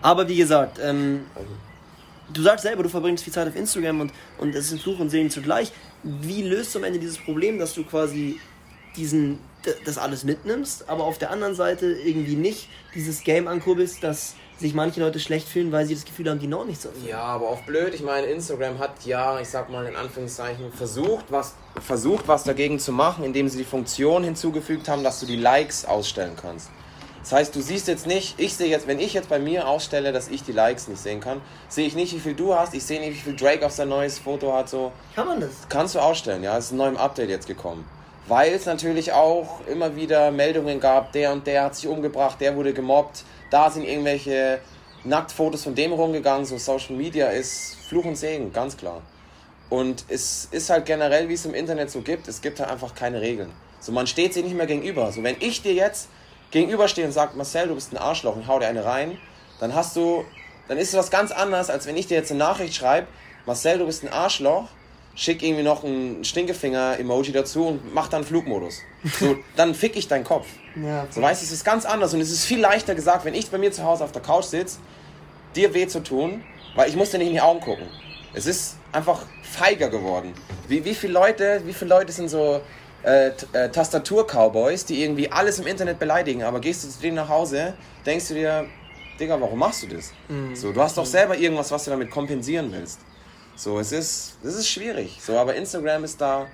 Aber 0.00 0.28
wie 0.28 0.36
gesagt, 0.36 0.78
ähm, 0.82 1.26
du 2.32 2.42
sagst 2.42 2.62
selber, 2.62 2.82
du 2.82 2.88
verbringst 2.88 3.24
viel 3.24 3.32
Zeit 3.32 3.48
auf 3.48 3.56
Instagram 3.56 4.00
und, 4.00 4.12
und 4.38 4.54
es 4.54 4.70
ist 4.70 4.82
Fluch 4.82 4.98
und 5.00 5.10
Segen 5.10 5.30
zugleich. 5.30 5.72
Wie 6.02 6.42
löst 6.42 6.74
du 6.74 6.78
am 6.78 6.84
Ende 6.84 6.98
dieses 6.98 7.18
Problem, 7.18 7.58
dass 7.58 7.74
du 7.74 7.84
quasi 7.84 8.38
diesen, 8.96 9.38
das 9.84 9.98
alles 9.98 10.24
mitnimmst, 10.24 10.88
aber 10.88 11.04
auf 11.04 11.18
der 11.18 11.30
anderen 11.30 11.54
Seite 11.54 11.86
irgendwie 11.86 12.36
nicht 12.36 12.68
dieses 12.94 13.22
Game 13.22 13.48
ankurbelst, 13.48 14.02
dass 14.02 14.34
sich 14.58 14.74
manche 14.74 15.00
Leute 15.00 15.20
schlecht 15.20 15.48
fühlen, 15.48 15.70
weil 15.70 15.86
sie 15.86 15.94
das 15.94 16.04
Gefühl 16.04 16.28
haben, 16.28 16.40
die 16.40 16.46
noch 16.46 16.64
nicht 16.64 16.80
so. 16.80 16.88
Ja, 17.06 17.20
aber 17.20 17.48
auch 17.48 17.62
blöd. 17.62 17.94
Ich 17.94 18.02
meine, 18.02 18.26
Instagram 18.26 18.78
hat 18.78 19.04
ja, 19.04 19.40
ich 19.40 19.48
sag 19.48 19.70
mal 19.70 19.86
in 19.86 19.94
Anführungszeichen, 19.94 20.72
versucht 20.72 21.26
was, 21.28 21.54
versucht, 21.80 22.26
was 22.26 22.44
dagegen 22.44 22.78
zu 22.78 22.92
machen, 22.92 23.24
indem 23.24 23.48
sie 23.48 23.58
die 23.58 23.64
Funktion 23.64 24.24
hinzugefügt 24.24 24.88
haben, 24.88 25.04
dass 25.04 25.20
du 25.20 25.26
die 25.26 25.36
Likes 25.36 25.84
ausstellen 25.84 26.32
kannst. 26.40 26.70
Das 27.20 27.32
heißt, 27.32 27.54
du 27.54 27.60
siehst 27.60 27.88
jetzt 27.88 28.06
nicht, 28.06 28.40
ich 28.40 28.54
sehe 28.54 28.68
jetzt, 28.68 28.86
wenn 28.86 28.98
ich 28.98 29.12
jetzt 29.12 29.28
bei 29.28 29.38
mir 29.38 29.68
ausstelle, 29.68 30.12
dass 30.12 30.28
ich 30.28 30.44
die 30.44 30.52
Likes 30.52 30.88
nicht 30.88 31.02
sehen 31.02 31.20
kann, 31.20 31.40
sehe 31.68 31.86
ich 31.86 31.94
nicht, 31.94 32.14
wie 32.14 32.20
viel 32.20 32.34
du 32.34 32.54
hast, 32.54 32.74
ich 32.74 32.84
sehe 32.84 33.00
nicht, 33.00 33.10
wie 33.10 33.30
viel 33.30 33.36
Drake 33.36 33.66
auf 33.66 33.72
sein 33.72 33.90
neues 33.90 34.18
Foto 34.18 34.54
hat, 34.54 34.68
so. 34.68 34.92
Kann 35.14 35.26
man 35.26 35.40
das? 35.40 35.50
Kannst 35.68 35.94
du 35.94 35.98
ausstellen, 35.98 36.42
ja, 36.42 36.56
ist 36.56 36.72
ein 36.72 36.78
neues 36.78 36.98
Update 36.98 37.28
jetzt 37.28 37.46
gekommen. 37.46 37.84
Weil 38.28 38.52
es 38.52 38.66
natürlich 38.66 39.12
auch 39.12 39.66
immer 39.66 39.96
wieder 39.96 40.30
Meldungen 40.30 40.80
gab, 40.80 41.12
der 41.12 41.32
und 41.32 41.46
der 41.46 41.64
hat 41.64 41.74
sich 41.74 41.88
umgebracht, 41.88 42.40
der 42.40 42.54
wurde 42.56 42.74
gemobbt, 42.74 43.24
da 43.50 43.70
sind 43.70 43.84
irgendwelche 43.84 44.60
Nacktfotos 45.04 45.64
von 45.64 45.74
dem 45.74 45.92
rumgegangen, 45.92 46.44
so 46.44 46.58
Social 46.58 46.94
Media 46.94 47.28
ist 47.28 47.76
Fluch 47.88 48.04
und 48.04 48.16
Segen, 48.16 48.52
ganz 48.52 48.76
klar. 48.76 49.00
Und 49.70 50.04
es 50.08 50.48
ist 50.50 50.68
halt 50.68 50.86
generell, 50.86 51.28
wie 51.28 51.34
es 51.34 51.46
im 51.46 51.54
Internet 51.54 51.90
so 51.90 52.02
gibt, 52.02 52.28
es 52.28 52.40
gibt 52.40 52.60
halt 52.60 52.70
einfach 52.70 52.94
keine 52.94 53.20
Regeln. 53.20 53.50
So, 53.80 53.92
man 53.92 54.06
steht 54.06 54.34
sich 54.34 54.44
nicht 54.44 54.56
mehr 54.56 54.66
gegenüber. 54.66 55.10
So, 55.12 55.22
wenn 55.22 55.36
ich 55.40 55.62
dir 55.62 55.72
jetzt 55.72 56.08
gegenüberstehe 56.50 57.04
und 57.04 57.12
sage, 57.12 57.36
Marcel, 57.36 57.68
du 57.68 57.74
bist 57.74 57.92
ein 57.92 57.98
Arschloch 57.98 58.36
und 58.36 58.46
hau 58.46 58.58
dir 58.58 58.66
eine 58.66 58.84
rein, 58.84 59.18
dann 59.60 59.74
hast 59.74 59.96
du, 59.96 60.24
dann 60.68 60.78
ist 60.78 60.90
es 60.90 60.98
was 60.98 61.10
ganz 61.10 61.32
anderes, 61.32 61.70
als 61.70 61.86
wenn 61.86 61.96
ich 61.96 62.06
dir 62.06 62.16
jetzt 62.16 62.30
eine 62.30 62.38
Nachricht 62.38 62.74
schreibe, 62.74 63.06
Marcel, 63.46 63.78
du 63.78 63.86
bist 63.86 64.02
ein 64.02 64.12
Arschloch, 64.12 64.68
schick 65.18 65.42
irgendwie 65.42 65.64
noch 65.64 65.82
ein 65.82 66.22
Stinkefinger-Emoji 66.24 67.32
dazu 67.32 67.66
und 67.66 67.92
mach 67.92 68.06
dann 68.06 68.22
Flugmodus. 68.22 68.82
So, 69.18 69.36
dann 69.56 69.74
fick 69.74 69.96
ich 69.96 70.06
deinen 70.06 70.22
Kopf. 70.22 70.46
Ja, 70.76 71.08
So 71.10 71.20
weißt 71.20 71.42
du, 71.42 71.44
es 71.46 71.50
ist 71.50 71.64
ganz 71.64 71.84
anders 71.84 72.14
und 72.14 72.20
es 72.20 72.30
ist 72.30 72.44
viel 72.44 72.60
leichter 72.60 72.94
gesagt, 72.94 73.24
wenn 73.24 73.34
ich 73.34 73.50
bei 73.50 73.58
mir 73.58 73.72
zu 73.72 73.82
Hause 73.82 74.04
auf 74.04 74.12
der 74.12 74.22
Couch 74.22 74.44
sitze, 74.44 74.78
dir 75.56 75.74
weh 75.74 75.88
zu 75.88 76.04
tun, 76.04 76.44
weil 76.76 76.88
ich 76.88 76.94
muss 76.94 77.10
dir 77.10 77.18
nicht 77.18 77.26
in 77.28 77.32
die 77.34 77.40
Augen 77.40 77.58
gucken. 77.60 77.88
Es 78.32 78.46
ist 78.46 78.76
einfach 78.92 79.22
feiger 79.42 79.88
geworden. 79.88 80.34
Wie, 80.68 80.84
wie 80.84 80.94
viele 80.94 81.14
Leute, 81.14 81.62
wie 81.64 81.72
viele 81.72 81.88
Leute 81.90 82.12
sind 82.12 82.28
so 82.28 82.60
äh, 83.02 83.30
äh, 83.54 83.68
Tastatur-Cowboys, 83.70 84.84
die 84.84 85.02
irgendwie 85.02 85.32
alles 85.32 85.58
im 85.58 85.66
Internet 85.66 85.98
beleidigen, 85.98 86.44
aber 86.44 86.60
gehst 86.60 86.84
du 86.84 86.88
zu 86.88 87.00
denen 87.00 87.16
nach 87.16 87.28
Hause, 87.28 87.74
denkst 88.06 88.28
du 88.28 88.34
dir, 88.34 88.66
Digga, 89.18 89.40
warum 89.40 89.58
machst 89.58 89.82
du 89.82 89.88
das? 89.88 90.12
So, 90.54 90.70
du 90.70 90.80
hast 90.80 90.96
doch 90.96 91.06
selber 91.06 91.36
irgendwas, 91.36 91.72
was 91.72 91.84
du 91.84 91.90
damit 91.90 92.08
kompensieren 92.08 92.70
willst. 92.70 93.00
So, 93.58 93.80
es 93.80 93.90
ist, 93.90 94.38
es 94.44 94.54
ist 94.54 94.68
schwierig. 94.68 95.18
So, 95.20 95.36
aber 95.36 95.56
Instagram 95.56 96.04
ist 96.04 96.20
da. 96.20 96.46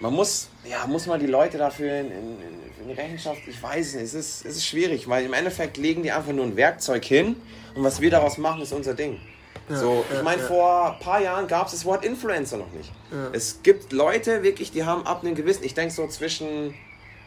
Man 0.00 0.12
muss, 0.12 0.48
ja, 0.68 0.84
muss 0.88 1.06
man 1.06 1.20
die 1.20 1.28
Leute 1.28 1.56
dafür 1.56 2.00
in, 2.00 2.10
in, 2.10 2.36
in 2.80 2.88
die 2.88 2.94
Rechenschaft, 2.94 3.40
ich 3.46 3.62
weiß 3.62 3.86
es 3.86 3.94
nicht, 3.94 4.04
es 4.04 4.14
ist, 4.14 4.44
es 4.44 4.56
ist 4.56 4.66
schwierig, 4.66 5.08
weil 5.08 5.24
im 5.24 5.32
Endeffekt 5.32 5.76
legen 5.76 6.02
die 6.02 6.10
einfach 6.10 6.32
nur 6.32 6.44
ein 6.44 6.56
Werkzeug 6.56 7.04
hin 7.04 7.36
und 7.76 7.84
was 7.84 8.00
wir 8.00 8.10
daraus 8.10 8.38
machen, 8.38 8.62
ist 8.62 8.72
unser 8.72 8.94
Ding. 8.94 9.20
so, 9.68 10.04
ich 10.10 10.16
ja, 10.16 10.24
meine, 10.24 10.42
ja. 10.42 10.48
vor 10.48 10.94
ein 10.94 10.98
paar 10.98 11.22
Jahren 11.22 11.46
gab 11.46 11.66
es 11.66 11.74
das 11.74 11.84
Wort 11.84 12.04
Influencer 12.04 12.56
noch 12.56 12.72
nicht. 12.72 12.90
Es 13.32 13.62
gibt 13.62 13.92
Leute 13.92 14.42
wirklich, 14.42 14.72
die 14.72 14.84
haben 14.84 15.06
ab 15.06 15.22
einem 15.22 15.36
gewissen, 15.36 15.62
ich 15.62 15.74
denke 15.74 15.94
so 15.94 16.08
zwischen 16.08 16.74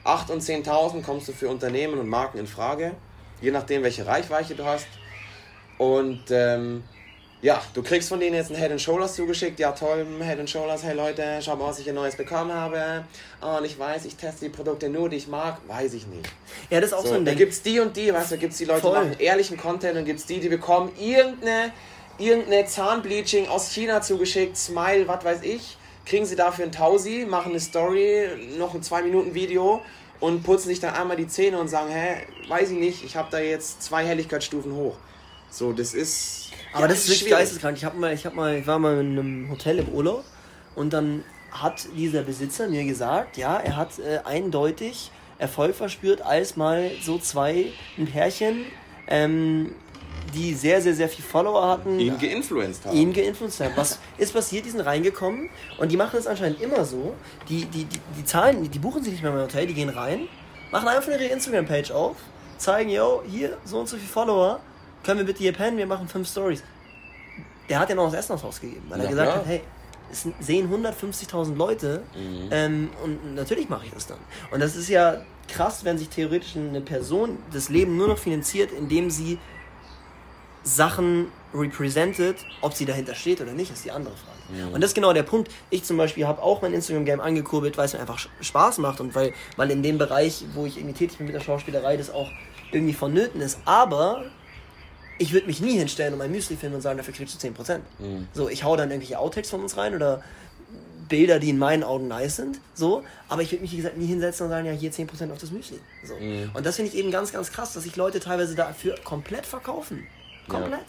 8.000 0.03 0.31
und 0.31 0.43
10.000 0.43 1.01
kommst 1.03 1.29
du 1.29 1.31
für 1.31 1.47
Unternehmen 1.47 1.97
und 1.97 2.09
Marken 2.09 2.39
in 2.39 2.47
Frage, 2.47 2.91
je 3.39 3.51
nachdem, 3.51 3.83
welche 3.83 4.05
Reichweite 4.05 4.55
du 4.55 4.65
hast. 4.65 4.87
Und 5.77 6.25
ähm, 6.29 6.83
ja, 7.45 7.61
du 7.75 7.83
kriegst 7.83 8.09
von 8.09 8.19
denen 8.19 8.35
jetzt 8.35 8.49
ein 8.49 8.57
Head 8.57 8.71
and 8.71 8.81
Shoulders 8.81 9.13
zugeschickt. 9.15 9.59
Ja, 9.59 9.71
toll, 9.71 10.03
Head 10.19 10.39
and 10.39 10.49
Shoulders. 10.49 10.81
Hey 10.83 10.95
Leute, 10.95 11.39
schau 11.43 11.55
mal, 11.55 11.67
was 11.67 11.77
ich 11.77 11.83
hier 11.83 11.93
Neues 11.93 12.15
bekommen 12.15 12.51
habe. 12.51 13.03
Oh, 13.39 13.57
und 13.59 13.65
ich 13.65 13.77
weiß, 13.77 14.05
ich 14.05 14.15
teste 14.15 14.45
die 14.45 14.49
Produkte 14.49 14.89
nur, 14.89 15.09
die 15.09 15.17
ich 15.17 15.27
mag. 15.27 15.59
Weiß 15.67 15.93
ich 15.93 16.07
nicht. 16.07 16.27
Ja, 16.71 16.81
das 16.81 16.89
ist 16.89 16.93
auch 16.95 17.03
so, 17.03 17.09
So, 17.09 17.13
ein 17.13 17.23
da 17.23 17.31
Ding. 17.31 17.37
gibt's 17.37 17.61
die 17.61 17.79
und 17.79 17.95
die, 17.95 18.11
weißt 18.11 18.31
du, 18.31 18.35
da 18.35 18.41
gibt's 18.41 18.57
die 18.57 18.65
Leute, 18.65 18.81
Voll. 18.81 18.99
die 18.99 19.09
machen 19.09 19.19
ehrlichen 19.19 19.57
Content 19.57 19.95
und 19.95 20.05
gibt's 20.05 20.25
die, 20.25 20.39
die 20.39 20.49
bekommen 20.49 20.91
irgendeine, 20.99 21.71
irgendeine 22.17 22.65
Zahnbleaching 22.65 23.47
aus 23.47 23.69
China 23.71 24.01
zugeschickt, 24.01 24.57
Smile, 24.57 25.07
was 25.07 25.23
weiß 25.23 25.43
ich. 25.43 25.77
Kriegen 26.07 26.25
sie 26.25 26.35
dafür 26.35 26.65
ein 26.65 26.71
Tausi, 26.71 27.27
machen 27.29 27.51
eine 27.51 27.59
Story, 27.59 28.27
noch 28.57 28.73
ein 28.73 28.81
2-Minuten-Video 28.81 29.81
und 30.19 30.41
putzen 30.41 30.69
sich 30.69 30.79
dann 30.79 30.95
einmal 30.95 31.15
die 31.17 31.27
Zähne 31.27 31.59
und 31.59 31.67
sagen, 31.67 31.91
hä, 31.91 32.23
weiß 32.47 32.71
ich 32.71 32.79
nicht, 32.79 33.03
ich 33.03 33.15
habe 33.15 33.27
da 33.29 33.37
jetzt 33.37 33.83
zwei 33.83 34.03
Helligkeitsstufen 34.03 34.73
hoch. 34.75 34.95
So, 35.51 35.73
das 35.73 35.93
ist. 35.93 36.49
Aber 36.75 36.83
ja, 36.83 36.87
das 36.89 36.99
ist 36.99 37.07
wirklich 37.07 37.19
schwierig. 37.19 37.37
geisteskrank. 37.39 37.77
Ich, 37.77 37.85
hab 37.85 37.95
mal, 37.95 38.13
ich, 38.13 38.25
hab 38.25 38.35
mal, 38.35 38.55
ich 38.57 38.67
war 38.67 38.79
mal 38.79 38.99
in 38.99 39.17
einem 39.17 39.49
Hotel 39.49 39.79
im 39.79 39.87
Urlaub 39.89 40.25
und 40.75 40.91
dann 40.91 41.23
hat 41.51 41.87
dieser 41.95 42.21
Besitzer 42.21 42.67
mir 42.67 42.83
gesagt, 42.83 43.37
ja, 43.37 43.57
er 43.57 43.77
hat 43.77 43.97
äh, 43.99 44.19
eindeutig 44.25 45.09
Erfolg 45.37 45.73
verspürt, 45.73 46.21
als 46.21 46.57
mal 46.57 46.91
so 47.01 47.17
zwei, 47.17 47.67
ein 47.97 48.07
Pärchen, 48.07 48.65
ähm, 49.07 49.73
die 50.33 50.53
sehr, 50.53 50.81
sehr, 50.81 50.93
sehr 50.93 51.07
viel 51.07 51.23
Follower 51.23 51.65
hatten, 51.65 51.97
Ihn 51.97 52.17
geinfluenced 52.19 52.85
haben. 52.85 52.97
ihn 52.97 53.13
geinfluenced 53.13 53.61
haben. 53.61 53.73
Was 53.77 53.99
ist 54.17 54.33
passiert? 54.33 54.65
Die 54.65 54.69
sind 54.69 54.81
reingekommen 54.81 55.49
und 55.77 55.91
die 55.93 55.97
machen 55.97 56.19
es 56.19 56.27
anscheinend 56.27 56.61
immer 56.61 56.83
so. 56.83 57.13
Die, 57.47 57.63
die, 57.65 57.85
die, 57.85 57.99
die 58.17 58.25
zahlen, 58.25 58.63
die, 58.63 58.69
die 58.69 58.79
buchen 58.79 59.01
sich 59.01 59.13
nicht 59.13 59.23
mehr 59.23 59.31
im 59.31 59.39
Hotel, 59.39 59.65
die 59.65 59.73
gehen 59.73 59.89
rein, 59.89 60.27
machen 60.71 60.89
einfach 60.89 61.09
ihre 61.09 61.25
Instagram-Page 61.25 61.91
auf, 61.91 62.17
zeigen, 62.57 62.89
yo, 62.89 63.23
hier, 63.25 63.57
so 63.63 63.79
und 63.79 63.87
so 63.87 63.95
viele 63.95 64.09
Follower, 64.09 64.59
können 65.05 65.19
wir 65.19 65.25
bitte 65.25 65.39
hier 65.39 65.53
pennen, 65.53 65.77
wir 65.77 65.85
machen 65.87 66.07
fünf 66.07 66.27
Stories. 66.29 66.63
Der 67.69 67.79
hat 67.79 67.89
ja 67.89 67.95
noch 67.95 68.05
das 68.11 68.15
Essen 68.25 68.33
aufs 68.33 68.43
Haus 68.43 68.59
gegeben, 68.59 68.83
weil 68.89 68.99
er 69.01 69.07
gesagt 69.07 69.27
klar. 69.29 69.39
hat, 69.39 69.47
hey, 69.47 69.61
es 70.11 70.27
sehen 70.39 70.69
150.000 70.71 71.55
Leute 71.55 72.03
Mhm. 72.15 72.49
ähm, 72.51 72.89
und 73.03 73.35
natürlich 73.35 73.69
mache 73.69 73.85
ich 73.85 73.91
das 73.91 74.05
dann. 74.07 74.19
Und 74.51 74.59
das 74.59 74.75
ist 74.75 74.89
ja 74.89 75.21
krass, 75.47 75.83
wenn 75.83 75.97
sich 75.97 76.09
theoretisch 76.09 76.55
eine 76.55 76.81
Person 76.81 77.37
das 77.53 77.69
Leben 77.69 77.97
nur 77.97 78.07
noch 78.07 78.17
finanziert, 78.17 78.71
indem 78.71 79.09
sie 79.09 79.39
Sachen 80.63 81.27
represented, 81.53 82.37
ob 82.61 82.73
sie 82.73 82.85
dahinter 82.85 83.13
steht 83.15 83.39
oder 83.41 83.53
nicht, 83.53 83.71
ist 83.71 83.85
die 83.85 83.91
andere 83.91 84.13
Frage. 84.15 84.73
Und 84.73 84.81
das 84.81 84.91
ist 84.91 84.95
genau 84.95 85.13
der 85.13 85.23
Punkt. 85.23 85.51
Ich 85.69 85.83
zum 85.83 85.97
Beispiel 85.97 86.27
habe 86.27 86.41
auch 86.41 86.61
mein 86.61 86.73
Instagram-Game 86.73 87.19
angekurbelt, 87.19 87.77
weil 87.77 87.85
es 87.85 87.93
mir 87.93 87.99
einfach 87.99 88.19
Spaß 88.41 88.77
macht 88.79 88.99
und 88.99 89.15
weil, 89.15 89.33
weil 89.57 89.71
in 89.71 89.81
dem 89.81 89.97
Bereich, 89.97 90.43
wo 90.53 90.65
ich 90.65 90.77
irgendwie 90.77 90.93
tätig 90.93 91.17
bin 91.17 91.27
mit 91.27 91.35
der 91.35 91.39
Schauspielerei, 91.41 91.97
das 91.97 92.11
auch 92.11 92.29
irgendwie 92.71 92.93
vonnöten 92.93 93.41
ist. 93.41 93.59
Aber 93.65 94.25
ich 95.17 95.33
würde 95.33 95.47
mich 95.47 95.61
nie 95.61 95.77
hinstellen 95.77 96.13
und 96.13 96.19
mein 96.19 96.31
Müsli 96.31 96.55
filmen 96.55 96.75
und 96.75 96.81
sagen, 96.81 96.97
dafür 96.97 97.13
kriegst 97.13 97.41
du 97.41 97.47
10%. 97.47 97.79
So, 98.33 98.49
ich 98.49 98.63
hau 98.63 98.75
dann 98.75 98.89
irgendwelche 98.89 99.19
Outtakes 99.19 99.49
von 99.49 99.61
uns 99.61 99.77
rein 99.77 99.95
oder 99.95 100.23
Bilder, 101.07 101.39
die 101.39 101.49
in 101.49 101.57
meinen 101.57 101.83
Augen 101.83 102.07
nice 102.07 102.37
sind, 102.37 102.59
so, 102.73 103.03
aber 103.29 103.41
ich 103.41 103.51
würde 103.51 103.61
mich, 103.61 103.71
wie 103.73 103.77
gesagt, 103.77 103.97
nie 103.97 104.07
hinsetzen 104.07 104.45
und 104.45 104.49
sagen, 104.49 104.65
ja, 104.65 104.71
hier 104.71 104.91
10% 104.91 105.31
auf 105.31 105.37
das 105.37 105.51
Müsli. 105.51 105.79
So. 106.03 106.15
Und 106.53 106.65
das 106.65 106.77
finde 106.77 106.91
ich 106.91 106.97
eben 106.97 107.11
ganz, 107.11 107.31
ganz 107.31 107.51
krass, 107.51 107.73
dass 107.73 107.83
sich 107.83 107.95
Leute 107.95 108.19
teilweise 108.19 108.55
dafür 108.55 108.95
komplett 109.03 109.45
verkaufen. 109.45 110.07
Komplett. 110.47 110.85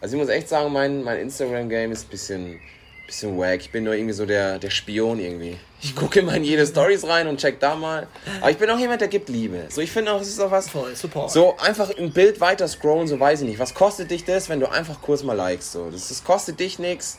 Also 0.00 0.16
ich 0.16 0.20
muss 0.20 0.28
echt 0.28 0.48
sagen, 0.48 0.72
mein, 0.72 1.02
mein 1.02 1.18
Instagram-Game 1.18 1.92
ist 1.92 2.06
ein 2.06 2.10
bisschen, 2.10 2.60
bisschen 3.08 3.38
wack. 3.38 3.60
Ich 3.60 3.72
bin 3.72 3.84
nur 3.84 3.94
irgendwie 3.94 4.12
so 4.12 4.26
der, 4.26 4.58
der 4.58 4.70
Spion 4.70 5.18
irgendwie. 5.18 5.58
Ich 5.80 5.96
gucke 5.96 6.20
immer 6.20 6.34
in 6.34 6.44
jede 6.44 6.66
Stories 6.66 7.06
rein 7.06 7.26
und 7.26 7.40
check 7.40 7.58
da 7.58 7.74
mal. 7.74 8.06
Aber 8.40 8.50
ich 8.50 8.58
bin 8.58 8.68
auch 8.70 8.78
jemand, 8.78 9.00
der 9.00 9.08
gibt 9.08 9.28
Liebe. 9.28 9.64
So, 9.70 9.80
ich 9.80 9.90
finde 9.90 10.12
auch, 10.12 10.20
es 10.20 10.28
ist 10.28 10.40
auch 10.40 10.50
was... 10.50 10.68
Voll, 10.68 10.94
Support. 10.94 11.30
So 11.30 11.56
einfach 11.56 11.90
ein 11.96 12.12
Bild 12.12 12.40
weiter 12.40 12.68
scrollen, 12.68 13.08
so 13.08 13.18
weiß 13.18 13.40
ich 13.40 13.48
nicht. 13.48 13.58
Was 13.58 13.74
kostet 13.74 14.10
dich 14.10 14.24
das, 14.24 14.48
wenn 14.48 14.60
du 14.60 14.70
einfach 14.70 15.00
kurz 15.00 15.22
mal 15.22 15.34
likest? 15.34 15.72
So, 15.72 15.90
das, 15.90 16.08
das 16.08 16.22
kostet 16.22 16.60
dich 16.60 16.78
nichts. 16.78 17.18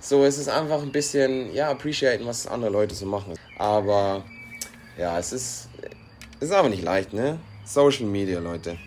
So, 0.00 0.24
es 0.24 0.38
ist 0.38 0.48
einfach 0.48 0.82
ein 0.82 0.92
bisschen, 0.92 1.54
ja, 1.54 1.70
appreciaten, 1.70 2.26
was 2.26 2.46
andere 2.46 2.70
Leute 2.70 2.94
so 2.94 3.06
machen. 3.06 3.34
Aber, 3.58 4.24
ja, 4.98 5.18
es 5.18 5.32
ist, 5.32 5.68
es 6.40 6.48
ist 6.48 6.52
aber 6.52 6.70
nicht 6.70 6.82
leicht, 6.82 7.12
ne? 7.12 7.38
Social 7.64 8.06
Media, 8.06 8.40
Leute. 8.40 8.78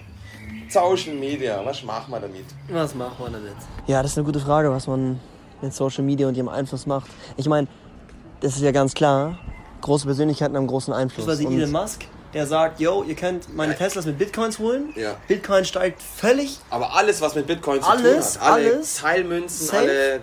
Social 0.70 1.14
Media, 1.14 1.64
was 1.64 1.84
machen 1.84 2.12
wir 2.12 2.20
damit? 2.20 2.46
Was 2.70 2.96
macht 2.96 3.20
man 3.20 3.32
damit? 3.32 3.56
Ja, 3.86 4.02
das 4.02 4.12
ist 4.12 4.18
eine 4.18 4.26
gute 4.26 4.40
Frage, 4.40 4.72
was 4.72 4.88
man 4.88 5.20
mit 5.64 5.74
Social 5.74 6.04
Media 6.04 6.28
und 6.28 6.38
ihrem 6.38 6.50
Einfluss 6.50 6.86
macht. 6.86 7.10
Ich 7.38 7.48
meine, 7.48 7.68
das 8.42 8.56
ist 8.56 8.62
ja 8.62 8.72
ganz 8.72 8.94
klar, 8.94 9.40
große 9.82 10.06
Persönlichkeiten 10.06 10.56
haben 10.56 10.68
großen 10.68 10.94
Einfluss. 10.94 11.26
Das 11.26 11.44
war 11.44 11.52
Elon 11.52 11.72
Musk, 11.72 12.06
der 12.34 12.46
sagt, 12.46 12.80
yo, 12.80 13.04
ihr 13.04 13.16
könnt 13.16 13.56
meine 13.56 13.76
Teslas 13.76 14.06
mit 14.06 14.18
Bitcoins 14.18 14.60
holen. 14.60 14.94
Ja. 14.96 15.16
Bitcoin 15.28 15.66
steigt 15.66 16.02
völlig. 16.02 16.60
Aber 16.70 16.96
alles, 16.96 17.22
was 17.22 17.36
mit 17.36 17.48
Bitcoin 17.48 17.82
zu 17.82 17.90
alles, 17.90 18.34
tun 18.34 18.42
hat. 18.42 18.52
Alle 18.52 18.72
alles, 18.74 18.96
Teilmünzen, 18.96 19.68
safe. 19.68 19.82
alle 19.82 20.20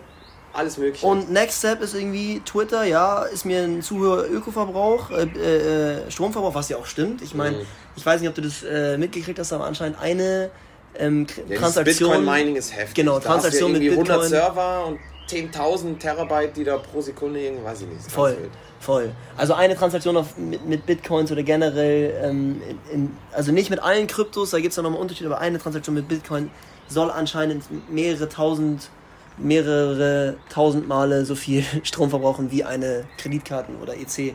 alles 0.53 0.79
mögliche. 0.79 1.07
Und 1.07 1.31
Next 1.31 1.59
Step 1.59 1.81
ist 1.81 1.95
irgendwie 1.95 2.41
Twitter, 2.45 2.85
ja, 2.85 3.23
ist 3.23 3.45
mir 3.45 3.63
ein 3.63 3.83
zu 3.83 4.01
hoher 4.01 4.25
Ökoverbrauch, 4.29 5.11
äh, 5.11 5.23
äh, 5.23 6.11
Stromverbrauch, 6.11 6.55
was 6.55 6.69
ja 6.69 6.77
auch 6.77 6.87
stimmt. 6.87 7.23
Ich 7.23 7.35
meine, 7.35 7.59
mhm. 7.59 7.67
ich 7.97 8.05
weiß 8.05 8.21
nicht, 8.21 8.29
ob 8.29 8.35
du 8.35 8.43
das 8.43 8.63
äh, 8.65 8.99
mitgekriegt 8.99 9.39
hast, 9.39 9.53
aber 9.53 9.67
anscheinend 9.67 10.01
eine 10.01 10.51
ähm, 10.99 11.27
ja, 11.49 11.57
Transaktion. 11.57 12.11
Bitcoin 12.11 12.25
Mining 12.25 12.57
ist 12.57 12.75
heftig. 12.75 12.97
Genau, 12.97 13.21
Transaktion 13.21 13.73
mit 13.73 13.81
Bitcoin. 13.81 14.11
100 14.11 14.29
Server 14.29 14.87
und 14.87 14.99
10.000 15.31 15.99
Terabyte, 15.99 16.57
die 16.57 16.65
da 16.65 16.79
pro 16.79 17.01
Sekunde 17.01 17.41
irgendwie, 17.41 17.65
weiß 17.65 17.83
ich 17.83 17.89
nicht. 17.89 18.11
Voll, 18.11 18.37
voll. 18.81 19.13
Also 19.37 19.55
eine 19.55 19.77
Transaktion 19.77 20.17
auf, 20.17 20.37
mit, 20.37 20.67
mit 20.67 20.87
Bitcoins 20.87 21.31
oder 21.31 21.43
generell, 21.43 22.15
ähm, 22.23 22.61
in, 22.69 22.79
in, 22.93 23.17
also 23.33 23.53
nicht 23.53 23.71
mit 23.71 23.81
allen 23.81 24.07
Kryptos, 24.07 24.51
da 24.51 24.59
gibt 24.59 24.71
es 24.71 24.77
ja 24.77 24.83
nochmal 24.83 25.01
Unterschiede, 25.01 25.31
aber 25.31 25.39
eine 25.39 25.59
Transaktion 25.59 25.95
mit 25.95 26.09
Bitcoin 26.09 26.51
soll 26.89 27.11
anscheinend 27.11 27.65
mehrere 27.91 28.29
tausend, 28.29 28.91
mehrere 29.37 30.37
tausend 30.49 30.89
Male 30.89 31.25
so 31.25 31.35
viel 31.35 31.65
Strom 31.85 32.11
verbrauchen 32.11 32.51
wie 32.51 32.65
eine 32.65 33.05
Kreditkarten- 33.19 33.81
oder 33.81 33.95
EC. 33.97 34.35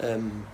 Ähm. 0.00 0.44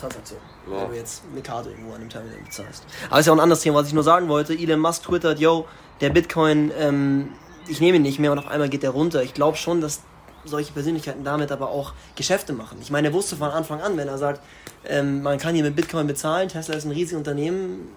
Ja. 0.00 0.82
Wenn 0.82 0.90
du 0.90 0.96
jetzt 0.96 1.22
eine 1.30 1.42
Karte 1.42 1.70
irgendwo 1.70 1.90
an 1.90 2.00
einem 2.00 2.08
Terminal 2.08 2.38
bezahlst. 2.44 2.84
Aber 3.08 3.20
ist 3.20 3.26
ja 3.26 3.32
auch 3.32 3.36
ein 3.36 3.42
anderes 3.42 3.62
Thema, 3.62 3.78
was 3.78 3.88
ich 3.88 3.92
nur 3.92 4.02
sagen 4.02 4.28
wollte. 4.28 4.54
Elon 4.54 4.80
Musk 4.80 5.04
twittert, 5.04 5.38
yo, 5.38 5.66
der 6.00 6.10
Bitcoin 6.10 6.72
ähm, 6.78 7.28
ich 7.68 7.80
nehme 7.80 7.96
ihn 7.96 8.02
nicht 8.02 8.18
mehr 8.18 8.32
und 8.32 8.38
auf 8.38 8.48
einmal 8.48 8.68
geht 8.68 8.84
er 8.84 8.90
runter. 8.90 9.22
Ich 9.22 9.34
glaube 9.34 9.56
schon, 9.56 9.80
dass 9.80 10.00
solche 10.44 10.72
Persönlichkeiten 10.72 11.24
damit 11.24 11.52
aber 11.52 11.70
auch 11.70 11.92
Geschäfte 12.16 12.52
machen. 12.52 12.78
Ich 12.80 12.90
meine, 12.90 13.08
er 13.08 13.14
wusste 13.14 13.36
von 13.36 13.50
Anfang 13.50 13.80
an, 13.80 13.96
wenn 13.96 14.08
er 14.08 14.18
sagt, 14.18 14.40
ähm, 14.84 15.22
man 15.22 15.38
kann 15.38 15.54
hier 15.54 15.62
mit 15.62 15.76
Bitcoin 15.76 16.06
bezahlen, 16.06 16.48
Tesla 16.48 16.74
ist 16.74 16.84
ein 16.84 16.90
riesiges 16.90 17.16
Unternehmen, 17.16 17.88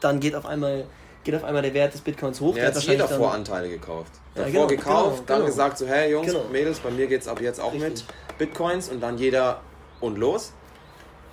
dann 0.00 0.20
geht 0.20 0.34
auf 0.34 0.46
einmal 0.46 0.86
geht 1.22 1.34
auf 1.34 1.44
einmal 1.44 1.60
der 1.60 1.74
Wert 1.74 1.92
des 1.92 2.00
Bitcoins 2.00 2.40
hoch. 2.40 2.56
Er 2.56 2.68
hat 2.68 2.76
sich 2.76 2.96
davor 2.96 3.34
Anteile 3.34 3.68
gekauft. 3.68 4.12
Ja, 4.34 4.44
davor 4.44 4.52
genau, 4.52 4.66
gekauft, 4.66 5.16
genau, 5.16 5.26
dann 5.26 5.36
genau. 5.36 5.46
gesagt 5.46 5.76
so, 5.76 5.86
hey 5.86 6.10
Jungs, 6.12 6.28
genau. 6.28 6.44
Mädels, 6.50 6.80
bei 6.80 6.90
mir 6.90 7.06
geht 7.06 7.20
es 7.20 7.28
ab 7.28 7.42
jetzt 7.42 7.60
auch 7.60 7.74
Richtig. 7.74 7.90
mit 7.90 8.04
Bitcoins 8.38 8.88
und 8.88 9.00
dann 9.00 9.18
jeder 9.18 9.60
und 10.00 10.16
los. 10.16 10.52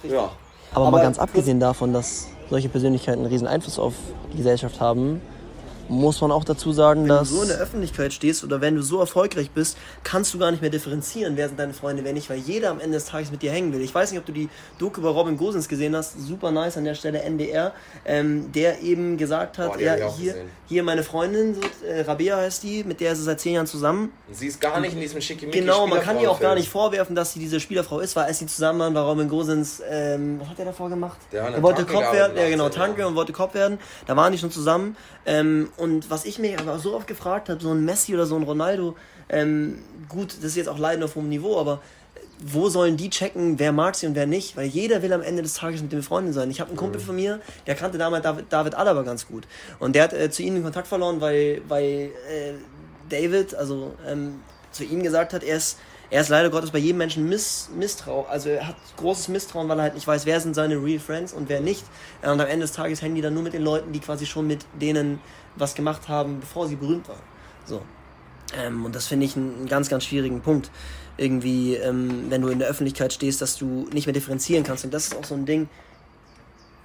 Richtig. 0.03 0.19
Ja. 0.19 0.31
Aber, 0.73 0.87
aber 0.87 0.97
mal 0.97 1.03
ganz 1.03 1.17
abgesehen 1.17 1.61
davon, 1.61 1.93
dass 1.93 2.27
solche 2.49 2.67
Persönlichkeiten 2.67 3.19
einen 3.19 3.31
riesen 3.31 3.47
Einfluss 3.47 3.79
auf 3.79 3.93
die 4.33 4.37
Gesellschaft 4.37 4.81
haben, 4.81 5.21
muss 5.89 6.21
man 6.21 6.31
auch 6.31 6.43
dazu 6.43 6.71
sagen, 6.71 7.01
wenn 7.01 7.09
dass. 7.09 7.29
Wenn 7.29 7.35
du 7.35 7.35
so 7.35 7.41
in 7.43 7.49
der 7.49 7.57
Öffentlichkeit 7.57 8.13
stehst 8.13 8.43
oder 8.43 8.61
wenn 8.61 8.75
du 8.75 8.81
so 8.81 8.99
erfolgreich 8.99 9.51
bist, 9.51 9.77
kannst 10.03 10.33
du 10.33 10.39
gar 10.39 10.51
nicht 10.51 10.61
mehr 10.61 10.69
differenzieren, 10.69 11.37
wer 11.37 11.47
sind 11.47 11.59
deine 11.59 11.73
Freunde, 11.73 12.03
wer 12.03 12.13
nicht, 12.13 12.29
weil 12.29 12.37
jeder 12.37 12.71
am 12.71 12.79
Ende 12.79 12.97
des 12.97 13.05
Tages 13.05 13.31
mit 13.31 13.41
dir 13.41 13.51
hängen 13.51 13.73
will. 13.73 13.81
Ich 13.81 13.93
weiß 13.93 14.11
nicht, 14.11 14.19
ob 14.19 14.25
du 14.25 14.31
die 14.31 14.49
Doku 14.77 15.01
über 15.01 15.09
Robin 15.09 15.37
Gosens 15.37 15.67
gesehen 15.67 15.95
hast, 15.95 16.19
super 16.19 16.51
nice 16.51 16.77
an 16.77 16.85
der 16.85 16.95
Stelle, 16.95 17.21
NDR, 17.21 17.73
ähm, 18.05 18.51
der 18.51 18.81
eben 18.81 19.17
gesagt 19.17 19.57
hat, 19.57 19.73
Boah, 19.73 19.79
ja, 19.79 19.95
hier, 20.17 20.35
hier 20.67 20.83
meine 20.83 21.03
Freundin, 21.03 21.55
so, 21.55 21.61
äh, 21.85 22.01
Rabea 22.01 22.37
heißt 22.37 22.63
die, 22.63 22.83
mit 22.83 22.99
der 22.99 23.13
ist 23.13 23.19
sie 23.19 23.23
seit 23.23 23.39
zehn 23.39 23.53
Jahren 23.53 23.67
zusammen. 23.67 24.11
Sie 24.31 24.47
ist 24.47 24.59
gar 24.59 24.79
nicht 24.79 24.93
in 24.93 24.99
diesem 24.99 25.21
schickimicki 25.21 25.59
Genau, 25.59 25.87
man 25.87 26.01
kann 26.01 26.19
ihr 26.19 26.29
auch 26.29 26.39
gar 26.39 26.55
nicht 26.55 26.69
vorwerfen, 26.69 27.15
dass 27.15 27.33
sie 27.33 27.39
diese 27.39 27.59
Spielerfrau 27.59 27.99
ist, 27.99 28.15
weil 28.15 28.25
als 28.25 28.39
sie 28.39 28.47
zusammen 28.47 28.79
waren, 28.79 28.93
war 28.93 29.05
Robin 29.05 29.27
Gosens, 29.27 29.81
ähm, 29.89 30.39
was 30.39 30.49
hat 30.49 30.59
er 30.59 30.65
davor 30.65 30.89
gemacht? 30.89 31.17
Der 31.31 31.43
er 31.43 31.63
wollte 31.63 31.85
Kopf 31.85 32.11
werden, 32.11 32.37
ja 32.37 32.49
genau, 32.49 32.69
Tanke 32.69 33.07
und 33.07 33.15
wollte 33.15 33.33
Kopf 33.33 33.53
werden, 33.53 33.79
da 34.05 34.15
waren 34.15 34.31
die 34.31 34.37
schon 34.37 34.51
zusammen 34.51 34.95
ähm, 35.27 35.69
und 35.75 36.09
was 36.09 36.25
ich 36.25 36.39
mich 36.39 36.57
aber 36.57 36.79
so 36.79 36.95
oft 36.95 37.05
gefragt 37.05 37.49
habe, 37.49 37.61
so 37.61 37.71
ein 37.71 37.83
Messi 37.83 38.13
oder 38.13 38.25
so 38.25 38.37
ein 38.37 38.43
Ronaldo, 38.43 38.95
ähm, 39.29 39.79
gut, 40.07 40.37
das 40.37 40.45
ist 40.45 40.55
jetzt 40.55 40.69
auch 40.69 40.79
leider 40.79 41.03
auf 41.05 41.15
hohem 41.15 41.27
Niveau, 41.27 41.59
aber 41.59 41.81
wo 42.39 42.69
sollen 42.69 42.95
die 42.95 43.09
checken, 43.09 43.59
wer 43.59 43.73
mag 43.73 43.95
sie 43.95 44.07
und 44.07 44.15
wer 44.15 44.25
nicht? 44.25 44.55
Weil 44.55 44.67
jeder 44.67 45.01
will 45.01 45.11
am 45.11 45.21
Ende 45.21 45.41
des 45.41 45.55
Tages 45.55 45.81
mit 45.81 45.91
dem 45.91 46.01
Freundin 46.01 46.33
sein. 46.33 46.49
Ich 46.49 46.61
habe 46.61 46.69
einen 46.69 46.77
Kumpel 46.77 47.01
mhm. 47.01 47.05
von 47.05 47.15
mir, 47.15 47.41
der 47.65 47.75
kannte 47.75 47.97
damals 47.97 48.23
David, 48.23 48.45
David 48.49 48.75
Alaba 48.75 49.01
ganz 49.01 49.27
gut. 49.27 49.47
Und 49.79 49.95
der 49.95 50.03
hat 50.03 50.13
äh, 50.13 50.31
zu 50.31 50.43
ihnen 50.43 50.55
den 50.55 50.63
Kontakt 50.63 50.87
verloren, 50.87 51.19
weil, 51.19 51.61
weil 51.67 52.11
äh, 52.29 52.53
David, 53.09 53.53
also 53.53 53.95
ähm, 54.07 54.39
zu 54.71 54.85
ihm 54.85 55.03
gesagt 55.03 55.33
hat, 55.33 55.43
er 55.43 55.57
ist 55.57 55.77
er 56.09 56.21
ist 56.21 56.29
leider 56.29 56.49
Gottes 56.49 56.71
bei 56.71 56.79
jedem 56.79 56.99
Menschen 56.99 57.27
miss, 57.27 57.69
misstrau, 57.75 58.25
also 58.29 58.49
er 58.49 58.69
hat 58.69 58.75
großes 58.95 59.27
Misstrauen, 59.27 59.67
weil 59.67 59.79
er 59.79 59.83
halt 59.83 59.95
nicht 59.95 60.07
weiß, 60.07 60.25
wer 60.25 60.39
sind 60.39 60.53
seine 60.53 60.81
Real 60.81 60.99
Friends 60.99 61.33
und 61.33 61.49
wer 61.49 61.59
nicht. 61.59 61.83
Und 62.21 62.29
am 62.29 62.47
Ende 62.47 62.61
des 62.65 62.71
Tages 62.71 63.01
hängen 63.01 63.15
die 63.15 63.21
dann 63.21 63.33
nur 63.33 63.43
mit 63.43 63.53
den 63.53 63.63
Leuten, 63.63 63.91
die 63.91 63.99
quasi 63.99 64.25
schon 64.25 64.47
mit 64.47 64.65
denen 64.79 65.19
was 65.55 65.75
gemacht 65.75 66.07
haben, 66.07 66.39
bevor 66.39 66.67
sie 66.67 66.75
berühmt 66.75 67.09
waren. 67.09 67.21
So. 67.65 67.81
Ähm, 68.57 68.85
und 68.85 68.95
das 68.95 69.07
finde 69.07 69.25
ich 69.25 69.35
einen, 69.35 69.55
einen, 69.55 69.67
ganz, 69.67 69.89
ganz 69.89 70.05
schwierigen 70.05 70.41
Punkt. 70.41 70.71
Irgendwie, 71.17 71.75
ähm, 71.75 72.27
wenn 72.29 72.41
du 72.41 72.49
in 72.49 72.59
der 72.59 72.69
Öffentlichkeit 72.69 73.11
stehst, 73.11 73.41
dass 73.41 73.57
du 73.57 73.87
nicht 73.91 74.05
mehr 74.05 74.13
differenzieren 74.13 74.63
kannst. 74.63 74.85
Und 74.85 74.93
das 74.93 75.07
ist 75.07 75.15
auch 75.15 75.25
so 75.25 75.35
ein 75.35 75.45
Ding. 75.45 75.67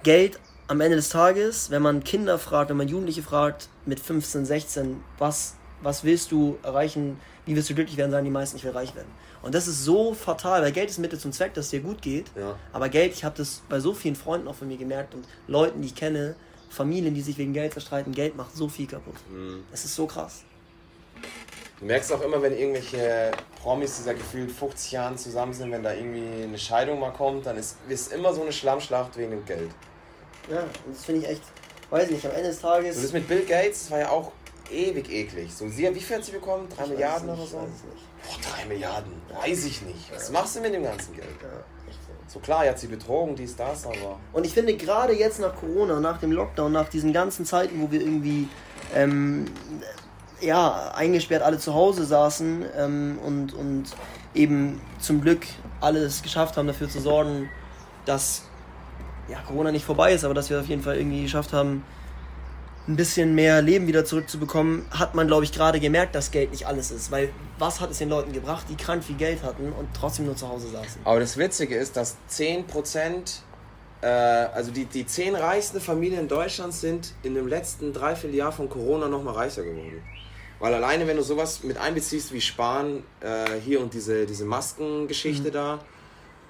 Geld 0.01 0.39
am 0.67 0.81
Ende 0.81 0.97
des 0.97 1.09
Tages, 1.09 1.69
wenn 1.69 1.81
man 1.81 2.03
Kinder 2.03 2.39
fragt, 2.39 2.69
wenn 2.69 2.77
man 2.77 2.87
Jugendliche 2.87 3.21
fragt, 3.21 3.69
mit 3.85 3.99
15, 3.99 4.45
16, 4.45 5.03
was, 5.17 5.55
was 5.83 6.03
willst 6.03 6.31
du 6.31 6.57
erreichen, 6.63 7.19
wie 7.45 7.55
wirst 7.55 7.69
du 7.69 7.75
glücklich 7.75 7.97
werden, 7.97 8.11
sagen 8.11 8.25
die 8.25 8.31
meisten, 8.31 8.57
ich 8.57 8.63
will 8.63 8.71
reich 8.71 8.95
werden. 8.95 9.09
Und 9.41 9.53
das 9.53 9.67
ist 9.67 9.83
so 9.83 10.13
fatal, 10.13 10.61
weil 10.61 10.71
Geld 10.71 10.89
ist 10.89 10.97
Mittel 10.99 11.19
zum 11.19 11.31
Zweck, 11.31 11.53
dass 11.53 11.65
es 11.65 11.71
dir 11.71 11.81
gut 11.81 12.01
geht. 12.01 12.31
Ja. 12.35 12.57
Aber 12.71 12.89
Geld, 12.89 13.13
ich 13.13 13.23
habe 13.23 13.35
das 13.37 13.61
bei 13.67 13.79
so 13.79 13.93
vielen 13.93 14.15
Freunden 14.15 14.47
auch 14.47 14.55
von 14.55 14.67
mir 14.67 14.77
gemerkt 14.77 15.13
und 15.13 15.27
Leuten, 15.47 15.81
die 15.81 15.87
ich 15.87 15.95
kenne, 15.95 16.35
Familien, 16.69 17.13
die 17.13 17.21
sich 17.21 17.37
wegen 17.37 17.53
Geld 17.53 17.73
zerstreiten, 17.73 18.13
Geld 18.13 18.35
macht 18.35 18.55
so 18.55 18.67
viel 18.67 18.87
kaputt. 18.87 19.15
Mhm. 19.29 19.63
Es 19.71 19.85
ist 19.85 19.95
so 19.95 20.07
krass. 20.07 20.43
Du 21.79 21.85
merkst 21.85 22.11
auch 22.13 22.21
immer, 22.21 22.41
wenn 22.41 22.57
irgendwelche 22.57 23.31
Promis, 23.61 23.97
die 23.97 24.03
seit 24.03 24.17
gefühlt 24.17 24.51
50 24.51 24.91
Jahren 24.93 25.17
zusammen 25.17 25.53
sind, 25.53 25.71
wenn 25.71 25.83
da 25.83 25.93
irgendwie 25.93 26.43
eine 26.43 26.57
Scheidung 26.57 26.99
mal 26.99 27.11
kommt, 27.11 27.45
dann 27.45 27.57
ist 27.57 27.77
es 27.89 28.07
immer 28.07 28.33
so 28.33 28.41
eine 28.41 28.53
Schlammschlacht 28.53 29.17
wegen 29.17 29.31
dem 29.31 29.45
Geld. 29.45 29.69
Ja, 30.49 30.61
und 30.61 30.95
das 30.95 31.03
finde 31.03 31.21
ich 31.21 31.29
echt, 31.29 31.41
weiß 31.89 32.09
nicht, 32.09 32.25
am 32.25 32.31
Ende 32.31 32.49
des 32.49 32.59
Tages. 32.59 32.95
Und 32.95 33.03
das 33.03 33.11
mit 33.11 33.27
Bill 33.27 33.45
Gates, 33.45 33.81
das 33.81 33.91
war 33.91 33.99
ja 33.99 34.09
auch 34.09 34.31
ewig 34.71 35.09
eklig. 35.11 35.53
So, 35.53 35.67
sie, 35.67 35.93
wie 35.93 35.99
viel 35.99 36.17
hat 36.17 36.25
sie 36.25 36.31
bekommen? 36.31 36.67
Drei 36.75 36.87
Milliarden 36.87 37.29
nicht, 37.29 37.39
oder 37.39 37.47
so? 37.47 37.57
Boah, 37.57 38.55
drei 38.55 38.65
Milliarden, 38.65 39.11
weiß 39.41 39.65
ich 39.65 39.81
nicht. 39.81 40.13
Was 40.13 40.31
machst 40.31 40.55
du 40.55 40.61
mit 40.61 40.73
dem 40.73 40.83
ganzen 40.83 41.13
Geld? 41.13 41.27
Ja, 41.41 41.63
so 42.27 42.39
klar, 42.39 42.65
jetzt 42.65 42.81
die 42.81 42.87
Betrogen, 42.87 43.35
dies, 43.35 43.55
das, 43.55 43.85
aber. 43.85 44.19
Und 44.31 44.45
ich 44.45 44.53
finde, 44.53 44.75
gerade 44.75 45.13
jetzt 45.13 45.39
nach 45.39 45.55
Corona, 45.55 45.99
nach 45.99 46.19
dem 46.19 46.31
Lockdown, 46.31 46.71
nach 46.71 46.89
diesen 46.89 47.13
ganzen 47.13 47.45
Zeiten, 47.45 47.79
wo 47.81 47.91
wir 47.91 48.01
irgendwie 48.01 48.47
ähm, 48.95 49.45
ja, 50.41 50.91
eingesperrt 50.95 51.43
alle 51.43 51.59
zu 51.59 51.73
Hause 51.73 52.05
saßen 52.05 52.65
ähm, 52.75 53.19
und, 53.23 53.53
und 53.53 53.85
eben 54.33 54.81
zum 54.99 55.21
Glück 55.21 55.45
alles 55.79 56.23
geschafft 56.23 56.57
haben, 56.57 56.67
dafür 56.67 56.89
zu 56.89 56.99
sorgen, 57.01 57.49
dass 58.05 58.43
ja, 59.29 59.39
Corona 59.47 59.71
nicht 59.71 59.85
vorbei 59.85 60.13
ist, 60.13 60.23
aber 60.23 60.33
dass 60.33 60.49
wir 60.49 60.59
auf 60.59 60.67
jeden 60.67 60.81
Fall 60.81 60.97
irgendwie 60.97 61.23
geschafft 61.23 61.53
haben, 61.53 61.83
ein 62.87 62.95
bisschen 62.97 63.33
mehr 63.33 63.61
Leben 63.61 63.87
wieder 63.87 64.03
zurückzubekommen, 64.03 64.85
hat 64.91 65.15
man, 65.15 65.27
glaube 65.27 65.45
ich, 65.45 65.53
gerade 65.53 65.79
gemerkt, 65.79 66.15
dass 66.15 66.31
Geld 66.31 66.51
nicht 66.51 66.67
alles 66.67 66.91
ist. 66.91 67.11
Weil 67.11 67.29
was 67.57 67.79
hat 67.79 67.91
es 67.91 67.99
den 67.99 68.09
Leuten 68.09 68.33
gebracht, 68.33 68.65
die 68.69 68.75
krank 68.75 69.03
viel 69.03 69.15
Geld 69.15 69.41
hatten 69.43 69.71
und 69.71 69.87
trotzdem 69.93 70.25
nur 70.25 70.35
zu 70.35 70.49
Hause 70.49 70.67
saßen? 70.69 71.01
Aber 71.05 71.19
das 71.19 71.37
Witzige 71.37 71.75
ist, 71.75 71.95
dass 71.95 72.17
10%, 72.29 73.39
äh, 74.01 74.07
also 74.07 74.71
die, 74.71 74.85
die 74.85 75.05
10 75.05 75.35
reichsten 75.35 75.79
Familien 75.79 76.21
in 76.21 76.27
Deutschland 76.27 76.73
sind 76.73 77.13
in 77.23 77.35
dem 77.35 77.47
letzten 77.47 77.93
Dreivierteljahr 77.93 78.51
von 78.51 78.69
Corona 78.69 79.07
nochmal 79.07 79.35
reicher 79.35 79.63
geworden. 79.63 80.03
Weil 80.59 80.73
alleine, 80.73 81.07
wenn 81.07 81.17
du 81.17 81.23
sowas 81.23 81.63
mit 81.63 81.77
einbeziehst 81.77 82.33
wie 82.33 82.41
Sparen, 82.41 83.03
äh, 83.21 83.59
hier 83.63 83.81
und 83.81 83.93
diese, 83.93 84.25
diese 84.25 84.45
Maskengeschichte 84.45 85.49
mhm. 85.49 85.53
da, 85.53 85.79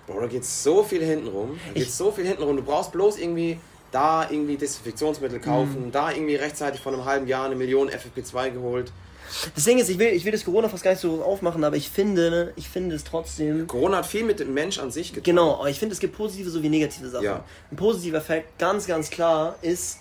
boah, 0.07 0.21
da 0.21 0.27
geht 0.27 0.45
so 0.45 0.83
viel 0.83 1.03
hintenrum. 1.03 1.59
Da 1.67 1.79
geht 1.79 1.91
so 1.91 2.11
viel 2.11 2.25
hintenrum. 2.25 2.57
Du 2.57 2.63
brauchst 2.63 2.91
bloß 2.91 3.19
irgendwie 3.19 3.59
da 3.93 4.29
irgendwie 4.29 4.57
Desinfektionsmittel 4.57 5.39
kaufen, 5.39 5.87
mhm. 5.87 5.91
da 5.91 6.11
irgendwie 6.11 6.35
rechtzeitig 6.35 6.81
vor 6.81 6.93
einem 6.93 7.05
halben 7.05 7.27
Jahr 7.27 7.45
eine 7.45 7.55
Million 7.55 7.89
FFP2 7.89 8.51
geholt. 8.51 8.91
Das 9.55 9.63
Ding 9.63 9.79
ist, 9.79 9.89
ich 9.89 9.97
will, 9.97 10.09
ich 10.09 10.25
will 10.25 10.31
das 10.31 10.45
Corona 10.45 10.69
fast 10.69 10.83
gar 10.83 10.91
nicht 10.91 10.99
so 10.99 11.23
aufmachen, 11.23 11.63
aber 11.63 11.75
ich 11.75 11.89
finde, 11.89 12.53
ich 12.55 12.69
finde 12.69 12.95
es 12.95 13.03
trotzdem. 13.03 13.67
Corona 13.67 13.97
hat 13.97 14.05
viel 14.05 14.23
mit 14.23 14.39
dem 14.39 14.53
Mensch 14.53 14.79
an 14.79 14.91
sich 14.91 15.09
getan. 15.09 15.23
Genau, 15.23 15.55
aber 15.55 15.69
ich 15.69 15.79
finde, 15.79 15.93
es 15.93 15.99
gibt 15.99 16.15
positive 16.15 16.49
sowie 16.49 16.69
negative 16.69 17.09
Sachen. 17.09 17.25
Ja. 17.25 17.43
Ein 17.71 17.77
positiver 17.77 18.17
Effekt, 18.17 18.59
ganz, 18.59 18.85
ganz 18.85 19.09
klar, 19.09 19.55
ist 19.61 19.99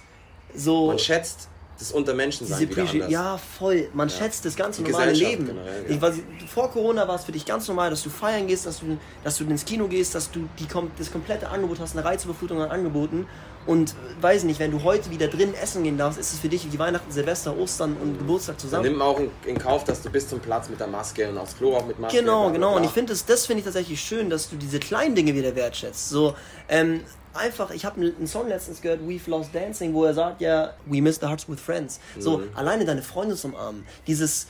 so. 0.55 0.89
Man 0.89 0.99
schätzt 0.99 1.49
das 1.79 1.93
Untermenschensein 1.93 2.69
wieder 2.69 2.89
anders. 2.89 3.11
Ja, 3.11 3.39
voll. 3.39 3.89
Man 3.93 4.09
ja. 4.09 4.15
schätzt 4.15 4.45
das 4.45 4.55
ganze 4.55 4.83
Die 4.83 4.91
normale 4.91 5.13
Leben. 5.13 5.47
Generell, 5.47 5.85
ja. 5.89 6.01
was, 6.01 6.17
vor 6.53 6.71
Corona 6.71 7.09
war 7.09 7.17
es 7.17 7.25
für 7.25 7.33
dich 7.33 7.45
ganz 7.45 7.67
normal, 7.69 7.91
dass 7.91 8.03
du 8.03 8.11
feiern 8.11 8.47
gehst, 8.47 8.67
dass 8.67 8.81
du, 8.81 8.99
dass 9.25 9.39
du 9.39 9.45
ins 9.45 9.65
Kino 9.65 9.89
gehst, 9.89 10.15
dass 10.15 10.31
du 10.31 10.49
die, 10.59 10.67
das 10.99 11.11
komplette 11.11 11.49
Angebot 11.49 11.81
hast, 11.81 11.97
eine 11.97 12.05
Reizüberflutung 12.05 12.61
an 12.61 12.71
Angeboten. 12.71 13.27
Und 13.67 13.95
weiß 14.21 14.45
nicht, 14.45 14.59
wenn 14.61 14.71
du 14.71 14.83
heute 14.83 15.11
wieder 15.11 15.29
drin 15.29 15.55
essen 15.55 15.85
gehen 15.85 15.97
darfst, 15.97 16.19
ist 16.19 16.33
es 16.33 16.41
für 16.41 16.49
dich 16.49 16.71
wie 16.73 16.79
Weihnachten, 16.79 17.11
Silvester, 17.11 17.57
Ostern 17.57 17.97
und 17.97 18.19
Geburtstag 18.19 18.59
zusammen. 18.59 18.85
Dann 18.85 18.93
nimm 18.93 19.03
auch 19.03 19.21
in, 19.47 19.59
Kauf, 19.59 19.85
dass 19.85 20.03
du 20.03 20.11
bis 20.11 20.29
zum 20.29 20.41
Platz 20.41 20.69
mit 20.69 20.81
der 20.81 20.89
Maske 20.89 21.29
und 21.29 21.39
aufs 21.39 21.57
Klo 21.57 21.77
auch 21.77 21.87
mit 21.87 21.99
Maske. 21.99 22.19
Genau, 22.19 22.51
genau. 22.51 22.77
Und 22.77 22.85
ich 22.85 22.91
finde 22.91 23.13
das, 23.13 23.25
das 23.25 23.47
finde 23.47 23.61
ich 23.61 23.65
tatsächlich 23.65 24.01
schön, 24.01 24.31
dass 24.31 24.51
du 24.51 24.57
diese 24.57 24.81
kleinen 24.81 25.15
Dinge 25.15 25.35
wieder 25.35 25.55
wertschätzt. 25.55 26.09
So, 26.09 26.35
ähm, 26.69 27.01
einfach, 27.35 27.71
ich 27.71 27.85
habe 27.85 28.01
einen 28.01 28.27
Song 28.27 28.49
letztens 28.49 28.81
gehört, 28.81 29.01
We've 29.01 29.29
Lost 29.29 29.55
Dancing, 29.55 29.95
wo 29.95 30.05
er 30.05 30.15
sagt 30.15 30.41
ja, 30.41 30.75
We 30.87 31.01
miss 31.01 31.17
the 31.21 31.27
hearts 31.27 31.49
with 31.49 31.61
friends. 31.61 32.01
So, 32.19 32.39
mhm. 32.39 32.51
alleine 32.55 32.85
deine 32.85 33.03
Freunde 33.03 33.37
zum 33.37 33.55
Armen. 33.55 33.87
Dieses, 34.07 34.49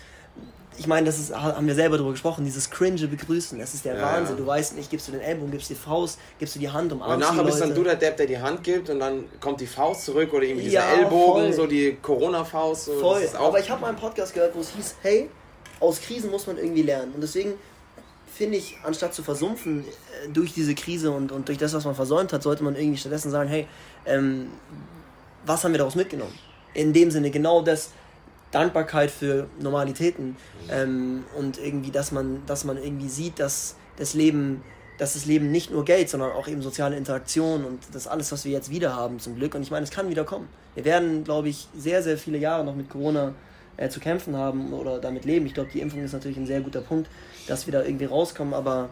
ich 0.78 0.86
meine, 0.86 1.06
das 1.06 1.18
ist, 1.18 1.34
haben 1.36 1.66
wir 1.66 1.74
selber 1.74 1.96
darüber 1.96 2.12
gesprochen, 2.12 2.44
dieses 2.44 2.70
cringe 2.70 3.06
Begrüßen, 3.06 3.58
das 3.58 3.74
ist 3.74 3.84
der 3.84 3.96
Ja, 3.96 4.02
Wahnsinn. 4.02 4.36
Du 4.36 4.46
weißt 4.46 4.74
nicht, 4.76 4.90
gibst 4.90 5.06
du 5.08 5.12
den 5.12 5.20
Ellbogen, 5.20 5.50
gibst 5.52 5.68
du 5.70 5.74
die 5.74 5.80
Faust, 5.80 6.18
gibst 6.38 6.54
du 6.54 6.58
die 6.60 6.70
Hand, 6.70 6.92
Und 6.92 6.98
umarmst 7.02 7.16
die 7.28 7.32
nachher 7.36 7.44
bist 7.44 7.60
dann 7.60 7.68
Leute. 7.70 7.80
du 7.80 7.84
der 7.86 7.96
Depp, 7.96 8.16
der 8.16 8.26
die 8.26 8.38
Hand 8.38 8.64
gibt 8.64 8.88
und 8.90 8.98
dann 9.00 9.24
kommt 9.40 9.60
die 9.60 9.66
Faust 9.66 10.06
zurück 10.06 10.32
oder 10.32 10.44
irgendwie 10.44 10.64
dieser 10.64 10.80
Ja, 10.80 10.94
Ellbogen, 11.02 11.42
voll. 11.44 11.52
so 11.52 11.66
die 11.66 11.96
Corona-Faust. 12.00 12.86
So, 12.86 12.92
Voll. 13.00 13.28
Aber 13.38 13.60
ich 13.60 13.70
habe 13.70 13.80
mal 13.80 13.88
einen 13.88 13.98
Podcast 13.98 14.32
gehört, 14.34 14.54
wo 14.54 14.60
es 14.60 14.70
hieß, 14.70 14.96
hey, 15.02 15.28
aus 15.80 16.00
Krisen 16.00 16.30
muss 16.30 16.46
man 16.46 16.56
irgendwie 16.56 16.82
lernen. 16.82 17.12
Und 17.14 17.20
deswegen 17.20 17.54
finde 18.34 18.56
ich, 18.56 18.76
anstatt 18.82 19.12
zu 19.12 19.22
versumpfen 19.22 19.84
äh, 19.84 20.28
durch 20.30 20.54
diese 20.54 20.74
Krise 20.74 21.10
und, 21.10 21.32
und 21.32 21.48
durch 21.48 21.58
das, 21.58 21.74
was 21.74 21.84
man 21.84 21.94
versäumt 21.94 22.32
hat, 22.32 22.42
sollte 22.42 22.64
man 22.64 22.76
irgendwie 22.76 22.96
stattdessen 22.96 23.30
sagen, 23.30 23.48
hey, 23.50 23.66
ähm, 24.06 24.46
was 25.44 25.64
haben 25.64 25.72
wir 25.72 25.78
daraus 25.78 25.96
mitgenommen? 25.96 26.32
In 26.72 26.92
dem 26.94 27.10
Sinne 27.10 27.30
genau 27.30 27.60
das, 27.60 27.90
Dankbarkeit 28.52 29.10
für 29.10 29.48
Normalitäten 29.60 30.36
ähm, 30.70 31.24
und 31.36 31.58
irgendwie, 31.58 31.90
dass 31.90 32.12
man, 32.12 32.42
dass 32.46 32.64
man 32.64 32.76
irgendwie 32.76 33.08
sieht, 33.08 33.40
dass 33.40 33.76
das 33.96 34.14
Leben, 34.14 34.62
dass 34.98 35.14
das 35.14 35.24
Leben 35.24 35.50
nicht 35.50 35.70
nur 35.70 35.84
Geld, 35.84 36.08
sondern 36.08 36.32
auch 36.32 36.46
eben 36.46 36.62
soziale 36.62 36.96
Interaktion 36.96 37.64
und 37.64 37.80
das 37.92 38.06
alles, 38.06 38.30
was 38.30 38.44
wir 38.44 38.52
jetzt 38.52 38.70
wieder 38.70 38.94
haben, 38.94 39.18
zum 39.18 39.36
Glück. 39.36 39.54
Und 39.54 39.62
ich 39.62 39.70
meine, 39.70 39.84
es 39.84 39.90
kann 39.90 40.08
wieder 40.10 40.24
kommen. 40.24 40.48
Wir 40.74 40.84
werden, 40.84 41.24
glaube 41.24 41.48
ich, 41.48 41.66
sehr, 41.76 42.02
sehr 42.02 42.18
viele 42.18 42.38
Jahre 42.38 42.64
noch 42.64 42.74
mit 42.74 42.88
Corona 42.88 43.34
äh, 43.76 43.88
zu 43.88 44.00
kämpfen 44.00 44.36
haben 44.36 44.72
oder 44.72 44.98
damit 44.98 45.24
leben. 45.24 45.46
Ich 45.46 45.54
glaube, 45.54 45.70
die 45.72 45.80
Impfung 45.80 46.04
ist 46.04 46.12
natürlich 46.12 46.36
ein 46.36 46.46
sehr 46.46 46.60
guter 46.60 46.82
Punkt, 46.82 47.08
dass 47.48 47.66
wir 47.66 47.72
da 47.72 47.82
irgendwie 47.82 48.04
rauskommen, 48.04 48.52
aber 48.54 48.90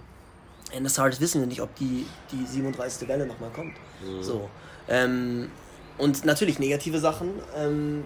Ende 0.72 0.84
des 0.84 0.94
Tages 0.94 1.20
wissen 1.20 1.40
wir 1.40 1.46
nicht, 1.46 1.60
ob 1.60 1.74
die, 1.76 2.06
die 2.32 2.46
37. 2.46 3.06
Welle 3.08 3.26
nochmal 3.26 3.50
kommt. 3.50 3.74
So. 4.22 4.48
Ähm, 4.88 5.50
und 5.98 6.24
natürlich 6.24 6.58
negative 6.58 6.98
Sachen. 6.98 7.28
Ähm, 7.56 8.04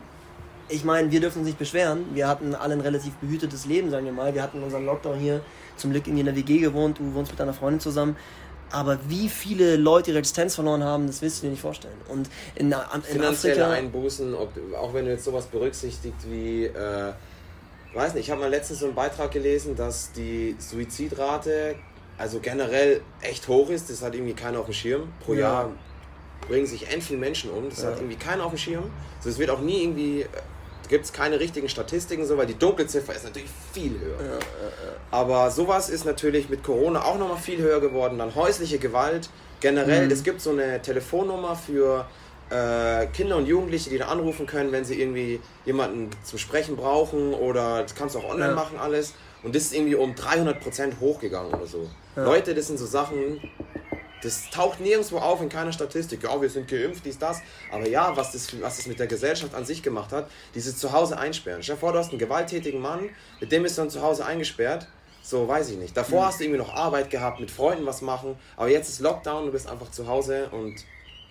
ich 0.69 0.85
meine, 0.85 1.11
wir 1.11 1.21
dürfen 1.21 1.39
uns 1.39 1.47
nicht 1.47 1.59
beschweren. 1.59 2.05
Wir 2.15 2.27
hatten 2.29 2.55
alle 2.55 2.75
ein 2.75 2.81
relativ 2.81 3.15
behütetes 3.15 3.67
Leben, 3.67 3.91
sagen 3.91 4.05
wir 4.07 4.13
mal. 4.13 4.35
Wir 4.35 4.43
hatten 4.43 4.63
unseren 4.63 4.87
Lockdown 4.87 5.19
hier 5.19 5.41
zum 5.77 5.91
Glück 5.91 6.07
in 6.07 6.19
einer 6.19 6.35
WG 6.35 6.59
gewohnt. 6.59 6.99
Du 6.99 7.15
wohnst 7.15 7.33
mit 7.33 7.41
deiner 7.41 7.55
Freundin 7.55 7.81
zusammen. 7.81 8.17
Aber 8.71 8.99
wie 9.09 9.29
viele 9.29 9.77
Leute 9.77 10.11
ihre 10.11 10.19
Existenz 10.19 10.55
verloren 10.57 10.83
haben, 10.83 11.07
das 11.07 11.23
willst 11.23 11.39
du 11.39 11.47
dir 11.47 11.51
nicht 11.51 11.61
vorstellen. 11.61 11.97
Und 12.09 12.29
in, 12.57 12.73
in 12.73 13.03
finanzielle 13.03 13.65
Afrika. 13.65 13.71
Einbußen, 13.79 14.35
ob, 14.35 14.51
auch 14.77 14.93
wenn 14.95 15.05
du 15.05 15.13
jetzt 15.13 15.25
sowas 15.25 15.47
berücksichtigt 15.47 16.17
wie, 16.29 16.65
äh, 16.65 17.13
weiß 17.93 18.15
nicht, 18.15 18.25
ich 18.25 18.31
habe 18.31 18.41
mal 18.41 18.51
letztens 18.51 18.81
so 18.81 18.87
einen 18.87 18.95
Beitrag 18.95 19.31
gelesen, 19.31 19.77
dass 19.77 20.11
die 20.13 20.57
Suizidrate 20.59 21.77
also 22.19 22.41
generell 22.41 23.01
echt 23.21 23.47
hoch 23.49 23.71
ist. 23.71 23.91
Das 23.91 24.03
hat 24.03 24.15
irgendwie 24.15 24.35
keiner 24.35 24.61
auf 24.61 24.67
dem 24.67 24.75
Schirm. 24.75 25.09
Pro 25.25 25.35
Ja. 25.35 25.41
Jahr 25.41 25.71
bringen 26.49 26.67
sich 26.67 26.91
end 26.93 27.03
viele 27.03 27.19
Menschen 27.19 27.51
um. 27.51 27.69
Das 27.69 27.83
Ja. 27.83 27.89
hat 27.91 27.97
irgendwie 27.99 28.17
keiner 28.17 28.45
auf 28.45 28.53
dem 28.53 28.59
Schirm. 28.59 28.85
Also 29.19 29.31
es 29.31 29.39
wird 29.39 29.51
auch 29.51 29.61
nie 29.61 29.83
irgendwie, 29.83 30.23
äh, 30.23 30.27
gibt 30.89 31.05
es 31.05 31.13
keine 31.13 31.41
richtigen 31.41 31.69
Statistiken, 31.69 32.27
so, 32.27 32.37
weil 32.37 32.47
die 32.47 32.59
Dunkelziffer 32.59 33.15
ist 33.15 33.25
natürlich 33.25 33.51
viel 33.73 33.99
höher. 34.01 34.39
Aber 35.11 35.51
sowas 35.51 35.89
ist 35.91 36.05
natürlich 36.05 36.49
mit 36.49 36.63
Corona 36.63 37.03
auch 37.03 37.19
nochmal 37.19 37.37
viel 37.39 37.59
höher 37.59 37.81
geworden. 37.81 38.19
Dann 38.19 38.35
häusliche 38.35 38.79
Gewalt. 38.79 39.29
Generell, 39.61 40.07
Mhm. 40.07 40.13
es 40.13 40.23
gibt 40.23 40.41
so 40.41 40.51
eine 40.51 40.81
Telefonnummer 40.83 41.57
für 41.57 42.07
äh, 42.51 43.07
Kinder 43.07 43.37
und 43.37 43.47
Jugendliche, 43.47 43.89
die 43.89 43.97
da 43.99 44.09
anrufen 44.09 44.47
können, 44.47 44.71
wenn 44.71 44.85
sie 44.85 45.01
irgendwie 45.01 45.41
jemanden 45.65 46.11
zum 46.25 46.39
Sprechen 46.39 46.77
brauchen 46.77 47.33
oder 47.33 47.83
das 47.83 47.95
kannst 47.95 48.15
du 48.15 48.19
auch 48.19 48.29
online 48.31 48.51
Ja. 48.51 48.55
machen 48.55 48.79
alles. 48.79 49.15
Und 49.43 49.55
das 49.57 49.63
ist 49.63 49.75
irgendwie 49.75 49.95
um 49.95 50.15
300% 50.15 51.01
hochgegangen 51.01 51.55
oder 51.55 51.67
so. 51.67 51.89
Leute, 52.17 52.55
das 52.55 52.67
sind 52.67 52.79
so 52.79 52.87
Sachen, 52.87 53.41
das 54.25 54.51
taucht 54.51 54.81
nirgendwo 54.81 55.19
auf 55.19 55.41
in 55.41 55.49
keiner 55.49 55.73
Statistik. 55.73 56.23
Ja, 56.23 56.41
wir 56.41 56.49
sind 56.49 56.67
geimpft, 56.67 57.05
dies, 57.05 57.19
das. 57.19 57.41
Aber 57.71 57.87
ja, 57.89 58.17
was 58.17 58.33
das, 58.33 58.61
was 58.61 58.79
das 58.79 58.87
mit 58.87 58.99
der 58.99 59.07
Gesellschaft 59.07 59.55
an 59.55 59.65
sich 59.65 59.83
gemacht 59.83 60.13
hat, 60.13 60.31
dieses 60.55 60.79
Zuhause 60.79 61.19
einsperren. 61.19 61.63
Stell 61.63 61.77
dir 61.77 61.81
vor, 61.81 61.93
du 61.93 61.99
hast 61.99 62.11
einen 62.11 62.19
gewalttätigen 62.19 62.81
Mann, 62.81 63.11
mit 63.41 63.53
dem 63.53 63.63
bist 63.63 63.77
du 63.77 63.83
dann 63.83 63.91
zu 63.91 64.03
Hause 64.03 64.25
eingesperrt. 64.25 64.89
So, 65.23 65.49
weiß 65.49 65.71
ich 65.71 65.79
nicht. 65.79 65.97
Davor 65.97 66.27
hast 66.27 66.41
du 66.41 66.45
irgendwie 66.45 66.61
noch 66.61 66.75
Arbeit 66.75 67.09
gehabt, 67.11 67.41
mit 67.41 67.51
Freunden 67.51 67.87
was 67.87 68.03
machen. 68.03 68.37
Aber 68.57 68.69
jetzt 68.69 68.89
ist 68.91 69.01
Lockdown, 69.01 69.47
du 69.47 69.53
bist 69.53 69.67
einfach 69.67 69.91
zu 69.91 70.07
Hause 70.07 70.49
und, 70.51 70.75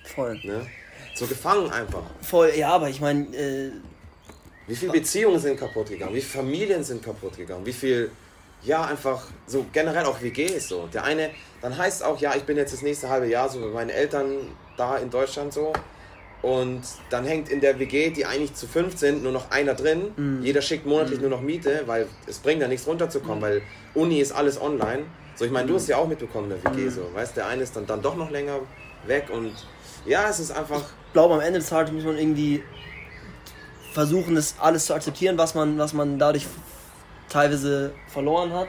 Voll. 0.03 0.39
ne, 0.43 0.65
so 1.13 1.27
gefangen 1.27 1.69
einfach. 1.71 2.03
Voll, 2.21 2.53
ja, 2.55 2.69
aber 2.69 2.89
ich 2.89 3.01
meine, 3.01 3.25
äh, 3.35 3.71
Wie 4.67 4.75
viele 4.75 4.93
Beziehungen 4.93 5.39
sind 5.39 5.59
kaputt 5.59 5.89
gegangen? 5.89 6.15
Wie 6.15 6.21
viele 6.21 6.43
Familien 6.43 6.83
sind 6.83 7.03
kaputt 7.03 7.37
gegangen? 7.37 7.65
Wie 7.65 7.73
viel, 7.73 8.09
ja, 8.63 8.85
einfach 8.85 9.23
so 9.45 9.65
generell 9.73 10.05
auch 10.05 10.21
WGs 10.21 10.67
so. 10.67 10.87
Der 10.93 11.03
eine, 11.03 11.31
dann 11.61 11.77
heißt 11.77 12.01
es 12.01 12.03
auch, 12.03 12.19
ja, 12.19 12.35
ich 12.35 12.43
bin 12.43 12.57
jetzt 12.57 12.73
das 12.73 12.81
nächste 12.81 13.09
halbe 13.09 13.27
Jahr 13.27 13.49
so 13.49 13.59
mit 13.59 13.73
meinen 13.73 13.89
Eltern 13.89 14.27
da 14.77 14.97
in 14.97 15.09
Deutschland 15.09 15.53
so. 15.53 15.73
Und 16.41 16.81
dann 17.09 17.23
hängt 17.23 17.47
in 17.49 17.61
der 17.61 17.79
WG, 17.79 18.09
die 18.09 18.25
eigentlich 18.25 18.53
zu 18.53 18.67
fünf 18.67 18.97
sind, 18.97 19.23
nur 19.23 19.31
noch 19.31 19.51
einer 19.51 19.75
drin. 19.75 20.11
Jeder 20.43 20.61
schickt 20.61 20.85
monatlich 20.85 21.21
nur 21.21 21.29
noch 21.29 21.41
Miete, 21.41 21.83
weil 21.85 22.07
es 22.27 22.39
bringt 22.39 22.61
ja 22.61 22.67
nichts 22.67 22.85
runterzukommen, 22.85 23.41
weil 23.41 23.61
Uni 23.93 24.19
ist 24.19 24.33
alles 24.33 24.59
online. 24.59 25.03
So, 25.35 25.45
ich 25.45 25.51
meine, 25.51 25.67
du 25.67 25.75
hast 25.75 25.87
ja 25.87 25.97
auch 25.97 26.07
mitbekommen 26.07 26.51
in 26.51 26.61
der 26.61 26.71
WG 26.73 26.89
so. 26.89 27.09
Weißt 27.13 27.37
der 27.37 27.47
eine 27.47 27.63
ist 27.63 27.75
dann, 27.75 27.85
dann 27.85 28.01
doch 28.01 28.17
noch 28.17 28.29
länger 28.29 28.59
weg 29.07 29.29
und 29.31 29.53
ja, 30.05 30.27
es 30.29 30.39
ist 30.39 30.51
einfach. 30.51 30.81
glaube, 31.13 31.35
am 31.35 31.39
Ende 31.39 31.59
des 31.59 31.69
Tages 31.69 31.93
muss 31.93 32.03
man 32.03 32.17
irgendwie 32.17 32.61
versuchen, 33.93 34.35
das 34.35 34.55
alles 34.59 34.85
zu 34.85 34.93
akzeptieren, 34.93 35.37
was 35.37 35.55
man, 35.55 35.77
was 35.77 35.93
man 35.93 36.19
dadurch 36.19 36.45
teilweise 37.33 37.91
verloren 38.07 38.53
hat. 38.53 38.67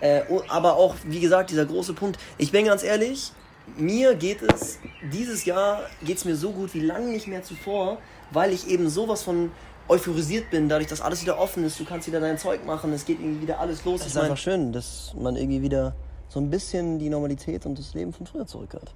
Äh, 0.00 0.22
o- 0.28 0.42
aber 0.48 0.76
auch, 0.76 0.94
wie 1.04 1.20
gesagt, 1.20 1.50
dieser 1.50 1.64
große 1.64 1.94
Punkt. 1.94 2.18
Ich 2.38 2.52
bin 2.52 2.64
ganz 2.66 2.82
ehrlich, 2.82 3.32
mir 3.76 4.14
geht 4.14 4.42
es, 4.42 4.78
dieses 5.12 5.44
Jahr 5.44 5.80
geht 6.04 6.16
es 6.18 6.24
mir 6.24 6.36
so 6.36 6.50
gut 6.52 6.74
wie 6.74 6.80
lange 6.80 7.06
nicht 7.10 7.26
mehr 7.28 7.42
zuvor, 7.42 7.98
weil 8.32 8.52
ich 8.52 8.68
eben 8.68 8.88
sowas 8.88 9.22
von 9.22 9.50
euphorisiert 9.88 10.50
bin, 10.50 10.68
dadurch, 10.68 10.88
dass 10.88 11.00
alles 11.00 11.22
wieder 11.22 11.38
offen 11.38 11.64
ist, 11.64 11.78
du 11.78 11.84
kannst 11.84 12.06
wieder 12.06 12.20
dein 12.20 12.38
Zeug 12.38 12.64
machen, 12.66 12.92
es 12.92 13.04
geht 13.04 13.20
irgendwie 13.20 13.42
wieder 13.42 13.60
alles 13.60 13.84
los. 13.84 14.00
Es 14.00 14.08
ist 14.08 14.16
einfach 14.16 14.36
schön, 14.36 14.72
dass 14.72 15.12
man 15.18 15.36
irgendwie 15.36 15.62
wieder 15.62 15.94
so 16.28 16.40
ein 16.40 16.50
bisschen 16.50 16.98
die 16.98 17.08
Normalität 17.10 17.66
und 17.66 17.78
das 17.78 17.94
Leben 17.94 18.12
von 18.12 18.26
früher 18.26 18.46
zurück 18.46 18.74
hat. 18.74 18.92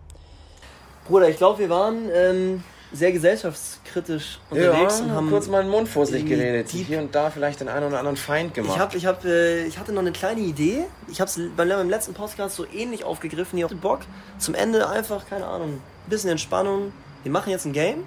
Bruder, 1.07 1.29
ich 1.29 1.37
glaube, 1.37 1.59
wir 1.61 1.71
waren 1.71 2.09
ähm, 2.13 2.65
sehr 2.93 3.11
gesellschaftskritisch 3.13 4.39
unterwegs 4.49 5.01
und 5.01 5.11
haben 5.13 5.29
kurz 5.29 5.49
mal 5.49 5.63
den 5.63 5.71
Mund 5.71 5.89
vor 5.89 6.07
sich 6.07 6.25
geredet. 6.25 6.73
die- 6.73 6.85
Hier 6.85 7.01
und 7.01 7.15
da 7.15 7.31
vielleicht 7.31 7.61
den 7.61 7.69
einen 7.69 7.87
oder 7.87 7.99
anderen 7.99 8.17
Feind 8.17 8.55
gemacht. 8.55 8.75
Ich, 8.77 8.81
hab, 8.81 8.95
ich, 8.95 9.07
hab, 9.07 9.25
äh, 9.25 9.65
ich 9.65 9.79
hatte 9.79 9.93
noch 9.93 10.01
eine 10.03 10.13
kleine 10.13 10.41
Idee. 10.41 10.85
Ich 11.09 11.21
habe 11.21 11.29
es 11.29 11.39
beim 11.57 11.69
beim 11.69 11.91
letzten 11.91 12.15
Podcast 12.15 12.55
so 12.57 12.65
ähnlich 12.73 13.05
aufgegriffen. 13.05 13.59
Ich 13.59 13.65
hatte 13.65 13.75
Bock. 13.75 14.01
Zum 14.39 14.55
Ende 14.55 14.89
einfach, 14.89 15.27
keine 15.29 15.47
Ahnung, 15.47 15.75
ein 15.75 16.11
bisschen 16.11 16.31
Entspannung. 16.31 16.93
Wir 17.25 17.33
machen 17.33 17.51
jetzt 17.51 17.65
ein 17.67 17.73
Game. 17.73 18.05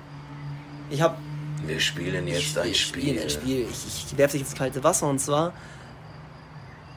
Ich 0.90 1.02
habe 1.02 1.18
Wir 1.66 1.80
spielen 1.82 2.26
jetzt 2.28 2.58
ein 2.58 2.74
Spiel. 2.74 3.20
Ein 3.22 3.30
Spiel. 3.30 3.68
Ich, 3.70 4.06
ich 4.12 4.18
werfe 4.18 4.38
dich 4.38 4.48
ins 4.48 4.56
kalte 4.56 4.84
Wasser 4.84 5.08
und 5.10 5.20
zwar. 5.20 5.52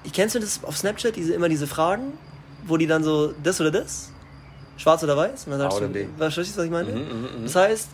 Ich 0.05 0.13
kennst 0.13 0.35
du 0.35 0.39
das 0.39 0.63
auf 0.65 0.77
Snapchat, 0.79 1.17
diese, 1.17 1.35
immer 1.35 1.49
diese 1.49 1.67
Fragen, 1.67 2.13
wo 2.65 2.77
die 2.77 2.87
dann 2.87 3.03
so 3.05 3.33
das 3.43 3.61
oder 3.61 3.71
das? 3.73 4.12
Schwarz 4.83 5.03
oder 5.05 5.17
weiß? 5.17 5.45
Und 5.47 5.53
dann 5.53 5.61
sagst 5.61 5.77
A 5.77 5.79
oder 5.79 5.87
du, 5.89 5.93
B. 5.93 6.07
verstehst 6.19 6.55
du, 6.57 6.59
was 6.59 6.65
ich 6.65 6.71
meine? 6.73 6.91
Mhm, 6.91 7.29
Das 7.45 7.55
heißt, 7.55 7.89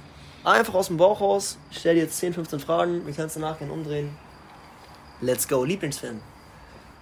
einfach 0.45 0.72
aus 0.74 0.86
dem 0.86 0.97
Bauch 0.97 1.20
raus, 1.20 1.59
stell 1.70 1.95
dir 1.97 2.03
jetzt 2.03 2.16
10, 2.18 2.32
15 2.32 2.61
Fragen, 2.61 3.05
wir 3.07 3.12
können 3.12 3.26
es 3.26 3.34
danach 3.34 3.59
gerne 3.59 3.72
umdrehen. 3.72 4.16
Let's 5.20 5.47
go, 5.47 5.64
Lieblingsfilm. 5.64 6.20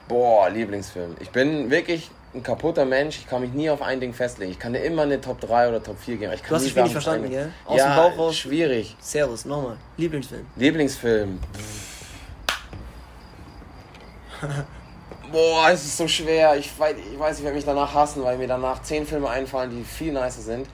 Boah, 0.09 0.49
Lieblingsfilm. 0.51 1.17
Ich 1.21 1.31
bin 1.31 1.71
wirklich 1.71 2.11
ein 2.35 2.43
kaputter 2.43 2.85
Mensch. 2.85 3.19
Ich 3.19 3.27
kann 3.29 3.43
mich 3.43 3.53
nie 3.53 3.71
auf 3.71 3.81
ein 3.83 4.01
Ding 4.01 4.13
festlegen. 4.13 4.51
Ich 4.51 4.59
kann 4.59 4.73
dir 4.73 4.81
immer 4.81 5.03
eine 5.03 5.21
Top 5.21 5.41
3 5.41 5.69
oder 5.69 5.83
Top 5.83 5.99
4 6.01 6.17
geben. 6.17 6.33
Ich 6.33 6.41
kann 6.43 6.49
Du 6.51 6.55
hast 6.57 6.63
nicht 6.65 6.75
sagen, 6.75 6.91
verstanden, 6.91 7.31
gell? 7.31 7.53
Aus 7.65 7.79
ja, 7.79 7.95
dem 7.95 7.97
Bauch 7.97 8.19
raus. 8.19 8.37
schwierig. 8.37 8.97
Servus, 9.01 9.45
nochmal. 9.45 9.77
Lieblingsfilm. 9.97 10.47
Lieblingsfilm. 10.57 11.39
Boah, 15.33 15.71
es 15.71 15.85
ist 15.85 15.97
so 15.97 16.07
schwer. 16.09 16.57
Ich 16.57 16.79
weiß, 16.79 16.97
ich, 17.13 17.19
weiß, 17.19 17.39
ich 17.39 17.45
werde 17.45 17.57
mich 17.57 17.65
danach 17.65 17.93
hassen, 17.93 18.23
weil 18.23 18.39
mir 18.39 18.47
danach 18.49 18.83
10 18.83 19.07
Filme 19.07 19.29
einfallen, 19.29 19.71
die 19.71 19.85
viel 19.85 20.13
nicer 20.13 20.41
sind. 20.43 20.69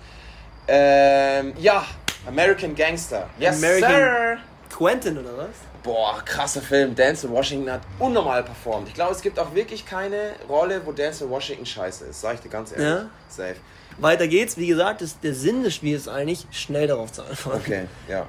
Ähm, 0.68 1.54
ja, 1.58 1.84
American 2.26 2.74
Gangster. 2.74 3.28
Yes, 3.38 3.58
American- 3.58 3.90
sir. 3.90 4.36
Quentin 4.70 5.18
oder 5.18 5.36
was? 5.36 5.50
Boah, 5.82 6.22
krasser 6.24 6.62
Film. 6.62 6.94
Denzel 6.94 7.30
Washington 7.30 7.70
hat 7.72 7.80
unnormal 7.98 8.42
performt. 8.44 8.88
Ich 8.88 8.94
glaube, 8.94 9.12
es 9.12 9.20
gibt 9.20 9.38
auch 9.38 9.52
wirklich 9.54 9.84
keine 9.84 10.32
Rolle, 10.48 10.80
wo 10.84 10.92
Denzel 10.92 11.28
Washington 11.28 11.66
scheiße 11.66 12.04
ist. 12.06 12.20
Sag 12.20 12.34
ich 12.36 12.40
dir 12.40 12.48
ganz 12.48 12.72
ehrlich. 12.72 12.86
Ja? 12.86 13.10
Safe. 13.28 13.56
Weiter 13.98 14.26
geht's. 14.28 14.56
Wie 14.56 14.66
gesagt, 14.68 15.02
das, 15.02 15.18
der 15.20 15.34
Sinn 15.34 15.62
des 15.64 15.74
Spiels 15.74 16.02
ist 16.02 16.08
eigentlich, 16.08 16.46
schnell 16.52 16.86
darauf 16.86 17.12
zu 17.12 17.22
antworten. 17.22 17.60
Okay, 17.60 17.84
ja. 18.08 18.26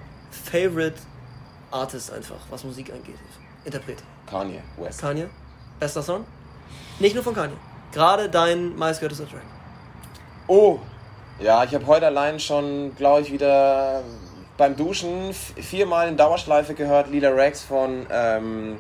Favorite 0.51 0.95
Artist 1.71 2.11
einfach, 2.11 2.35
was 2.49 2.63
Musik 2.63 2.91
angeht. 2.91 3.15
Interpret. 3.63 3.99
Kanye 4.29 4.59
West. 4.77 4.99
Kanye? 4.99 5.29
Bester 5.83 6.01
Song? 6.01 6.23
Nicht 6.99 7.13
nur 7.13 7.25
von 7.25 7.33
Kanye. 7.35 7.55
Gerade 7.91 8.29
dein 8.29 8.77
meistgehörtester 8.77 9.27
Track. 9.29 9.41
Oh, 10.47 10.79
ja, 11.41 11.65
ich 11.65 11.75
habe 11.75 11.85
heute 11.87 12.05
allein 12.05 12.39
schon, 12.39 12.95
glaube 12.95 13.21
ich, 13.23 13.33
wieder 13.33 14.01
beim 14.57 14.77
Duschen 14.77 15.33
viermal 15.33 16.07
in 16.07 16.15
Dauerschleife 16.15 16.73
gehört 16.73 17.09
Lila 17.11 17.29
Rex 17.31 17.63
von 17.63 18.05
ähm, 18.09 18.77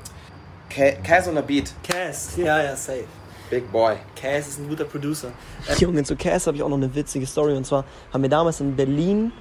Ca- 0.69 0.93
Cass 1.03 1.27
on 1.27 1.37
a 1.37 1.41
Beat. 1.41 1.73
Cass. 1.83 2.37
Ja, 2.37 2.61
ja, 2.63 2.73
safe. 2.77 3.03
Big 3.49 3.69
Boy. 3.69 3.95
Cass 4.15 4.47
ist 4.47 4.59
ein 4.59 4.69
guter 4.69 4.85
Producer. 4.85 5.27
Äh, 5.67 5.75
Junge, 5.79 6.03
zu 6.03 6.15
Cass 6.15 6.47
habe 6.47 6.55
ich 6.55 6.63
auch 6.63 6.69
noch 6.69 6.77
eine 6.77 6.95
witzige 6.95 7.25
Story. 7.25 7.53
Und 7.57 7.65
zwar 7.65 7.83
haben 8.13 8.21
wir 8.21 8.29
damals 8.29 8.61
in 8.61 8.77
Berlin 8.77 9.33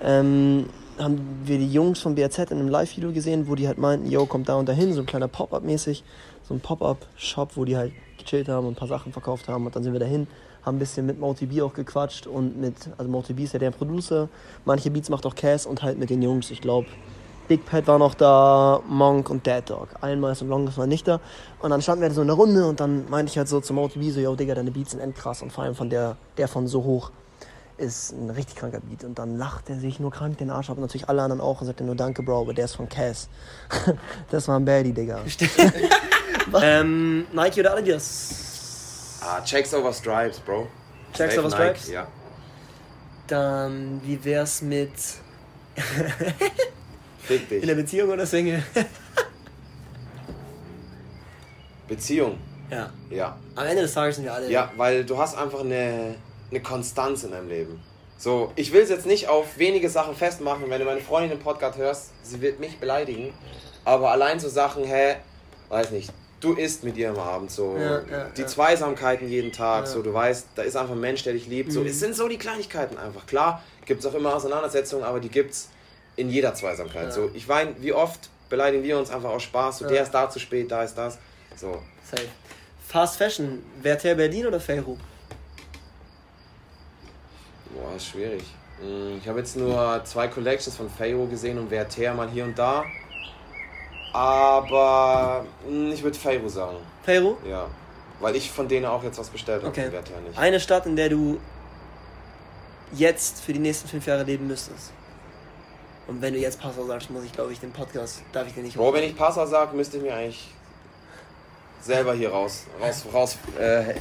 ähm, 0.00 0.68
haben 0.98 1.40
wir 1.44 1.58
die 1.58 1.72
Jungs 1.72 2.00
vom 2.00 2.14
BRZ 2.14 2.38
in 2.50 2.58
einem 2.58 2.68
Live-Video 2.68 3.12
gesehen, 3.12 3.48
wo 3.48 3.54
die 3.54 3.66
halt 3.68 3.78
meinten, 3.78 4.10
yo, 4.10 4.26
kommt 4.26 4.48
da 4.48 4.56
und 4.56 4.68
dahin, 4.68 4.92
so 4.92 5.00
ein 5.00 5.06
kleiner 5.06 5.28
Pop-Up 5.28 5.62
mäßig, 5.62 6.02
so 6.48 6.54
ein 6.54 6.60
Pop-Up-Shop, 6.60 7.56
wo 7.56 7.64
die 7.64 7.76
halt 7.76 7.92
gechillt 8.18 8.48
haben 8.48 8.66
und 8.66 8.72
ein 8.72 8.76
paar 8.76 8.88
Sachen 8.88 9.12
verkauft 9.12 9.48
haben 9.48 9.66
und 9.66 9.76
dann 9.76 9.82
sind 9.82 9.92
wir 9.92 10.00
dahin, 10.00 10.26
haben 10.64 10.76
ein 10.76 10.78
bisschen 10.78 11.06
mit 11.06 11.20
Multi 11.20 11.46
B 11.46 11.62
auch 11.62 11.74
gequatscht 11.74 12.26
und 12.26 12.58
mit, 12.58 12.74
also 12.96 13.10
Multi 13.10 13.34
B 13.34 13.44
ist 13.44 13.52
ja 13.52 13.58
der 13.58 13.70
Producer, 13.70 14.28
manche 14.64 14.90
Beats 14.90 15.10
macht 15.10 15.26
auch 15.26 15.34
Cass 15.34 15.66
und 15.66 15.82
halt 15.82 15.98
mit 15.98 16.10
den 16.10 16.22
Jungs, 16.22 16.50
ich 16.50 16.60
glaube, 16.60 16.88
Big 17.48 17.64
Pat 17.64 17.86
war 17.86 17.98
noch 17.98 18.14
da, 18.14 18.82
Monk 18.86 19.30
und 19.30 19.46
Dead 19.46 19.62
Dog. 19.64 19.88
Einmal 20.02 20.32
ist 20.32 20.42
und 20.42 20.48
Longest 20.48 20.76
war 20.76 20.86
nicht 20.86 21.08
da. 21.08 21.18
Und 21.60 21.70
dann 21.70 21.80
standen 21.80 22.02
wir 22.02 22.10
so 22.10 22.20
in 22.20 22.26
der 22.26 22.36
Runde 22.36 22.66
und 22.66 22.78
dann 22.78 23.08
meinte 23.08 23.30
ich 23.30 23.38
halt 23.38 23.48
so 23.48 23.58
zum 23.60 23.76
Multi 23.76 23.98
B 23.98 24.10
so, 24.10 24.20
yo 24.20 24.36
Digga, 24.36 24.54
deine 24.54 24.70
Beats 24.70 24.90
sind 24.90 25.00
endkrass 25.00 25.40
und 25.40 25.50
vor 25.50 25.64
allem 25.64 25.74
von 25.74 25.88
der, 25.88 26.18
der 26.36 26.46
von 26.46 26.66
so 26.66 26.84
hoch 26.84 27.10
ist 27.78 28.12
ein 28.12 28.28
richtig 28.28 28.56
kranker 28.56 28.80
Beat. 28.80 29.04
Und 29.04 29.18
dann 29.18 29.38
lacht 29.38 29.70
er 29.70 29.78
sich 29.78 29.98
nur 29.98 30.10
krank 30.10 30.36
den 30.36 30.50
Arsch 30.50 30.68
ab. 30.68 30.76
Und 30.76 30.82
natürlich 30.82 31.08
alle 31.08 31.22
anderen 31.22 31.40
auch 31.40 31.60
und 31.60 31.66
sagt 31.66 31.80
nur 31.80 31.94
Danke, 31.94 32.22
Bro, 32.22 32.42
aber 32.42 32.52
der 32.52 32.66
ist 32.66 32.76
von 32.76 32.88
Cass. 32.88 33.28
das 34.30 34.46
war 34.46 34.58
ein 34.58 34.64
Baddie, 34.66 34.92
Digga. 34.92 35.20
Ähm, 36.62 37.26
Nike 37.32 37.60
oder 37.60 37.74
Adidas? 37.76 39.18
Ah, 39.22 39.40
Checks 39.42 39.74
over 39.74 39.92
Stripes, 39.92 40.38
Bro. 40.40 40.68
Checks 41.14 41.34
Safe 41.34 41.46
over 41.46 41.48
Nike, 41.56 41.62
Stripes? 41.78 41.88
Ja. 41.88 42.06
Dann, 43.26 44.00
wie 44.04 44.24
wär's 44.24 44.62
mit 44.62 44.90
Fick 47.20 47.48
dich. 47.48 47.62
in 47.62 47.68
der 47.68 47.74
Beziehung 47.74 48.10
oder 48.10 48.26
Single? 48.26 48.62
Beziehung. 51.88 52.38
ja. 52.70 52.90
Ja. 53.10 53.36
Am 53.54 53.66
Ende 53.66 53.82
des 53.82 53.94
Tages 53.94 54.16
sind 54.16 54.24
wir 54.24 54.34
alle. 54.34 54.50
Ja, 54.50 54.70
weil 54.76 55.04
du 55.04 55.16
hast 55.18 55.36
einfach 55.36 55.60
eine, 55.60 56.14
eine 56.50 56.60
Konstanz 56.60 57.24
in 57.24 57.30
deinem 57.32 57.48
Leben. 57.48 57.80
So, 58.18 58.52
ich 58.56 58.72
will 58.72 58.82
es 58.82 58.88
jetzt 58.90 59.06
nicht 59.06 59.28
auf 59.28 59.58
wenige 59.58 59.88
Sachen 59.88 60.14
festmachen. 60.14 60.68
Wenn 60.68 60.80
du 60.80 60.84
meine 60.84 61.00
Freundin 61.00 61.32
im 61.32 61.38
Podcast 61.38 61.78
hörst, 61.78 62.10
sie 62.22 62.40
wird 62.40 62.60
mich 62.60 62.78
beleidigen. 62.78 63.32
Aber 63.84 64.10
allein 64.10 64.40
so 64.40 64.48
Sachen, 64.48 64.84
hä, 64.84 65.16
weiß 65.68 65.92
nicht, 65.92 66.10
du 66.40 66.54
isst 66.54 66.84
mit 66.84 66.96
ihr 66.96 67.10
am 67.10 67.18
Abend 67.18 67.50
so. 67.50 67.76
Ja, 67.76 68.00
ja, 68.10 68.24
die 68.36 68.40
ja. 68.42 68.46
Zweisamkeiten 68.46 69.28
jeden 69.28 69.52
Tag, 69.52 69.86
so, 69.86 70.02
du 70.02 70.12
weißt, 70.12 70.46
da 70.54 70.62
ist 70.62 70.76
einfach 70.76 70.94
ein 70.94 71.00
Mensch, 71.00 71.22
der 71.24 71.32
dich 71.32 71.46
liebt. 71.46 71.72
So, 71.72 71.80
Mhm. 71.80 71.86
es 71.86 71.98
sind 72.00 72.14
so 72.14 72.28
die 72.28 72.38
Kleinigkeiten 72.38 72.96
einfach. 72.98 73.26
Klar, 73.26 73.62
gibt 73.84 74.00
es 74.00 74.06
auch 74.06 74.14
immer 74.14 74.34
Auseinandersetzungen, 74.34 75.04
aber 75.04 75.20
die 75.20 75.28
gibt's 75.30 75.68
in 76.16 76.30
jeder 76.30 76.54
Zweisamkeit. 76.54 77.12
So, 77.12 77.30
ich 77.34 77.48
weine, 77.48 77.74
wie 77.80 77.92
oft 77.92 78.28
beleidigen 78.48 78.82
wir 78.82 78.98
uns 78.98 79.10
einfach 79.10 79.30
aus 79.30 79.42
Spaß. 79.42 79.78
So, 79.78 79.88
der 79.88 80.02
ist 80.02 80.10
da 80.12 80.28
zu 80.30 80.38
spät, 80.38 80.70
da 80.70 80.82
ist 80.82 80.94
das. 80.96 81.18
So, 81.56 81.82
Safe. 82.10 82.22
Fast 82.86 83.16
Fashion, 83.18 83.62
Werther 83.82 84.14
Berlin 84.14 84.46
oder 84.46 84.58
Feyro? 84.60 84.96
Boah, 87.74 87.94
ist 87.96 88.06
schwierig. 88.06 88.42
Mm, 88.80 89.18
Ich 89.20 89.28
habe 89.28 89.40
jetzt 89.40 89.56
nur 89.56 90.00
zwei 90.04 90.28
Collections 90.28 90.76
von 90.76 90.88
Fayro 90.88 91.26
gesehen 91.26 91.58
und 91.58 91.70
Werther 91.70 92.14
mal 92.14 92.28
hier 92.30 92.44
und 92.44 92.58
da. 92.58 92.84
Aber 94.12 95.44
mm, 95.68 95.92
ich 95.92 96.02
würde 96.02 96.18
Fayro 96.18 96.48
sagen. 96.48 96.76
Feyro? 97.02 97.36
Ja. 97.48 97.66
Weil 98.20 98.36
ich 98.36 98.50
von 98.50 98.66
denen 98.68 98.86
auch 98.86 99.02
jetzt 99.02 99.18
was 99.18 99.28
bestellt 99.28 99.62
habe. 99.62 99.68
Okay. 99.68 99.84
von 99.84 99.92
Werther 99.92 100.20
nicht. 100.20 100.38
Eine 100.38 100.60
Stadt, 100.60 100.86
in 100.86 100.96
der 100.96 101.08
du 101.08 101.38
jetzt 102.92 103.40
für 103.40 103.52
die 103.52 103.58
nächsten 103.58 103.88
fünf 103.88 104.06
Jahre 104.06 104.24
leben 104.24 104.46
müsstest. 104.46 104.92
Und 106.06 106.22
wenn 106.22 106.32
du 106.32 106.40
jetzt 106.40 106.60
Passau 106.60 106.86
sagst, 106.86 107.10
muss 107.10 107.24
ich, 107.24 107.32
glaube 107.32 107.52
ich, 107.52 107.60
den 107.60 107.70
Podcast, 107.70 108.22
darf 108.32 108.46
ich 108.46 108.54
den 108.54 108.64
nicht 108.64 108.76
Bro, 108.76 108.94
wenn 108.94 109.04
ich 109.04 109.14
Passau 109.14 109.44
sage, 109.44 109.76
müsste 109.76 109.98
ich 109.98 110.02
mir 110.02 110.14
eigentlich 110.14 110.48
selber 111.82 112.14
hier 112.14 112.30
raus, 112.30 112.64
raus, 112.80 113.04
raus 113.12 113.38
äh, 113.58 113.94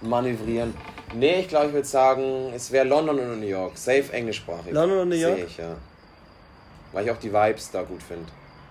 manövrieren. 0.00 0.74
Nee, 1.12 1.40
ich 1.40 1.48
glaube, 1.48 1.66
ich 1.66 1.72
würde 1.72 1.88
sagen, 1.88 2.52
es 2.54 2.70
wäre 2.70 2.86
London 2.86 3.18
oder 3.18 3.36
New 3.36 3.46
York. 3.46 3.76
Safe 3.76 4.04
englischsprachig. 4.12 4.72
London 4.72 4.98
oder 4.98 5.06
New 5.06 5.16
York? 5.16 5.36
Sehe 5.36 5.44
ich, 5.44 5.56
ja. 5.56 5.76
Weil 6.92 7.04
ich 7.04 7.10
auch 7.10 7.18
die 7.18 7.32
Vibes 7.32 7.70
da 7.72 7.82
gut 7.82 8.02
finde. 8.02 8.26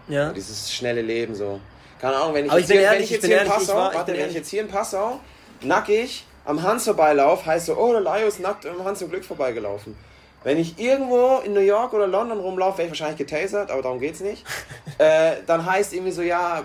Ja? 0.09 0.31
Dieses 0.33 0.73
schnelle 0.73 1.01
Leben 1.01 1.33
so. 1.35 1.59
Keine 2.01 2.15
Ahnung, 2.17 2.33
wenn 2.33 2.45
ich, 2.45 2.51
jetzt, 2.53 2.69
ich 2.69 2.71
hier, 2.71 2.81
ehrlich, 2.81 2.97
wenn 2.97 3.03
ich 3.03 3.05
ich 3.05 3.11
jetzt 3.11 3.21
bin 3.21 3.31
hier 3.31 3.41
in 3.41 3.47
Passau, 3.47 3.75
war- 3.75 3.93
warte, 3.93 4.13
wenn 4.13 4.29
ich 4.29 4.35
jetzt 4.35 4.49
hier 4.49 4.61
in 4.61 4.67
Passau 4.67 5.19
nackig 5.61 6.25
am 6.45 6.61
Hans 6.63 6.85
vorbeilaufe, 6.85 7.45
heißt 7.45 7.65
so, 7.67 7.77
oh, 7.77 7.91
der 7.91 8.01
Laio 8.01 8.27
ist 8.27 8.39
nackt 8.39 8.65
am 8.65 8.83
Hans 8.83 8.99
zum 8.99 9.09
Glück 9.09 9.23
vorbeigelaufen. 9.25 9.95
Wenn 10.43 10.57
ich 10.57 10.79
irgendwo 10.79 11.39
in 11.43 11.53
New 11.53 11.59
York 11.59 11.93
oder 11.93 12.07
London 12.07 12.39
rumlaufe, 12.39 12.77
wäre 12.77 12.85
ich 12.87 12.91
wahrscheinlich 12.91 13.17
getasert, 13.17 13.69
aber 13.71 13.81
darum 13.81 13.99
geht's 13.99 14.21
nicht. 14.21 14.45
äh, 14.97 15.33
dann 15.45 15.65
heißt 15.65 15.93
irgendwie 15.93 16.11
so, 16.13 16.21
ja, 16.21 16.63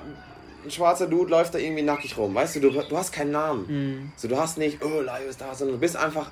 ein 0.65 0.71
schwarzer 0.71 1.09
Dude 1.09 1.29
läuft 1.31 1.55
da 1.55 1.59
irgendwie 1.59 1.83
nackig 1.83 2.17
rum. 2.17 2.35
Weißt 2.35 2.55
du, 2.57 2.61
du, 2.61 2.71
du 2.71 2.97
hast 2.97 3.13
keinen 3.13 3.33
Namen. 3.33 3.67
Mhm. 3.67 4.13
So, 4.17 4.29
du 4.29 4.39
hast 4.39 4.57
nicht, 4.59 4.79
oh, 4.85 5.01
Laio 5.01 5.29
ist 5.29 5.41
da, 5.41 5.53
sondern 5.55 5.77
du 5.77 5.81
bist 5.81 5.97
einfach 5.97 6.31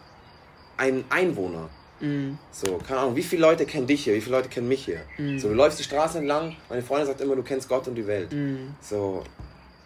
ein 0.76 1.04
Einwohner. 1.10 1.68
Mhm. 2.02 2.36
So, 2.50 2.78
keine 2.86 3.00
Ahnung, 3.00 3.16
wie 3.16 3.22
viele 3.22 3.42
Leute 3.42 3.64
kennen 3.64 3.86
dich 3.86 4.04
hier, 4.04 4.14
wie 4.14 4.20
viele 4.20 4.36
Leute 4.36 4.48
kennen 4.48 4.68
mich 4.68 4.84
hier? 4.84 5.00
So, 5.38 5.48
du 5.48 5.54
läufst 5.54 5.78
die 5.78 5.84
Straße 5.84 6.18
entlang, 6.18 6.56
meine 6.68 6.82
Freundin 6.82 7.06
sagt 7.06 7.20
immer, 7.20 7.36
du 7.36 7.42
kennst 7.42 7.68
Gott 7.68 7.86
und 7.88 7.94
die 7.94 8.06
Welt. 8.06 8.32
Mhm. 8.32 8.74
So, 8.80 9.22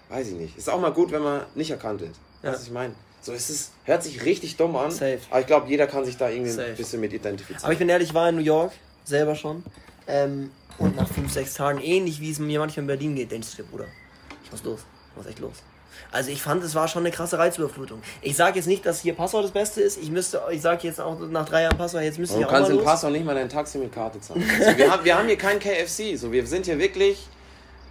weiß 0.08 0.28
ich 0.28 0.34
nicht. 0.34 0.56
Ist 0.56 0.68
auch 0.68 0.80
mal 0.80 0.92
gut, 0.92 1.12
wenn 1.12 1.22
man 1.22 1.42
nicht 1.54 1.70
erkannt 1.70 2.00
wird. 2.00 2.14
Ja. 2.42 2.52
Was 2.52 2.64
ich 2.64 2.70
meine? 2.72 2.94
So, 3.20 3.32
es 3.32 3.50
ist, 3.50 3.72
hört 3.84 4.02
sich 4.02 4.24
richtig 4.24 4.56
dumm 4.56 4.76
an, 4.76 4.90
Safe. 4.90 5.18
aber 5.30 5.40
ich 5.40 5.46
glaube, 5.46 5.68
jeder 5.68 5.86
kann 5.86 6.04
sich 6.04 6.16
da 6.16 6.30
irgendwie 6.30 6.50
Safe. 6.52 6.68
ein 6.68 6.76
bisschen 6.76 7.00
mit 7.00 7.12
identifizieren. 7.12 7.62
Aber 7.64 7.72
ich 7.72 7.78
bin 7.78 7.88
ehrlich, 7.88 8.08
ich 8.08 8.14
war 8.14 8.28
in 8.28 8.36
New 8.36 8.42
York, 8.42 8.72
selber 9.04 9.34
schon. 9.34 9.62
Ähm, 10.06 10.50
und 10.78 10.94
nach 10.96 11.08
fünf, 11.08 11.32
sechs 11.32 11.54
Tagen, 11.54 11.80
ähnlich 11.80 12.20
wie 12.20 12.30
es 12.30 12.38
mir 12.38 12.58
manchmal 12.60 12.82
in 12.82 12.86
Berlin 12.86 13.14
geht, 13.16 13.30
denkst 13.32 13.50
du 13.56 13.62
dir, 13.62 13.68
Bruder, 13.68 13.86
was 14.50 14.60
ist 14.60 14.64
los? 14.66 14.80
Was 15.16 15.24
ist 15.24 15.30
echt 15.32 15.40
los? 15.40 15.62
Also 16.12 16.30
ich 16.30 16.42
fand, 16.42 16.62
es 16.62 16.74
war 16.74 16.88
schon 16.88 17.02
eine 17.02 17.10
krasse 17.10 17.38
Reizüberflutung. 17.38 18.00
Ich 18.22 18.36
sage 18.36 18.56
jetzt 18.56 18.66
nicht, 18.66 18.86
dass 18.86 19.00
hier 19.00 19.14
Passau 19.14 19.42
das 19.42 19.50
Beste 19.50 19.80
ist. 19.80 19.98
Ich 19.98 20.10
müsste, 20.10 20.40
ich 20.50 20.62
sage 20.62 20.86
jetzt 20.86 21.00
auch 21.00 21.18
nach 21.18 21.46
drei 21.46 21.62
Jahren 21.62 21.76
Passau, 21.76 21.98
jetzt 21.98 22.18
müsste 22.18 22.36
Und 22.36 22.42
ich 22.42 22.46
du 22.46 22.48
auch 22.48 22.52
mal 22.52 22.58
kannst 22.58 22.70
im 22.70 22.76
los. 22.78 22.84
Pass 22.86 23.04
auch 23.04 23.10
nicht 23.10 23.24
mal 23.24 23.34
dein 23.34 23.48
Taxi 23.48 23.78
mit 23.78 23.92
Karte 23.92 24.20
zahlen. 24.20 24.42
So, 24.58 24.76
wir, 24.76 24.90
haben, 24.90 25.04
wir 25.04 25.18
haben 25.18 25.26
hier 25.26 25.38
kein 25.38 25.58
KFC, 25.58 26.16
so, 26.16 26.32
wir 26.32 26.46
sind 26.46 26.66
hier 26.66 26.78
wirklich 26.78 27.26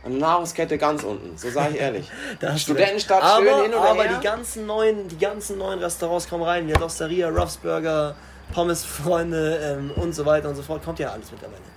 eine 0.03 0.15
Nahrungskette 0.15 0.77
ganz 0.77 1.03
unten, 1.03 1.37
so 1.37 1.49
sage 1.49 1.75
ich 1.75 1.81
ehrlich. 1.81 2.11
Du. 2.39 2.57
Studentenstadt, 2.57 3.23
aber, 3.23 3.43
schön 3.43 3.61
hin 3.63 3.73
oder 3.73 3.89
aber 3.89 4.03
her. 4.03 4.17
die 4.17 4.23
ganzen 4.23 4.65
neuen, 4.65 5.07
die 5.07 5.17
ganzen 5.17 5.57
neuen 5.57 5.79
Restaurants 5.79 6.29
kommen 6.29 6.43
rein. 6.43 6.67
Die 6.67 6.75
Osteria, 6.75 7.29
Ruffs 7.29 7.57
Burger, 7.57 8.15
Pommesfreunde 8.53 9.77
ähm, 9.77 9.91
und 9.95 10.13
so 10.13 10.25
weiter 10.25 10.49
und 10.49 10.55
so 10.55 10.61
fort. 10.61 10.83
Kommt 10.83 10.99
ja 10.99 11.09
alles 11.09 11.31
mittlerweile. 11.31 11.74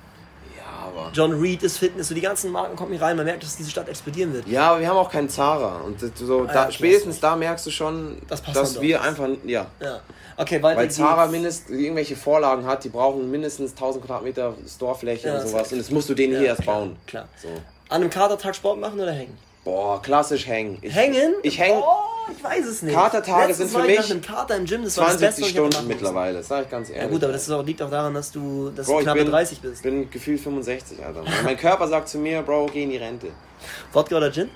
Aber... 0.89 1.11
John 1.13 1.33
Reed 1.41 1.63
ist 1.63 1.79
Fitness, 1.79 2.09
so 2.09 2.15
die 2.15 2.21
ganzen 2.21 2.51
Marken 2.51 2.77
kommen 2.77 2.93
hier 2.93 3.03
rein. 3.03 3.17
Man 3.17 3.25
merkt, 3.27 3.43
dass 3.43 3.57
diese 3.57 3.71
Stadt 3.71 3.89
explodieren 3.89 4.33
wird. 4.33 4.47
Ja, 4.49 4.71
aber 4.71 4.81
wir 4.81 4.89
haben 4.89 4.97
auch 4.97 5.11
keinen 5.11 5.29
Zara. 5.29 5.81
Und 5.83 6.01
so, 6.17 6.47
Ah, 6.49 6.53
da, 6.53 6.65
okay, 6.65 6.73
spätestens 6.73 7.21
da 7.21 7.37
merkst 7.37 7.67
du 7.67 7.71
schon, 7.71 8.19
Das 8.29 8.43
dass 8.43 8.81
wir 8.81 9.03
einfach, 9.03 9.29
ja, 9.45 9.67
Ja. 9.81 10.01
Okay, 10.37 10.63
weiter 10.63 10.81
Weil. 10.81 10.91
Zara 10.91 11.27
mindest 11.27 11.69
irgendwelche 11.69 12.15
Vorlagen 12.15 12.65
hat, 12.65 12.85
die 12.85 12.89
brauchen 12.91 13.29
mindestens 13.29 13.73
1000 13.73 14.05
Quadratmeter 14.05 14.55
Storefläche 14.69 15.29
Ja, 15.29 15.41
und 15.41 15.49
sowas. 15.49 15.73
Und 15.73 15.79
das 15.79 15.91
musst 15.91 16.09
du 16.09 16.15
denen 16.15 16.39
hier 16.39 16.47
erst 16.47 16.63
klar, 16.63 16.77
bauen. 16.77 16.97
Klar. 17.07 17.29
So. 17.43 17.49
An 17.89 18.03
einem 18.03 18.11
Katertag 18.11 18.55
Sport 18.55 18.79
machen 18.79 19.01
oder 19.01 19.13
hängen? 19.13 19.37
Boah, 19.69 20.01
klassisch 20.01 20.47
hängen. 20.47 20.79
Ich, 20.81 20.95
Hängen? 20.95 21.35
Ich 21.43 21.59
häng 21.59 21.75
Oh, 21.75 22.33
ich 22.35 22.43
weiß 22.43 22.65
es 22.65 22.81
nicht. 22.81 22.95
Katertage 22.95 23.49
Letztens 23.49 23.73
sind 23.73 23.83
für 23.83 23.87
ich 23.87 23.99
mich 23.99 24.11
einem 24.11 24.23
Kater 24.23 24.57
im 24.57 24.65
Gym, 24.65 24.83
das 24.83 24.97
war 24.97 25.09
das 25.09 25.19
72 25.19 25.21
Beste, 25.21 25.43
was 25.43 25.49
ich 25.49 25.75
Stunden 25.75 25.89
mittlerweile, 25.89 26.43
sag 26.43 26.65
ich 26.65 26.71
ganz 26.71 26.89
ehrlich. 26.89 27.03
Ja 27.05 27.09
gut, 27.11 27.23
aber 27.23 27.35
das 27.35 27.43
ist 27.43 27.51
auch, 27.51 27.63
liegt 27.63 27.83
auch 27.83 27.91
daran, 27.91 28.15
dass 28.15 28.33
du, 28.33 28.71
dass 28.71 28.87
Bro, 28.87 28.95
du 28.95 28.99
ich 29.01 29.05
knappe 29.05 29.19
bin, 29.25 29.31
30 29.31 29.61
bist. 29.61 29.83
bin 29.83 30.11
gefühlt 30.11 30.41
65, 30.41 31.05
Alter. 31.05 31.23
mein 31.45 31.59
Körper 31.59 31.87
sagt 31.87 32.09
zu 32.09 32.17
mir, 32.17 32.41
Bro, 32.41 32.71
geh 32.73 32.85
in 32.85 32.89
die 32.89 32.97
Rente. 32.97 33.27
Wodka 33.93 34.17
oder 34.17 34.33
Gin? 34.33 34.49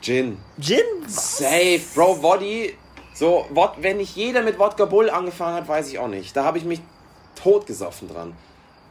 Gin. 0.00 0.38
Gin? 0.58 0.80
Safe, 1.08 1.82
Bro, 1.94 2.22
Woddy. 2.22 2.74
So, 3.12 3.44
Wod 3.50 3.72
wenn 3.82 3.98
nicht 3.98 4.16
jeder 4.16 4.40
mit 4.40 4.58
Wodka 4.58 4.86
Bull 4.86 5.10
angefangen 5.10 5.56
hat, 5.56 5.68
weiß 5.68 5.88
ich 5.88 5.98
auch 5.98 6.08
nicht. 6.08 6.34
Da 6.34 6.44
habe 6.44 6.56
ich 6.56 6.64
mich 6.64 6.80
totgesoffen 7.34 8.08
dran. 8.08 8.32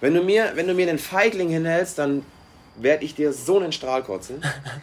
Wenn 0.02 0.14
du 0.14 0.22
mir, 0.22 0.52
wenn 0.54 0.68
du 0.68 0.76
mir 0.76 0.86
den 0.86 1.00
Feigling 1.00 1.50
hinhältst, 1.50 1.98
dann 1.98 2.24
werde 2.78 3.06
ich 3.06 3.16
dir 3.16 3.34
so 3.34 3.58
einen 3.60 3.72
Strahl 3.72 4.04
kotzen. 4.04 4.42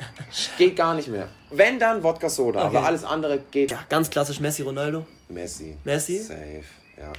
geht 0.58 0.76
gar 0.76 0.94
nicht 0.94 1.08
mehr. 1.08 1.28
Wenn 1.50 1.78
dann 1.78 2.02
Wodka 2.02 2.28
Soda, 2.28 2.66
Okay. 2.66 2.76
aber 2.76 2.86
alles 2.86 3.04
andere 3.04 3.38
geht. 3.50 3.70
Ja, 3.70 3.80
ganz 3.88 4.10
klassisch 4.10 4.40
Messi, 4.40 4.62
Ronaldo. 4.62 5.06
Messi. 5.28 5.76
Messi? 5.84 6.18
Safe, 6.18 6.64
ja. 6.98 7.12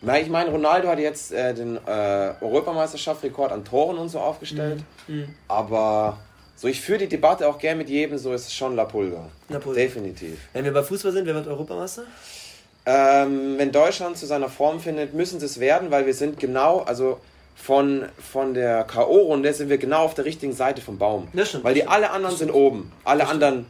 Na, 0.00 0.18
ich 0.18 0.28
meine, 0.28 0.50
Ronaldo 0.50 0.88
hat 0.88 0.98
jetzt 0.98 1.32
äh, 1.32 1.54
den 1.54 1.76
äh, 1.86 2.34
Europameisterschaftsrekord 2.40 3.52
an 3.52 3.64
Toren 3.64 3.98
und 3.98 4.08
so 4.08 4.18
aufgestellt. 4.18 4.82
Mhm. 5.06 5.32
Aber 5.46 6.18
so, 6.56 6.66
ich 6.68 6.80
führe 6.80 6.98
die 6.98 7.08
Debatte 7.08 7.48
auch 7.48 7.58
gern 7.58 7.78
mit 7.78 7.88
jedem, 7.88 8.18
so 8.18 8.32
ist 8.32 8.48
es 8.48 8.54
schon 8.54 8.74
La 8.74 8.84
Pulga. 8.84 9.28
La 9.48 9.58
Pulga. 9.60 9.80
Definitiv. 9.80 10.38
Wenn 10.52 10.64
wir 10.64 10.72
bei 10.72 10.82
Fußball 10.82 11.12
sind, 11.12 11.26
wer 11.26 11.34
wird 11.34 11.46
Europameister? 11.46 12.02
Ähm, 12.84 13.54
wenn 13.58 13.70
Deutschland 13.70 14.16
zu 14.16 14.26
seiner 14.26 14.48
Form 14.48 14.80
findet, 14.80 15.14
müssen 15.14 15.38
sie 15.38 15.46
es 15.46 15.60
werden, 15.60 15.92
weil 15.92 16.04
wir 16.04 16.14
sind 16.14 16.40
genau, 16.40 16.80
also 16.80 17.20
von, 17.54 18.06
von 18.18 18.54
der 18.54 18.84
K.O.-Runde 18.84 19.52
sind 19.52 19.68
wir 19.68 19.78
genau 19.78 20.04
auf 20.04 20.14
der 20.14 20.24
richtigen 20.24 20.52
Seite 20.52 20.80
vom 20.82 20.98
Baum. 20.98 21.28
Stimmt, 21.44 21.64
weil 21.64 21.74
die 21.74 21.86
alle 21.86 22.10
anderen 22.10 22.36
sind 22.36 22.50
oben. 22.50 22.92
Alle 23.04 23.28
anderen 23.28 23.66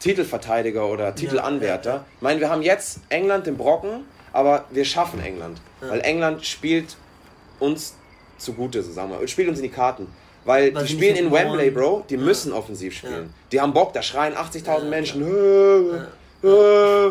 Titelverteidiger 0.00 0.86
oder 0.88 1.14
Titelanwärter. 1.14 1.90
ja, 1.90 1.96
ja. 1.96 2.04
Ich 2.16 2.22
meine, 2.22 2.40
wir 2.40 2.50
haben 2.50 2.62
jetzt 2.62 3.00
England 3.08 3.46
den 3.46 3.56
Brocken, 3.56 4.04
aber 4.32 4.64
wir 4.70 4.84
schaffen 4.84 5.20
England. 5.22 5.60
Weil 5.80 6.00
England 6.00 6.44
spielt 6.44 6.96
uns 7.58 7.94
zugute, 8.38 8.82
so 8.82 8.92
sagen 8.92 9.10
wir. 9.10 9.26
Spielt 9.28 9.48
uns 9.48 9.58
in 9.58 9.64
die 9.64 9.70
Karten. 9.70 10.06
Weil 10.44 10.74
Weil 10.74 10.84
die 10.84 10.92
spielen 10.92 11.16
in 11.16 11.30
Wembley. 11.30 11.70
Bro. 11.70 12.04
Die 12.08 12.16
müssen 12.16 12.52
offensiv 12.52 12.96
spielen. 12.96 13.12
Ja. 13.12 13.34
Die 13.52 13.60
haben 13.60 13.72
Bock, 13.72 13.92
da 13.92 14.02
schreien 14.02 14.34
80.000 14.34 14.66
Ja, 14.66 14.78
Menschen. 14.84 15.20
Ja. 16.42 17.10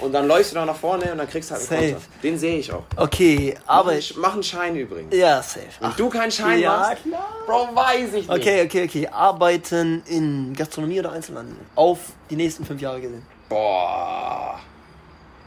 Und 0.00 0.12
dann 0.12 0.26
läufst 0.26 0.50
du 0.50 0.56
da 0.56 0.66
nach 0.66 0.76
vorne 0.76 1.12
und 1.12 1.18
dann 1.18 1.28
kriegst 1.28 1.50
du 1.50 1.54
halt 1.54 1.70
einen 1.70 1.80
Safe. 1.80 1.92
Konter. 1.92 2.08
Den 2.22 2.38
sehe 2.38 2.58
ich 2.58 2.72
auch. 2.72 2.82
Okay, 2.96 3.54
aber. 3.66 3.84
Mach, 3.84 3.92
einen- 3.94 4.20
mach 4.20 4.32
einen 4.34 4.42
Schein 4.42 4.76
übrigens. 4.76 5.14
Ja, 5.16 5.40
safe. 5.42 5.66
Und 5.80 5.98
du 5.98 6.08
keinen 6.08 6.32
Schein 6.32 6.58
ja, 6.60 6.76
machst? 6.76 7.02
klar. 7.04 7.28
Bro, 7.46 7.68
weiß 7.74 8.06
ich 8.08 8.12
nicht. 8.12 8.30
Okay, 8.30 8.64
okay, 8.64 8.84
okay. 8.84 9.08
Arbeiten 9.08 10.02
in 10.06 10.52
Gastronomie 10.56 10.98
oder 10.98 11.12
Einzelhandel? 11.12 11.56
Auf 11.76 11.98
die 12.28 12.36
nächsten 12.36 12.64
fünf 12.64 12.80
Jahre 12.80 13.00
gesehen. 13.00 13.22
Boah. 13.48 14.58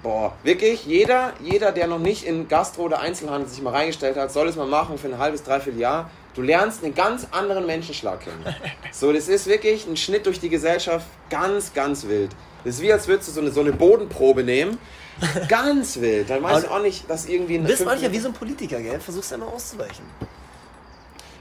Boah. 0.02 0.32
Wirklich, 0.44 0.86
jeder, 0.86 1.34
jeder, 1.42 1.72
der 1.72 1.88
noch 1.88 2.00
nicht 2.00 2.24
in 2.24 2.48
Gastro 2.48 2.84
oder 2.84 3.00
Einzelhandel 3.00 3.50
sich 3.50 3.62
mal 3.62 3.74
reingestellt 3.74 4.16
hat, 4.16 4.32
soll 4.32 4.48
es 4.48 4.56
mal 4.56 4.68
machen 4.68 4.98
für 4.98 5.08
ein 5.08 5.18
halbes, 5.18 5.44
dreiviertel 5.44 5.82
Jahr. 5.82 6.10
Du 6.38 6.44
lernst 6.44 6.84
einen 6.84 6.94
ganz 6.94 7.26
anderen 7.32 7.66
Menschenschlag 7.66 8.20
kennen. 8.20 8.46
So, 8.92 9.12
das 9.12 9.28
ist 9.28 9.48
wirklich 9.48 9.88
ein 9.88 9.98
Schnitt 9.98 10.26
durch 10.28 10.40
die 10.40 10.50
Gesellschaft. 10.50 11.06
Ganz, 11.30 11.74
ganz 11.74 12.08
wild. 12.08 12.30
Das 12.64 12.76
ist 12.76 12.82
wie, 12.82 12.94
als 12.94 13.08
würdest 13.08 13.30
du 13.30 13.32
so 13.34 13.42
eine, 13.42 13.52
so 13.52 13.62
eine 13.62 13.72
Bodenprobe 13.74 14.44
nehmen. 14.44 14.78
Ganz 15.48 16.00
wild. 16.00 16.30
Dann 16.30 16.42
weißt 16.44 16.66
du 16.66 16.72
auch 16.72 16.82
nicht, 16.82 17.10
dass 17.10 17.28
irgendwie 17.28 17.56
ein. 17.56 17.64
Du 17.64 17.70
bist 17.70 17.84
manchmal 17.84 18.12
wie 18.12 18.20
so 18.20 18.28
ein 18.30 18.34
Politiker, 18.34 18.80
gell? 18.80 19.00
Versuchst 19.00 19.32
immer 19.32 19.48
auszuweichen. 19.48 20.06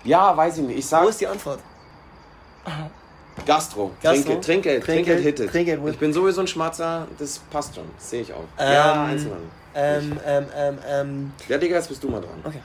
Ja, 0.04 0.34
weiß 0.34 0.58
ich 0.58 0.64
nicht. 0.64 0.78
Ich 0.78 0.84
Wo 0.86 0.88
sag 0.88 1.08
ist 1.08 1.20
die 1.20 1.26
Antwort? 1.26 1.60
Gastro. 3.44 3.92
Gastro. 4.02 4.36
Trinkgeld, 4.36 4.44
Trinkgeld, 4.44 4.84
Trinkgeld, 4.84 5.22
hittet. 5.22 5.50
Trinkgeld 5.50 5.80
ich 5.88 5.98
bin 5.98 6.12
sowieso 6.12 6.40
ein 6.40 6.46
Schmatzer, 6.46 7.06
das 7.18 7.38
passt 7.50 7.74
schon. 7.74 7.84
Sehe 7.98 8.22
ich 8.22 8.32
auch. 8.32 8.44
ja, 8.58 8.94
Ähm, 8.94 9.10
Einzelhandel. 9.10 9.48
Ähm, 9.74 10.20
ähm, 10.26 10.46
ähm, 10.56 10.78
ähm. 10.88 11.32
Ja, 11.48 11.58
Digga, 11.58 11.76
jetzt 11.76 11.88
bist 11.88 12.02
du 12.02 12.08
mal 12.08 12.20
dran. 12.20 12.40
Okay. 12.44 12.60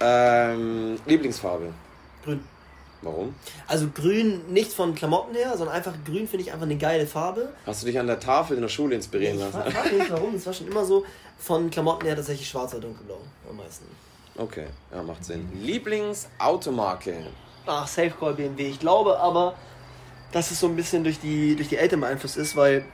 Ähm, 0.00 0.98
Lieblingsfarbe. 1.06 1.72
Grün. 2.24 2.44
Warum? 3.02 3.34
Also 3.68 3.88
grün 3.94 4.52
nicht 4.52 4.72
von 4.72 4.94
Klamotten 4.94 5.34
her, 5.36 5.56
sondern 5.56 5.76
einfach 5.76 5.94
grün 6.04 6.26
finde 6.26 6.44
ich 6.44 6.52
einfach 6.52 6.66
eine 6.66 6.76
geile 6.76 7.06
Farbe. 7.06 7.52
Hast 7.64 7.82
du 7.82 7.86
dich 7.86 7.98
an 7.98 8.08
der 8.08 8.18
Tafel 8.18 8.56
in 8.56 8.62
der 8.62 8.68
Schule 8.68 8.96
inspirieren 8.96 9.36
Ich 9.36 9.40
lassen? 9.42 9.70
frage 9.70 9.94
nicht 9.96 10.10
warum, 10.10 10.34
es 10.34 10.44
war 10.46 10.52
schon 10.52 10.66
immer 10.66 10.84
so 10.84 11.04
von 11.38 11.70
Klamotten 11.70 12.06
her 12.06 12.16
tatsächlich 12.16 12.48
schwarz 12.48 12.72
oder 12.74 12.82
dunkelblau 12.88 13.18
am 13.48 13.56
meisten. 13.56 13.84
Okay, 14.36 14.66
ja, 14.92 15.02
macht 15.02 15.24
Sinn. 15.24 15.48
Lieblingsautomarke. 15.62 17.14
Ach, 17.66 17.86
Safe 17.86 18.10
Call 18.18 18.34
BMW. 18.34 18.66
Ich 18.68 18.80
glaube 18.80 19.18
aber, 19.20 19.54
dass 20.32 20.50
es 20.50 20.58
so 20.60 20.66
ein 20.66 20.74
bisschen 20.76 21.04
durch 21.04 21.20
die, 21.20 21.54
durch 21.54 21.68
die 21.68 21.76
Eltern 21.76 22.00
beeinflusst 22.00 22.36
ist, 22.36 22.56
weil, 22.56 22.84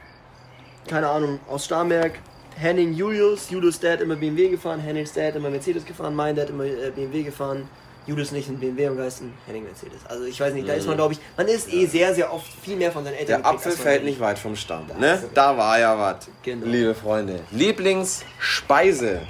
keine 0.87 1.09
Ahnung, 1.09 1.41
aus 1.49 1.65
Starnberg, 1.65 2.19
Henning 2.57 2.93
Julius, 2.93 3.51
Julius 3.51 3.81
Dad 3.81 4.01
immer 4.01 4.17
BMW 4.17 4.49
gefahren, 4.49 4.81
Hennings 4.81 5.13
Dad 5.13 5.37
immer 5.37 5.51
Mercedes 5.51 5.85
gefahren, 5.85 6.15
mein 6.15 6.37
Dad 6.37 6.51
immer 6.51 6.65
äh, 6.65 6.91
BMW 6.95 7.23
gefahren, 7.23 7.69
Julius 8.07 8.33
nicht 8.33 8.49
in 8.49 8.59
BMW 8.59 8.87
am 8.89 8.97
Geisten, 8.97 9.33
Henning 9.47 9.65
Mercedes. 9.65 10.01
Also 10.09 10.25
ich 10.25 10.39
weiß 10.39 10.55
nicht, 10.55 10.69
da 10.69 10.75
ist 10.75 10.87
man 10.87 10.97
glaube 10.97 11.15
ich, 11.15 11.21
man 11.37 11.49
ist 11.49 11.73
eh 11.73 11.87
sehr, 11.87 12.15
sehr 12.15 12.33
oft 12.33 12.47
viel 12.63 12.77
mehr 12.77 12.93
von 12.93 13.05
seinen 13.05 13.15
Eltern 13.15 13.43
Der 13.43 13.51
Apfel 13.51 13.73
fällt 13.73 14.05
nicht 14.05 14.21
weit 14.21 14.39
vom 14.39 14.57
Stamm. 14.57 14.87
Ne? 14.99 15.23
Da 15.33 15.57
war 15.57 15.79
ja 15.79 15.99
was. 15.99 16.29
Genau. 16.43 16.67
Liebe 16.67 16.95
Freunde. 16.95 17.41
Lieblingsspeise. 17.51 19.23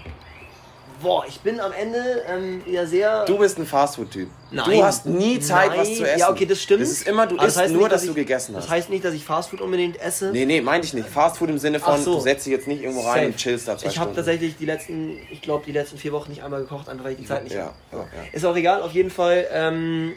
Boah, 1.05 1.25
ich 1.29 1.39
bin 1.41 1.61
am 1.61 1.71
Ende 1.73 2.25
ähm, 2.29 2.63
ja 2.67 2.85
sehr... 2.87 3.25
Du 3.27 3.39
bist 3.39 3.59
ein 3.59 3.67
Fastfood-Typ. 3.67 4.29
Nein. 4.51 4.71
Du 4.71 4.83
hast 4.83 5.07
nie 5.07 5.39
Zeit, 5.39 5.69
Nein. 5.69 5.79
was 5.81 5.95
zu 5.97 6.03
essen. 6.05 6.19
Ja, 6.19 6.31
okay, 6.31 6.47
das 6.47 6.61
stimmt. 6.61 6.83
Das 6.83 6.89
ist 6.89 7.07
immer, 7.07 7.27
du 7.29 7.37
Aber 7.37 7.47
isst 7.47 7.57
das 7.57 7.63
heißt 7.65 7.73
nur, 7.75 7.83
nicht, 7.83 7.93
dass, 7.93 8.03
du 8.03 8.09
ich- 8.09 8.15
gegessen 8.17 8.57
hast. 8.57 8.65
Das 8.65 8.71
heißt 8.71 8.91
nicht, 8.91 9.05
dass 9.05 9.15
ich 9.15 9.25
Fastfood 9.25 9.61
unbedingt 9.61 10.01
esse. 10.01 10.33
nee, 10.33 10.45
nee, 10.47 10.61
meinte 10.61 10.87
ich 10.89 10.95
nicht. 10.95 11.09
Fastfood 11.09 11.51
im 11.51 11.59
Sinne 11.59 11.79
von, 11.79 12.03
so. 12.03 12.15
du 12.15 12.21
setzt 12.21 12.47
dich 12.47 12.53
jetzt 12.53 12.67
nicht 12.67 12.83
irgendwo 12.83 13.03
rein 13.03 13.15
Safe. 13.15 13.27
und 13.27 13.37
chillst 13.37 13.69
da 13.69 13.79
zwei 13.79 13.89
Ich 13.89 13.99
habe 13.99 14.15
tatsächlich 14.15 14.57
die 14.57 14.65
letzten, 14.67 15.19
ich 15.31 15.43
glaube, 15.43 15.65
die 15.67 15.73
letzten 15.73 15.99
vier 15.99 16.13
Wochen 16.13 16.31
nicht 16.31 16.43
einmal 16.43 16.63
gekocht, 16.63 16.89
einfach 16.89 17.05
weil 17.05 17.13
ich 17.13 17.19
die 17.19 17.27
Zeit 17.27 17.45
nicht 17.45 17.55
Ja, 17.55 17.75
habe. 17.93 18.03
ja, 18.17 18.23
ja. 18.23 18.29
Ist 18.33 18.45
auch 18.45 18.57
egal, 18.57 18.83
auf 18.83 18.93
jeden 18.93 19.11
Fall. 19.11 19.47
Ähm, 19.53 20.15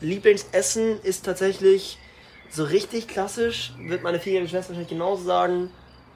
Lieblingsessen 0.00 1.00
ist 1.02 1.24
tatsächlich 1.24 1.98
so 2.50 2.64
richtig 2.64 3.08
klassisch, 3.08 3.72
wird 3.78 4.02
meine 4.02 4.20
vierjährige 4.20 4.50
Schwester 4.50 4.70
wahrscheinlich 4.70 4.90
genauso 4.90 5.24
sagen: 5.24 5.70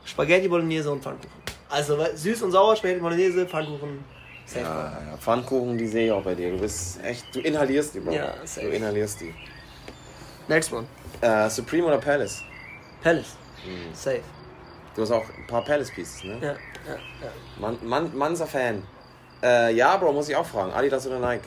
Spaghetti 0.04 0.48
Bolognese 0.48 0.90
und 0.90 1.02
Pfannkuchen. 1.02 1.30
Also 1.70 1.98
süß 2.14 2.42
und 2.42 2.52
sauer, 2.52 2.76
Spaghetti 2.76 3.00
Bolognese, 3.00 3.46
Pfannkuchen. 3.46 4.04
Safe. 4.46 4.60
Ja, 4.60 5.02
ja, 5.10 5.16
Pfannkuchen, 5.18 5.76
die 5.76 5.86
sehe 5.86 6.06
ich 6.06 6.12
auch 6.12 6.22
bei 6.22 6.34
dir. 6.34 6.52
Du 6.52 6.58
bist 6.58 7.02
echt, 7.04 7.34
du 7.34 7.40
inhalierst 7.40 7.94
die, 7.94 8.00
Bro. 8.00 8.12
Ja, 8.12 8.32
du 8.40 8.46
safe. 8.46 8.68
inhalierst 8.68 9.20
die. 9.20 9.34
Next 10.48 10.72
one. 10.72 10.86
Äh, 11.20 11.50
Supreme 11.50 11.86
oder 11.86 11.98
Palace? 11.98 12.42
Palace. 13.02 13.36
Mhm. 13.66 13.94
Safe. 13.94 14.22
Du 14.94 15.02
hast 15.02 15.10
auch 15.10 15.24
ein 15.24 15.46
paar 15.46 15.62
Palace 15.62 15.90
Pieces, 15.90 16.24
ne? 16.24 16.38
Ja, 16.40 16.48
ja, 16.48 16.54
ja. 17.22 17.30
Man, 17.60 17.78
man, 17.82 18.16
Manser 18.16 18.46
Fan. 18.46 18.82
Äh, 19.42 19.74
ja, 19.74 19.96
Bro, 19.98 20.12
muss 20.14 20.30
ich 20.30 20.36
auch 20.36 20.46
fragen. 20.46 20.72
Adidas 20.72 21.06
oder 21.06 21.18
Nike? 21.18 21.44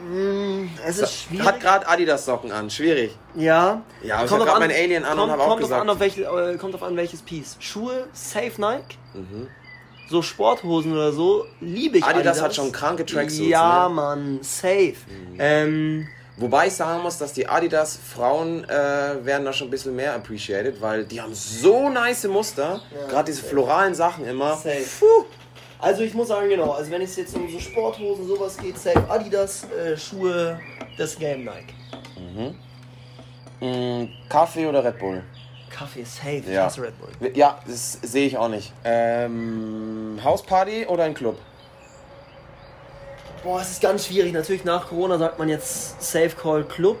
Mm, 0.00 0.68
Es 0.86 0.98
ist 0.98 1.12
schwierig. 1.22 1.46
Hat 1.46 1.60
gerade 1.60 1.88
Adidas 1.88 2.24
Socken 2.24 2.52
an. 2.52 2.68
Schwierig. 2.70 3.16
Ja. 3.34 3.82
Ja, 4.02 4.16
aber 4.16 4.24
ich 4.24 4.30
Kommt 4.30 4.42
hab 4.42 4.48
drauf 4.48 4.58
grad 4.58 4.68
mein 4.68 4.76
Alien 4.76 5.04
an 5.04 5.12
und 5.12 5.18
kommt, 5.28 5.32
hab 5.32 5.40
auch 5.40 5.48
kommt 5.48 5.60
gesagt- 5.62 5.80
an, 5.82 5.90
auf 5.90 6.00
welche, 6.00 6.22
äh, 6.24 6.56
kommt 6.56 6.74
drauf 6.74 6.82
an, 6.82 6.96
welches 6.96 7.22
Piece. 7.22 7.56
Schuhe, 7.60 8.06
safe 8.12 8.52
Nike. 8.60 8.96
Mhm. 9.14 9.48
So 10.08 10.22
Sporthosen 10.22 10.92
oder 10.92 11.12
so, 11.12 11.46
liebe 11.60 11.98
ich 11.98 12.04
Adidas 12.04 12.40
hat 12.40 12.54
schon 12.54 12.70
kranke 12.70 13.04
Tracksuits, 13.04 13.48
Ja, 13.48 13.88
ne? 13.88 13.94
Mann, 13.94 14.38
safe. 14.42 14.94
Ähm, 15.38 16.06
Wobei 16.38 16.66
ich 16.66 16.74
sagen 16.74 17.02
muss, 17.02 17.16
dass 17.16 17.32
die 17.32 17.48
Adidas 17.48 17.98
Frauen 18.14 18.62
äh, 18.64 19.24
werden 19.24 19.46
da 19.46 19.54
schon 19.54 19.68
ein 19.68 19.70
bisschen 19.70 19.96
mehr 19.96 20.12
appreciated, 20.14 20.82
weil 20.82 21.06
die 21.06 21.18
haben 21.22 21.32
so 21.34 21.88
nice 21.88 22.24
Muster. 22.28 22.82
Gerade 23.08 23.24
diese 23.32 23.42
floralen 23.42 23.94
Sachen 23.94 24.26
immer. 24.26 24.54
safe. 24.54 24.84
Puh. 25.00 25.24
Also 25.78 26.02
ich 26.02 26.14
muss 26.14 26.28
sagen, 26.28 26.48
genau, 26.48 26.72
also 26.72 26.90
wenn 26.90 27.02
es 27.02 27.16
jetzt 27.16 27.34
um 27.36 27.48
so 27.50 27.58
Sporthosen, 27.60 28.26
sowas 28.26 28.56
geht, 28.56 28.78
safe 28.78 29.08
Adidas, 29.10 29.64
äh, 29.70 29.96
Schuhe, 29.96 30.58
das 30.96 31.18
Game 31.18 31.44
Nike. 31.44 31.74
Mm, 33.60 34.08
Kaffee 34.28 34.66
oder 34.66 34.84
Red 34.84 34.98
Bull? 34.98 35.22
Kaffee, 35.70 36.04
safe, 36.04 36.36
ich 36.38 36.48
Ja. 36.48 36.64
hasse 36.64 36.82
Red 36.82 36.94
Bull. 36.98 37.30
Ja, 37.34 37.58
das 37.66 37.98
sehe 38.02 38.26
ich 38.26 38.36
auch 38.38 38.48
nicht. 38.48 38.72
Ähm, 38.84 40.18
Hausparty 40.24 40.86
oder 40.86 41.04
ein 41.04 41.14
Club? 41.14 41.36
Boah, 43.42 43.60
es 43.60 43.72
ist 43.72 43.82
ganz 43.82 44.06
schwierig. 44.06 44.32
Natürlich 44.32 44.64
nach 44.64 44.88
Corona 44.88 45.18
sagt 45.18 45.38
man 45.38 45.48
jetzt 45.48 46.00
Safe 46.02 46.30
Call 46.30 46.64
Club. 46.64 46.98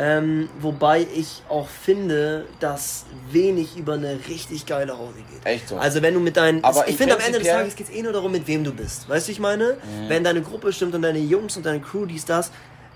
Ähm, 0.00 0.48
wobei 0.60 1.08
ich 1.12 1.42
auch 1.48 1.66
finde, 1.66 2.46
dass 2.60 3.04
wenig 3.32 3.76
über 3.76 3.94
eine 3.94 4.20
richtig 4.28 4.64
geile 4.64 4.96
Hause 4.96 5.16
geht. 5.28 5.44
Echt 5.44 5.68
so? 5.68 5.76
Also 5.76 6.02
wenn 6.02 6.14
du 6.14 6.20
mit 6.20 6.36
deinen... 6.36 6.62
Aber 6.62 6.84
ich 6.86 6.92
im 6.92 6.98
finde 6.98 7.16
am 7.16 7.20
Ende 7.20 7.40
des 7.40 7.48
Tages 7.48 7.74
geht 7.74 7.88
es 7.88 7.92
eh 7.92 8.02
nur 8.02 8.12
darum, 8.12 8.30
mit 8.30 8.46
wem 8.46 8.62
du 8.62 8.72
bist. 8.72 9.08
Weißt 9.08 9.26
du, 9.26 9.32
ich 9.32 9.40
meine? 9.40 9.76
Wenn 10.06 10.22
deine 10.22 10.40
Gruppe 10.40 10.72
stimmt 10.72 10.94
und 10.94 11.02
deine 11.02 11.18
Jungs 11.18 11.56
und 11.56 11.66
deine 11.66 11.80
Crew, 11.80 12.06
dies, 12.06 12.24
das. 12.24 12.52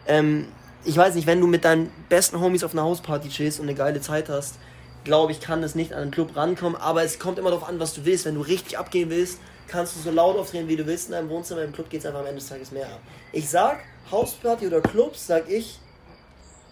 Ähm, 0.07 0.47
ich 0.85 0.97
weiß 0.97 1.17
nicht, 1.17 1.27
wenn 1.27 1.41
du 1.41 1.49
mit 1.49 1.65
deinen 1.65 1.91
besten 2.09 2.41
Homies 2.41 2.63
auf 2.63 2.73
einer 2.73 2.83
Hausparty 2.85 3.29
chillst 3.29 3.59
und 3.59 3.67
eine 3.67 3.77
geile 3.77 4.01
Zeit 4.01 4.29
hast, 4.29 4.55
glaube 5.03 5.33
ich, 5.33 5.41
kann 5.41 5.61
es 5.65 5.75
nicht 5.75 5.93
an 5.93 6.03
einen 6.03 6.11
Club 6.13 6.37
rankommen. 6.37 6.81
Aber 6.81 7.03
es 7.03 7.19
kommt 7.19 7.37
immer 7.41 7.51
darauf 7.51 7.69
an, 7.69 7.81
was 7.81 7.95
du 7.95 8.05
willst. 8.05 8.27
Wenn 8.27 8.37
du 8.37 8.43
richtig 8.43 8.79
abgehen 8.79 9.11
willst, 9.11 9.39
kannst 9.67 9.97
du 9.97 10.01
so 10.01 10.13
laut 10.13 10.37
aufdrehen, 10.37 10.69
wie 10.69 10.77
du 10.77 10.87
willst 10.87 11.07
in 11.07 11.13
deinem 11.13 11.31
Wohnzimmer. 11.31 11.63
Im 11.63 11.73
Club 11.73 11.91
geht 11.91 12.01
es 12.01 12.07
einfach 12.07 12.21
am 12.21 12.27
Ende 12.27 12.39
des 12.39 12.49
Tages 12.49 12.71
mehr 12.71 12.87
ab. 12.87 13.01
Ich 13.33 13.49
sag, 13.49 13.81
Hausparty 14.13 14.69
oder 14.69 14.81
Clubs, 14.81 15.27
sag 15.27 15.51
ich, 15.51 15.81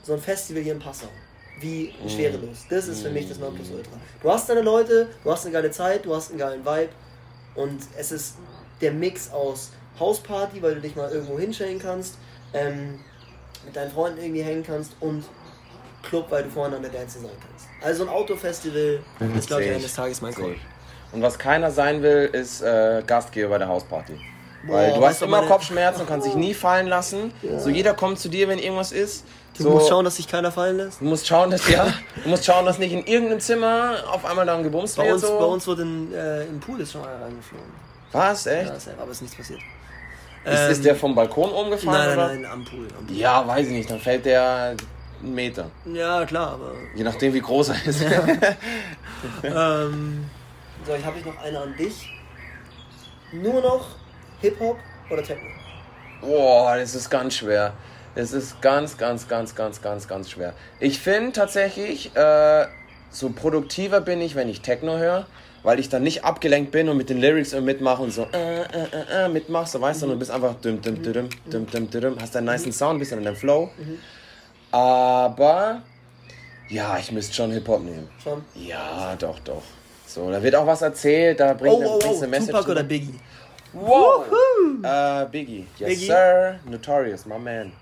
so 0.02 0.12
ein 0.14 0.20
Festival 0.20 0.62
hier 0.62 0.72
in 0.72 0.78
Passau. 0.78 1.08
Wie 1.60 1.92
schwerelos. 2.08 2.64
Das 2.70 2.88
ist 2.88 3.02
für 3.02 3.10
mich 3.10 3.28
das 3.28 3.38
Nonplusultra. 3.38 3.92
Du 4.22 4.30
hast 4.30 4.48
deine 4.48 4.62
Leute, 4.62 5.08
du 5.22 5.30
hast 5.30 5.44
eine 5.44 5.52
geile 5.52 5.70
Zeit, 5.70 6.06
du 6.06 6.14
hast 6.14 6.30
einen 6.30 6.38
geilen 6.38 6.64
Vibe 6.64 6.88
und 7.54 7.80
es 7.98 8.12
ist 8.12 8.36
der 8.80 8.92
Mix 8.92 9.30
aus 9.30 9.70
Hausparty, 9.98 10.62
weil 10.62 10.76
du 10.76 10.80
dich 10.80 10.96
mal 10.96 11.10
irgendwo 11.10 11.38
hinstellen 11.38 11.78
kannst, 11.78 12.14
ähm, 12.54 12.98
mit 13.66 13.76
deinen 13.76 13.90
Freunden 13.90 14.22
irgendwie 14.22 14.40
hängen 14.42 14.62
kannst 14.66 14.92
und 15.00 15.24
Club, 16.02 16.26
weil 16.30 16.44
du 16.44 16.50
voreinander 16.50 16.88
dancen 16.88 17.20
sein 17.20 17.30
kannst. 17.46 17.66
Also 17.82 18.04
ein 18.04 18.08
Autofestival 18.08 19.00
ist, 19.36 19.48
glaube 19.48 19.64
ich, 19.64 19.70
eines. 19.70 19.94
Tages 19.94 20.22
mein 20.22 20.32
ich. 20.32 20.60
Und 21.12 21.20
was 21.20 21.38
keiner 21.38 21.70
sein 21.70 22.00
will, 22.02 22.30
ist 22.32 22.62
äh, 22.62 23.02
Gastgeber 23.06 23.50
bei 23.50 23.58
der 23.58 23.68
Hausparty. 23.68 24.18
Weil 24.66 24.90
Boah, 24.90 24.94
du 24.96 25.00
weißt 25.02 25.10
hast 25.10 25.20
du, 25.20 25.24
immer 25.26 25.38
meine- 25.38 25.48
Kopfschmerzen 25.50 26.00
und 26.02 26.06
kannst 26.06 26.26
dich 26.26 26.34
nie 26.34 26.54
fallen 26.54 26.86
lassen. 26.86 27.32
So 27.58 27.68
jeder 27.68 27.92
kommt 27.94 28.18
zu 28.18 28.28
dir, 28.30 28.48
wenn 28.48 28.58
irgendwas 28.58 28.92
ist. 28.92 29.24
Du 29.60 29.64
so, 29.64 29.70
musst 29.70 29.88
schauen, 29.88 30.04
dass 30.04 30.16
sich 30.16 30.26
keiner 30.26 30.50
fallen 30.50 30.78
lässt. 30.78 31.00
du 31.00 31.04
musst 31.04 31.26
schauen, 31.26 31.50
dass 31.50 31.68
ja, 31.68 31.92
du 32.22 32.28
musst 32.30 32.44
schauen, 32.44 32.64
dass 32.64 32.78
nicht 32.78 32.92
in 32.92 33.04
irgendeinem 33.04 33.40
Zimmer 33.40 33.96
auf 34.10 34.24
einmal 34.24 34.46
da 34.46 34.56
ein 34.56 34.62
gebumst 34.62 34.96
Bei 34.96 35.04
wird. 35.04 35.14
uns, 35.14 35.22
so. 35.22 35.38
bei 35.38 35.44
uns 35.44 35.66
wurde 35.66 35.82
in, 35.82 36.14
äh, 36.14 36.44
im 36.44 36.60
Pool 36.60 36.80
ist 36.80 36.92
schon 36.92 37.02
einer 37.04 37.22
reingeflogen. 37.24 37.66
Was 38.12 38.46
echt? 38.46 38.68
Ja, 38.68 38.80
safe, 38.80 38.96
aber 39.00 39.10
ist 39.10 39.22
nichts 39.22 39.36
passiert. 39.36 39.60
ist, 40.44 40.70
ist 40.70 40.84
der 40.84 40.96
vom 40.96 41.14
Balkon 41.14 41.50
umgefallen 41.50 42.08
Nein, 42.08 42.18
oder? 42.18 42.26
nein, 42.28 42.42
nein, 42.42 42.50
am 42.52 42.64
Pool. 42.64 42.88
Am 42.98 43.06
Pool. 43.06 43.16
Ja, 43.16 43.46
weiß 43.46 43.66
ich 43.66 43.72
nicht. 43.72 43.90
Dann 43.90 44.00
fällt 44.00 44.24
der 44.24 44.76
einen 45.22 45.34
Meter. 45.34 45.70
Ja, 45.84 46.24
klar, 46.24 46.52
aber. 46.52 46.72
Je 46.94 47.04
nachdem, 47.04 47.34
wie 47.34 47.40
groß 47.40 47.68
er 47.70 47.86
ist. 47.86 48.02
Ähm, 49.42 50.24
so, 50.86 50.94
ich 50.94 51.04
habe 51.04 51.18
ich 51.18 51.24
noch 51.26 51.38
eine 51.42 51.60
an 51.60 51.76
dich. 51.76 52.08
Nur 53.32 53.60
noch 53.60 53.86
Hip-Hop 54.40 54.78
oder 55.10 55.22
Techno? 55.22 55.46
Boah, 56.22 56.76
das 56.76 56.94
ist 56.94 57.10
ganz 57.10 57.34
schwer. 57.34 57.74
Es 58.14 58.32
ist 58.32 58.60
ganz, 58.60 58.96
ganz, 58.98 59.28
ganz, 59.28 59.54
ganz, 59.54 59.80
ganz, 59.82 60.08
ganz 60.08 60.30
schwer. 60.30 60.52
Ich 60.80 60.98
finde 60.98 61.32
tatsächlich, 61.32 62.14
äh, 62.16 62.66
so 63.10 63.30
produktiver 63.30 64.00
bin 64.00 64.20
ich, 64.20 64.34
wenn 64.34 64.48
ich 64.48 64.60
Techno 64.62 64.98
höre, 64.98 65.26
weil 65.62 65.78
ich 65.78 65.88
dann 65.88 66.02
nicht 66.02 66.24
abgelenkt 66.24 66.70
bin 66.72 66.88
und 66.88 66.96
mit 66.96 67.10
den 67.10 67.20
Lyrics 67.20 67.52
mitmache 67.54 68.02
und 68.02 68.12
so 68.12 68.26
äh, 68.32 68.62
äh, 68.62 68.64
äh, 68.64 69.24
äh, 69.24 69.28
mitmache, 69.28 69.68
so 69.68 69.80
weißt 69.80 70.02
du, 70.02 70.06
und 70.06 70.12
du 70.12 70.18
bist 70.18 70.30
einfach 70.30 70.54
düm, 70.56 70.80
düm, 70.80 71.02
düm, 71.02 71.28
düm, 71.52 71.66
düm, 71.66 71.90
düm, 71.90 72.16
hast 72.20 72.36
einen 72.36 72.46
niceen 72.46 72.72
Sound, 72.72 72.98
bist 72.98 73.12
dann 73.12 73.18
in 73.20 73.24
deinem 73.26 73.36
Flow. 73.36 73.70
Aber 74.72 75.82
Ja, 76.68 76.98
ich 76.98 77.10
müsste 77.12 77.34
schon 77.34 77.50
Hip-Hop 77.50 77.82
nehmen. 77.82 78.08
Schon. 78.22 78.44
Ja, 78.54 79.14
doch, 79.18 79.38
doch. 79.40 79.62
So, 80.06 80.30
da 80.30 80.42
wird 80.42 80.54
auch 80.54 80.66
was 80.66 80.82
erzählt, 80.82 81.40
da 81.40 81.52
bringt 81.54 81.74
Oh, 81.74 81.98
oh, 82.02 82.06
oh, 82.08 82.16
eine 82.16 82.26
Message. 82.28 82.50
Tupac 82.52 82.70
oder. 82.70 82.82
Biggie? 82.84 83.14
Wow. 83.72 84.24
Äh, 84.82 85.26
Biggie. 85.26 85.66
Yes, 85.78 85.88
Biggie. 85.90 86.06
sir. 86.06 86.60
Notorious, 86.64 87.26
my 87.26 87.38
man. 87.38 87.72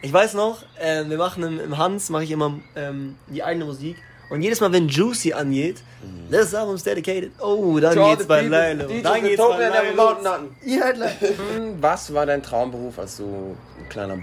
Ich 0.00 0.12
weiß 0.12 0.34
noch, 0.34 0.62
äh, 0.78 1.04
wir 1.08 1.18
machen 1.18 1.42
im, 1.42 1.60
im 1.60 1.76
Hans, 1.78 2.08
mache 2.10 2.24
ich 2.24 2.30
immer 2.30 2.58
ähm, 2.76 3.16
die 3.26 3.42
eigene 3.42 3.64
Musik. 3.64 3.96
Und 4.30 4.42
jedes 4.42 4.60
Mal, 4.60 4.70
wenn 4.72 4.88
Juicy 4.88 5.32
angeht, 5.32 5.82
das 6.30 6.54
Album 6.54 6.74
is 6.74 6.82
dedicated. 6.82 7.32
Oh, 7.40 7.78
dann 7.80 7.96
geht's 7.96 8.26
bei 8.26 8.42
Leilo. 8.42 8.84
Dann 9.02 9.22
geht's 9.22 9.38
bei 9.42 9.70
never 9.70 10.18
Leilo. 10.22 11.06
Hm, 11.54 11.78
Was 11.80 12.12
war 12.12 12.26
dein 12.26 12.42
Traumberuf, 12.42 12.98
als 12.98 13.16
du 13.16 13.56
ein 13.78 13.88
kleiner 13.88 14.18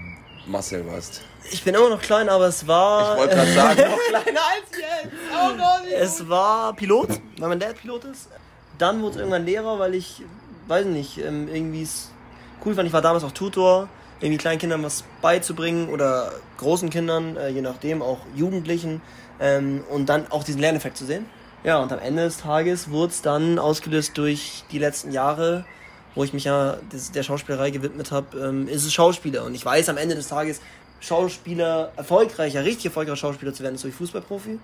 Marcel 0.46 0.86
warst? 0.86 1.22
Ich 1.52 1.64
bin 1.64 1.74
immer 1.74 1.90
noch 1.90 2.02
klein, 2.02 2.30
aber 2.30 2.48
es 2.48 2.68
war. 2.68 3.14
Ich 3.14 3.20
wollte 3.20 3.36
gerade 3.36 3.52
sagen, 3.52 3.82
noch 3.92 4.22
kleiner 4.22 4.40
als 4.40 4.78
jetzt. 4.78 5.14
Oh 5.34 5.58
Gott. 5.58 5.92
Es 5.92 6.30
war 6.30 6.74
Pilot, 6.74 7.10
weil 7.40 7.50
mein 7.50 7.60
Dad 7.60 7.76
Pilot 7.76 8.06
ist. 8.06 8.30
Dann 8.78 9.02
wurde 9.02 9.12
es 9.12 9.18
irgendwann 9.18 9.46
Lehrer, 9.46 9.80
weil 9.80 9.96
ich, 9.96 10.22
weiß 10.68 10.86
nicht, 10.86 11.18
ähm, 11.18 11.48
irgendwie 11.52 11.82
es 11.82 12.12
cool 12.64 12.76
fand. 12.76 12.88
Ich 12.88 12.94
war 12.94 13.02
damals 13.02 13.24
auch 13.24 13.32
Tutor, 13.32 13.90
irgendwie 14.22 14.38
kleinen 14.38 14.60
Kindern 14.60 14.84
was 14.84 15.04
beizubringen 15.22 15.90
oder 15.90 16.32
großen 16.58 16.90
Kindern, 16.90 17.38
äh, 17.38 17.50
je 17.50 17.62
nachdem, 17.62 18.02
auch 18.02 18.20
Jugendlichen. 18.36 19.02
Ähm, 19.40 19.84
und 19.90 20.08
dann 20.08 20.32
auch 20.32 20.44
diesen 20.44 20.62
Lerneffekt 20.62 20.98
zu 20.98 21.06
sehen. 21.06 21.26
Ja, 21.64 21.80
und 21.80 21.92
am 21.92 22.00
Ende 22.00 22.24
des 22.24 22.38
Tages 22.38 22.90
wurde 22.90 23.12
es 23.12 23.22
dann 23.22 23.60
ausgelöst 23.60 24.18
durch 24.18 24.64
die 24.72 24.80
letzten 24.80 25.12
Jahre, 25.12 25.66
wo 26.14 26.24
ich 26.24 26.32
mich 26.32 26.46
ja 26.46 26.78
des, 26.94 27.12
der 27.12 27.24
Schauspielerei 27.24 27.72
gewidmet 27.72 28.12
habe, 28.12 28.38
ähm, 28.40 28.68
ist 28.68 28.86
es 28.86 28.94
Schauspieler. 28.94 29.44
Und 29.44 29.56
ich 29.56 29.66
weiß 29.66 29.90
am 29.90 29.98
Ende 29.98 30.16
des 30.16 30.28
Tages, 30.30 30.62
Schauspieler, 31.02 31.92
erfolgreicher, 31.98 32.64
richtig 32.64 32.86
erfolgreicher 32.86 33.18
Schauspieler 33.18 33.54
zu 33.54 33.64
werden, 33.64 33.76
ist 33.76 33.84
durch 33.84 33.94
Fußballprofi. 33.96 34.58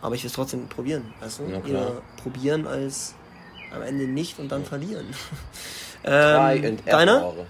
Aber 0.00 0.14
ich 0.14 0.22
will 0.22 0.28
es 0.28 0.34
trotzdem 0.34 0.68
probieren, 0.68 1.12
weißt 1.20 1.40
du? 1.40 1.72
Ja, 1.72 1.92
probieren 2.22 2.66
als 2.66 3.14
am 3.74 3.82
Ende 3.82 4.04
nicht 4.04 4.38
und 4.38 4.50
dann 4.50 4.64
verlieren. 4.64 5.06
Ähm, 6.04 6.78
deiner? 6.84 7.12
error. 7.18 7.46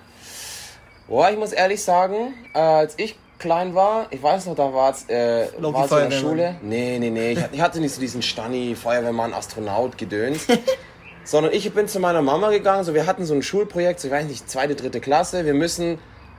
Boah, 1.12 1.30
ich 1.30 1.36
muss 1.36 1.52
ehrlich 1.52 1.84
sagen, 1.84 2.32
äh, 2.54 2.58
als 2.58 2.94
ich 2.96 3.18
klein 3.38 3.74
war, 3.74 4.06
ich 4.08 4.22
weiß 4.22 4.46
noch, 4.46 4.54
da 4.54 4.72
war's, 4.72 5.04
äh, 5.10 5.44
Loki 5.58 5.74
war's 5.74 5.92
in 5.92 6.08
der. 6.08 6.16
Schule. 6.16 6.54
Nee, 6.62 6.98
nee, 6.98 7.10
nee, 7.10 7.32
ich, 7.32 7.38
ich 7.52 7.60
hatte 7.60 7.80
nicht 7.80 7.94
so 7.94 8.00
diesen 8.00 8.22
Stanni, 8.22 8.74
Feuerwehrmann, 8.74 9.34
Astronaut, 9.34 9.98
Gedöns. 9.98 10.46
sondern 11.24 11.52
ich 11.52 11.70
bin 11.74 11.86
zu 11.86 12.00
meiner 12.00 12.22
Mama 12.22 12.48
gegangen, 12.48 12.84
so 12.84 12.94
wir 12.94 13.06
hatten 13.06 13.26
so 13.26 13.34
ein 13.34 13.42
Schulprojekt, 13.42 14.00
so 14.00 14.08
ich 14.08 14.14
weiß 14.14 14.24
nicht, 14.24 14.48
zweite, 14.48 14.74
dritte 14.74 15.00
Klasse, 15.00 15.44
wir 15.44 15.52
müssen 15.52 15.98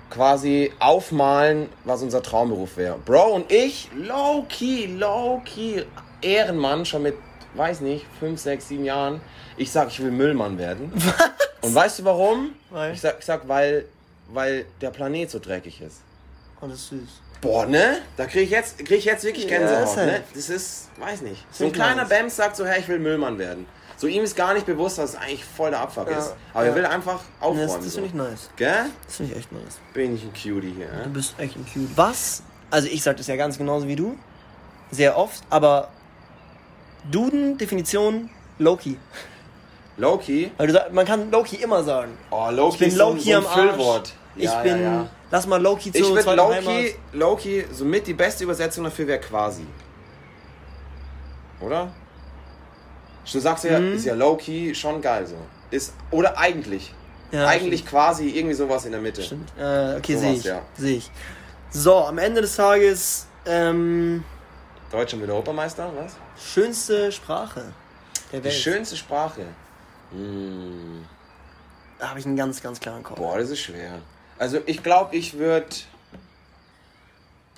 quasi 0.10 0.72
aufmalen, 0.80 1.70
was 1.84 2.02
unser 2.02 2.24
Traumberuf 2.24 2.76
wäre. 2.76 2.98
Bro 3.06 3.36
und 3.36 3.52
ich, 3.52 3.92
low 3.96 4.44
key, 4.50 4.88
low 4.88 5.40
key, 5.46 5.84
Ehrenmann, 6.24 6.88
schon 6.88 7.04
mit, 7.04 7.14
weiß 7.54 7.82
nicht, 7.82 8.08
fünf, 8.20 8.42
sechs, 8.42 8.70
sieben 8.70 8.86
Jahren. 8.86 9.22
Ich 9.56 9.72
sag, 9.72 9.90
ich 9.90 10.00
will 10.00 10.10
Müllmann 10.10 10.58
werden. 10.58 10.92
Und 11.64 11.74
weißt 11.74 12.00
du 12.00 12.04
warum? 12.04 12.56
Weil? 12.72 12.94
Ich 12.94 13.00
sag, 13.00 13.20
ich 13.20 13.26
sag 13.26 13.48
weil, 13.48 13.86
weil 14.34 14.66
der 14.82 14.90
Planet 14.92 15.30
so 15.30 15.40
dreckig 15.40 15.82
ist. 15.82 16.02
Oh, 16.62 16.68
das 16.68 16.78
ist 16.80 16.90
süß. 16.90 17.00
Boah, 17.42 17.66
ne? 17.66 17.98
Da 18.16 18.26
krieg 18.26 18.44
ich 18.44 18.50
jetzt, 18.52 18.78
krieg 18.80 19.00
ich 19.00 19.06
jetzt 19.06 19.24
wirklich 19.26 19.46
Ja, 19.46 19.58
Gänsehaut, 19.60 19.98
halt- 19.98 20.08
ne? 20.12 20.24
Das 20.34 20.50
ist, 20.50 20.90
weiß 20.98 21.22
nicht. 21.22 21.46
So 21.52 21.66
ein 21.66 21.72
kleiner. 21.74 22.06
Bams 22.06 22.36
sagt 22.38 22.56
so, 22.56 22.66
hey, 22.66 22.80
ich 22.80 22.88
will 22.88 23.00
Müllmann 23.00 23.38
werden. 23.38 23.66
So 23.98 24.08
ihm 24.08 24.24
ist 24.24 24.36
gar 24.36 24.54
nicht 24.54 24.66
bewusst, 24.66 24.98
dass 24.98 25.12
es 25.12 25.16
eigentlich 25.18 25.44
voll 25.46 25.70
der 25.72 25.82
Abfuck 25.82 26.10
Ja, 26.10 26.20
ist. 26.20 26.34
Aber 26.54 26.64
er 26.64 26.70
ja. 26.70 26.76
will 26.76 26.86
einfach 26.86 27.20
aufräumen. 27.40 27.68
Das, 27.68 27.80
das 27.80 27.94
finde 27.94 28.08
ich 28.10 28.14
nice. 28.14 28.50
Gell? 28.56 28.86
Das 29.06 29.16
finde 29.18 29.32
ich 29.34 29.38
echt 29.40 29.52
nice. 29.52 29.80
Bin 29.94 30.16
ich 30.16 30.24
ein 30.24 30.32
Cutie 30.32 30.74
hier, 30.76 30.88
Du 30.88 30.96
ne? 30.98 31.08
bist 31.14 31.36
echt 31.38 31.56
ein 31.56 31.66
Cute. 31.66 31.90
Was? 31.98 32.44
Also 32.72 32.88
ich 32.88 33.04
sag 33.04 33.18
das 33.18 33.28
ja 33.28 33.36
ganz 33.36 33.58
genauso 33.58 33.88
wie 33.88 33.96
du. 33.96 34.18
Sehr 34.92 35.18
oft, 35.18 35.44
aber 35.50 35.90
Duden, 37.12 37.58
Definition, 37.58 38.30
Loki. 38.60 38.98
Loki. 39.98 40.52
Weil 40.58 40.68
du 40.68 40.74
sag, 40.74 40.92
man 40.94 41.06
kann 41.06 41.30
Loki 41.30 41.58
immer 41.58 41.84
sagen. 41.84 42.18
Oh, 42.32 42.50
Loki 42.50 42.74
Ich 42.74 42.80
bin 42.80 42.88
ist 42.90 42.98
so, 42.98 43.06
ein- 43.08 43.16
Loki 43.18 43.32
so 43.32 43.38
am 43.38 43.46
ein. 43.48 43.54
Füllwort. 43.54 44.14
Ich 44.36 44.46
Ja, 44.46 44.62
bin, 44.64 44.82
Ja, 44.84 45.10
lass 45.30 45.46
mal 45.48 45.62
Loki 45.62 45.90
Ich 45.94 46.02
zur 46.04 46.12
würde 46.16 46.24
zweiten 46.24 46.38
Loki. 46.66 46.96
Loki, 47.14 47.66
somit 47.72 48.08
die 48.08 48.14
beste 48.14 48.44
Übersetzung 48.46 48.84
dafür 48.86 49.08
wäre 49.08 49.20
quasi. 49.20 49.66
Oder? 51.60 51.92
Du 53.32 53.40
sagst 53.40 53.64
ja, 53.64 53.80
Mhm. 53.80 53.94
ist 53.94 54.06
ja 54.06 54.16
Loki 54.16 54.74
schon 54.76 55.02
geil 55.02 55.26
so. 55.26 55.36
Ist, 55.72 55.94
oder 56.12 56.38
eigentlich. 56.38 56.94
Ja, 57.32 57.48
eigentlich 57.48 57.86
quasi 57.86 58.30
irgendwie 58.30 58.54
sowas 58.54 58.86
in 58.86 58.92
der 58.92 59.02
Mitte. 59.02 59.24
Stimmt. 59.24 59.52
Äh, 59.58 59.96
okay, 59.98 60.16
sehe 60.18 60.34
ich. 60.34 60.44
ja. 60.44 60.62
Sehe 60.78 60.98
ich. 60.98 61.10
So, 61.72 61.96
am 62.06 62.18
Ende 62.20 62.42
des 62.42 62.56
Tages, 62.56 63.26
ähm, 63.46 64.24
Deutschland 64.92 65.24
wieder 65.24 65.34
Europameister, 65.34 65.90
was? 65.98 66.16
schönste 66.40 67.12
Sprache 67.12 67.64
der 68.32 68.40
Die 68.40 68.46
Welt. 68.46 68.54
schönste 68.54 68.96
Sprache. 68.96 69.42
Hm, 70.12 71.06
Da 71.98 72.10
habe 72.10 72.20
ich 72.20 72.26
einen 72.28 72.36
ganz, 72.36 72.62
ganz 72.62 72.80
klaren 72.80 73.02
Kopf. 73.02 73.18
boah, 73.18 73.40
das 73.40 73.50
ist 73.50 73.62
schwer. 73.62 73.94
Also 74.44 74.60
ich 74.66 74.84
glaube, 74.84 75.16
ich 75.16 75.38
würde. 75.38 75.74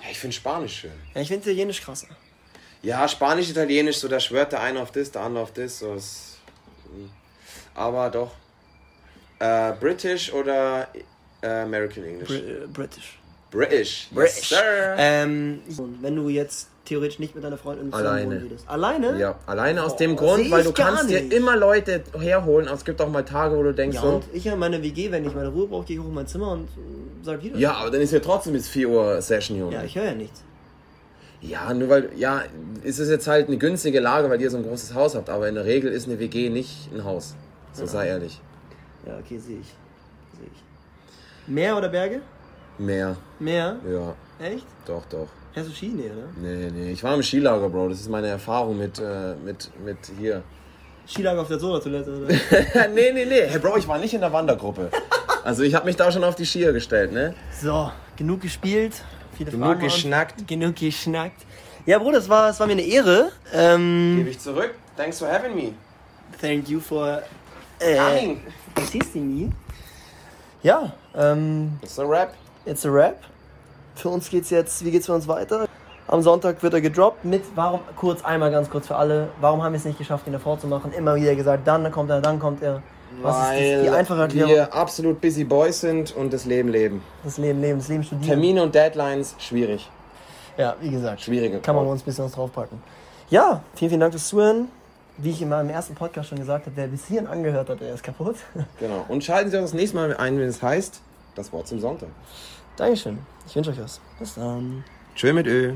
Ja, 0.00 0.08
ich 0.08 0.20
finde 0.20 0.36
Spanisch 0.36 0.82
schön. 0.82 0.92
Ja, 1.16 1.20
ich 1.20 1.26
finde 1.26 1.42
Italienisch 1.42 1.82
krasser. 1.82 2.06
Ja, 2.80 3.08
Spanisch, 3.08 3.50
Italienisch, 3.50 3.96
so 3.96 4.06
da 4.06 4.20
schwört 4.20 4.52
der 4.52 4.60
eine 4.60 4.80
auf 4.80 4.92
das, 4.92 5.10
der 5.10 5.22
andere 5.22 5.42
auf 5.42 5.52
das. 5.52 5.80
So 5.80 5.94
ist, 5.94 6.38
aber 7.74 8.08
doch. 8.10 8.30
Äh, 9.40 9.72
British 9.80 10.32
oder 10.32 10.86
äh, 11.42 11.48
American 11.48 12.04
English? 12.04 12.28
Br 12.28 12.36
äh, 12.36 12.66
British. 12.68 13.18
British. 13.56 14.08
British. 14.12 14.50
Yes, 14.50 14.60
sir. 14.60 14.94
Ähm, 14.98 15.60
wenn 16.02 16.14
du 16.16 16.28
jetzt 16.28 16.68
theoretisch 16.84 17.18
nicht 17.18 17.34
mit 17.34 17.42
deiner 17.42 17.56
Freundin 17.58 17.92
Alleine. 17.92 18.42
würdest. 18.42 18.68
Alleine? 18.68 19.18
ja, 19.18 19.34
alleine 19.46 19.82
aus 19.82 19.94
Oh, 19.94 19.96
dem 19.98 20.14
Grund, 20.14 20.48
weil 20.52 20.62
du 20.62 20.72
kannst 20.72 21.10
dir 21.10 21.32
immer 21.32 21.56
Leute 21.56 22.04
herholen, 22.16 22.68
aber 22.68 22.76
es 22.76 22.84
gibt 22.84 23.00
auch 23.00 23.08
mal 23.10 23.24
Tage, 23.24 23.56
wo 23.56 23.62
du 23.64 23.72
denkst 23.74 23.96
Ja, 23.96 24.02
so, 24.02 24.08
und 24.08 24.24
ich 24.32 24.46
in 24.46 24.56
meine 24.58 24.80
WG, 24.82 25.10
wenn 25.10 25.26
ich 25.26 25.34
meine 25.34 25.48
Ruhe 25.48 25.66
brauche, 25.66 25.84
gehe 25.84 25.96
ich 25.96 26.02
hoch 26.02 26.06
in 26.08 26.14
mein 26.14 26.28
Zimmer 26.28 26.52
und 26.52 26.64
äh, 26.68 27.24
sag 27.24 27.42
wieder. 27.42 27.58
ja, 27.58 27.72
aber 27.74 27.90
dann 27.90 28.00
ist 28.00 28.12
ja 28.12 28.20
trotzdem 28.20 28.52
bis 28.52 28.68
4 28.68 28.88
Uhr 28.88 29.20
Session, 29.20 29.58
Junge. 29.58 29.74
Ja, 29.74 29.82
ich 29.82 29.96
höre 29.96 30.04
ja 30.04 30.14
nichts. 30.14 30.42
Ja, 31.40 31.74
nur 31.74 31.88
weil, 31.88 32.10
ja, 32.16 32.44
ist 32.82 32.98
es 33.00 33.08
jetzt 33.08 33.26
halt 33.26 33.48
eine 33.48 33.58
günstige 33.58 33.98
Lage, 34.00 34.30
weil 34.30 34.40
ihr 34.40 34.50
so 34.50 34.56
ein 34.56 34.62
großes 34.64 34.94
Haus 34.94 35.14
habt, 35.16 35.28
aber 35.28 35.48
in 35.48 35.54
der 35.56 35.64
Regel 35.64 35.90
ist 35.92 36.06
eine 36.08 36.18
WG 36.20 36.50
nicht 36.50 36.88
ein 36.94 37.04
Haus. 37.04 37.34
So 37.72 37.84
sei 37.86 38.08
ehrlich. 38.08 38.40
Ja, 39.06 39.18
okay, 39.18 39.38
sehe 39.38 39.58
ich. 39.58 39.66
Sehe 40.38 40.46
ich. 40.52 41.48
Meer 41.52 41.76
oder 41.76 41.88
Berge? 41.88 42.20
Mehr, 42.78 43.16
Meer? 43.38 43.76
ja, 43.90 44.14
Echt? 44.46 44.66
doch, 44.86 45.04
doch. 45.06 45.28
Fährst 45.54 45.70
du 45.70 45.74
Ski? 45.74 45.88
Nee, 45.88 46.10
oder? 46.10 46.28
Nee, 46.36 46.70
nee, 46.70 46.90
ich 46.92 47.02
war 47.02 47.14
im 47.14 47.22
Skilager, 47.22 47.68
Bro. 47.70 47.88
Das 47.88 48.00
ist 48.00 48.10
meine 48.10 48.26
Erfahrung 48.28 48.76
mit, 48.76 48.98
äh, 48.98 49.34
mit, 49.42 49.70
mit 49.82 49.96
hier. 50.18 50.42
Skilager 51.08 51.40
auf 51.40 51.48
der 51.48 51.58
Soda-Toilette, 51.58 52.10
oder? 52.10 52.88
nee, 52.94 53.12
nee, 53.12 53.24
nee. 53.24 53.46
Hey, 53.46 53.58
Bro, 53.58 53.78
ich 53.78 53.88
war 53.88 53.98
nicht 53.98 54.12
in 54.12 54.20
der 54.20 54.32
Wandergruppe. 54.32 54.90
Also 55.44 55.62
ich 55.62 55.74
habe 55.74 55.86
mich 55.86 55.96
da 55.96 56.10
schon 56.12 56.24
auf 56.24 56.34
die 56.34 56.44
Skier 56.44 56.72
gestellt, 56.72 57.12
ne? 57.12 57.34
so, 57.62 57.90
genug 58.16 58.42
gespielt. 58.42 58.92
Viele 59.36 59.50
Genug 59.50 59.66
Fragen 59.66 59.80
waren- 59.80 59.88
geschnackt. 59.88 60.46
Genug 60.48 60.76
geschnackt. 60.76 61.42
Ja, 61.86 61.98
Bruder, 61.98 62.18
es 62.18 62.28
war, 62.28 62.50
es 62.50 62.58
war 62.60 62.66
mir 62.66 62.72
eine 62.72 62.82
Ehre. 62.82 63.30
Ähm, 63.54 64.16
Gebe 64.18 64.30
ich 64.30 64.38
zurück. 64.40 64.74
Thanks 64.96 65.18
for 65.20 65.28
having 65.28 65.54
me. 65.54 65.72
thank 66.40 66.68
you 66.68 66.80
for 66.80 67.22
äh, 67.78 67.96
Coming. 67.96 68.40
assisting 68.74 69.34
me. 69.46 69.52
Ja, 70.62 70.92
ähm, 71.14 71.78
It's 71.82 71.98
a 71.98 72.04
rap. 72.04 72.34
It's 72.66 72.84
a 72.84 72.90
Rap. 72.90 73.18
Für 73.94 74.08
uns 74.08 74.28
geht's 74.28 74.50
jetzt, 74.50 74.84
wie 74.84 74.90
geht's 74.90 75.06
für 75.06 75.14
uns 75.14 75.28
weiter? 75.28 75.66
Am 76.08 76.20
Sonntag 76.20 76.60
wird 76.64 76.74
er 76.74 76.80
gedroppt 76.80 77.24
mit, 77.24 77.42
warum, 77.54 77.80
kurz, 77.94 78.24
einmal 78.24 78.50
ganz 78.50 78.68
kurz 78.68 78.88
für 78.88 78.96
alle, 78.96 79.28
warum 79.40 79.62
haben 79.62 79.72
wir 79.72 79.78
es 79.78 79.84
nicht 79.84 79.98
geschafft, 79.98 80.26
ihn 80.26 80.32
davor 80.32 80.58
zu 80.58 80.66
machen? 80.66 80.92
Immer 80.92 81.14
wieder 81.14 81.34
gesagt, 81.36 81.66
dann 81.66 81.90
kommt 81.92 82.10
er, 82.10 82.20
dann 82.20 82.40
kommt 82.40 82.62
er. 82.62 82.82
Was 83.22 83.36
ist 83.36 83.50
Weil 83.50 83.74
das, 83.76 83.82
die 83.84 83.90
einfache 83.90 84.20
Erklärung? 84.22 84.50
wir 84.50 84.74
absolut 84.74 85.20
busy 85.20 85.44
boys 85.44 85.80
sind 85.80 86.14
und 86.16 86.32
das 86.32 86.44
Leben 86.44 86.68
leben. 86.68 87.02
Das 87.22 87.38
Leben, 87.38 87.60
Leben, 87.60 87.78
das 87.78 87.88
Leben 87.88 88.02
studieren. 88.02 88.28
Termine 88.28 88.62
und 88.64 88.74
Deadlines, 88.74 89.36
schwierig. 89.38 89.88
Ja, 90.58 90.74
wie 90.80 90.90
gesagt. 90.90 91.20
Schwierige 91.20 91.60
Kann 91.60 91.76
man 91.76 91.86
uns 91.86 92.02
ein 92.02 92.04
bisschen 92.04 92.24
was 92.24 92.32
draufpacken. 92.32 92.82
Ja, 93.30 93.62
vielen, 93.74 93.90
vielen 93.90 94.00
Dank 94.00 94.12
fürs 94.12 94.28
Zuhören. 94.28 94.68
Wie 95.18 95.30
ich 95.30 95.40
in 95.40 95.48
meinem 95.48 95.70
ersten 95.70 95.94
Podcast 95.94 96.28
schon 96.28 96.38
gesagt 96.38 96.66
habe, 96.66 96.76
wer 96.76 96.88
bis 96.88 97.06
hierhin 97.06 97.26
angehört 97.26 97.70
hat, 97.70 97.80
der 97.80 97.94
ist 97.94 98.02
kaputt. 98.02 98.36
Genau. 98.80 99.04
Und 99.08 99.24
schalten 99.24 99.50
Sie 99.50 99.56
auch 99.56 99.62
das 99.62 99.72
nächste 99.72 99.96
Mal 99.96 100.16
ein, 100.16 100.38
wenn 100.38 100.48
es 100.48 100.62
heißt, 100.62 101.00
das 101.36 101.52
Wort 101.52 101.68
zum 101.68 101.80
Sonntag. 101.80 102.08
Dankeschön. 102.76 103.18
Ich 103.46 103.56
wünsche 103.56 103.70
euch 103.70 103.80
was. 103.80 104.00
Bis 104.18 104.34
dann. 104.34 104.84
Tschö 105.14 105.32
mit 105.32 105.46
Ö. 105.46 105.74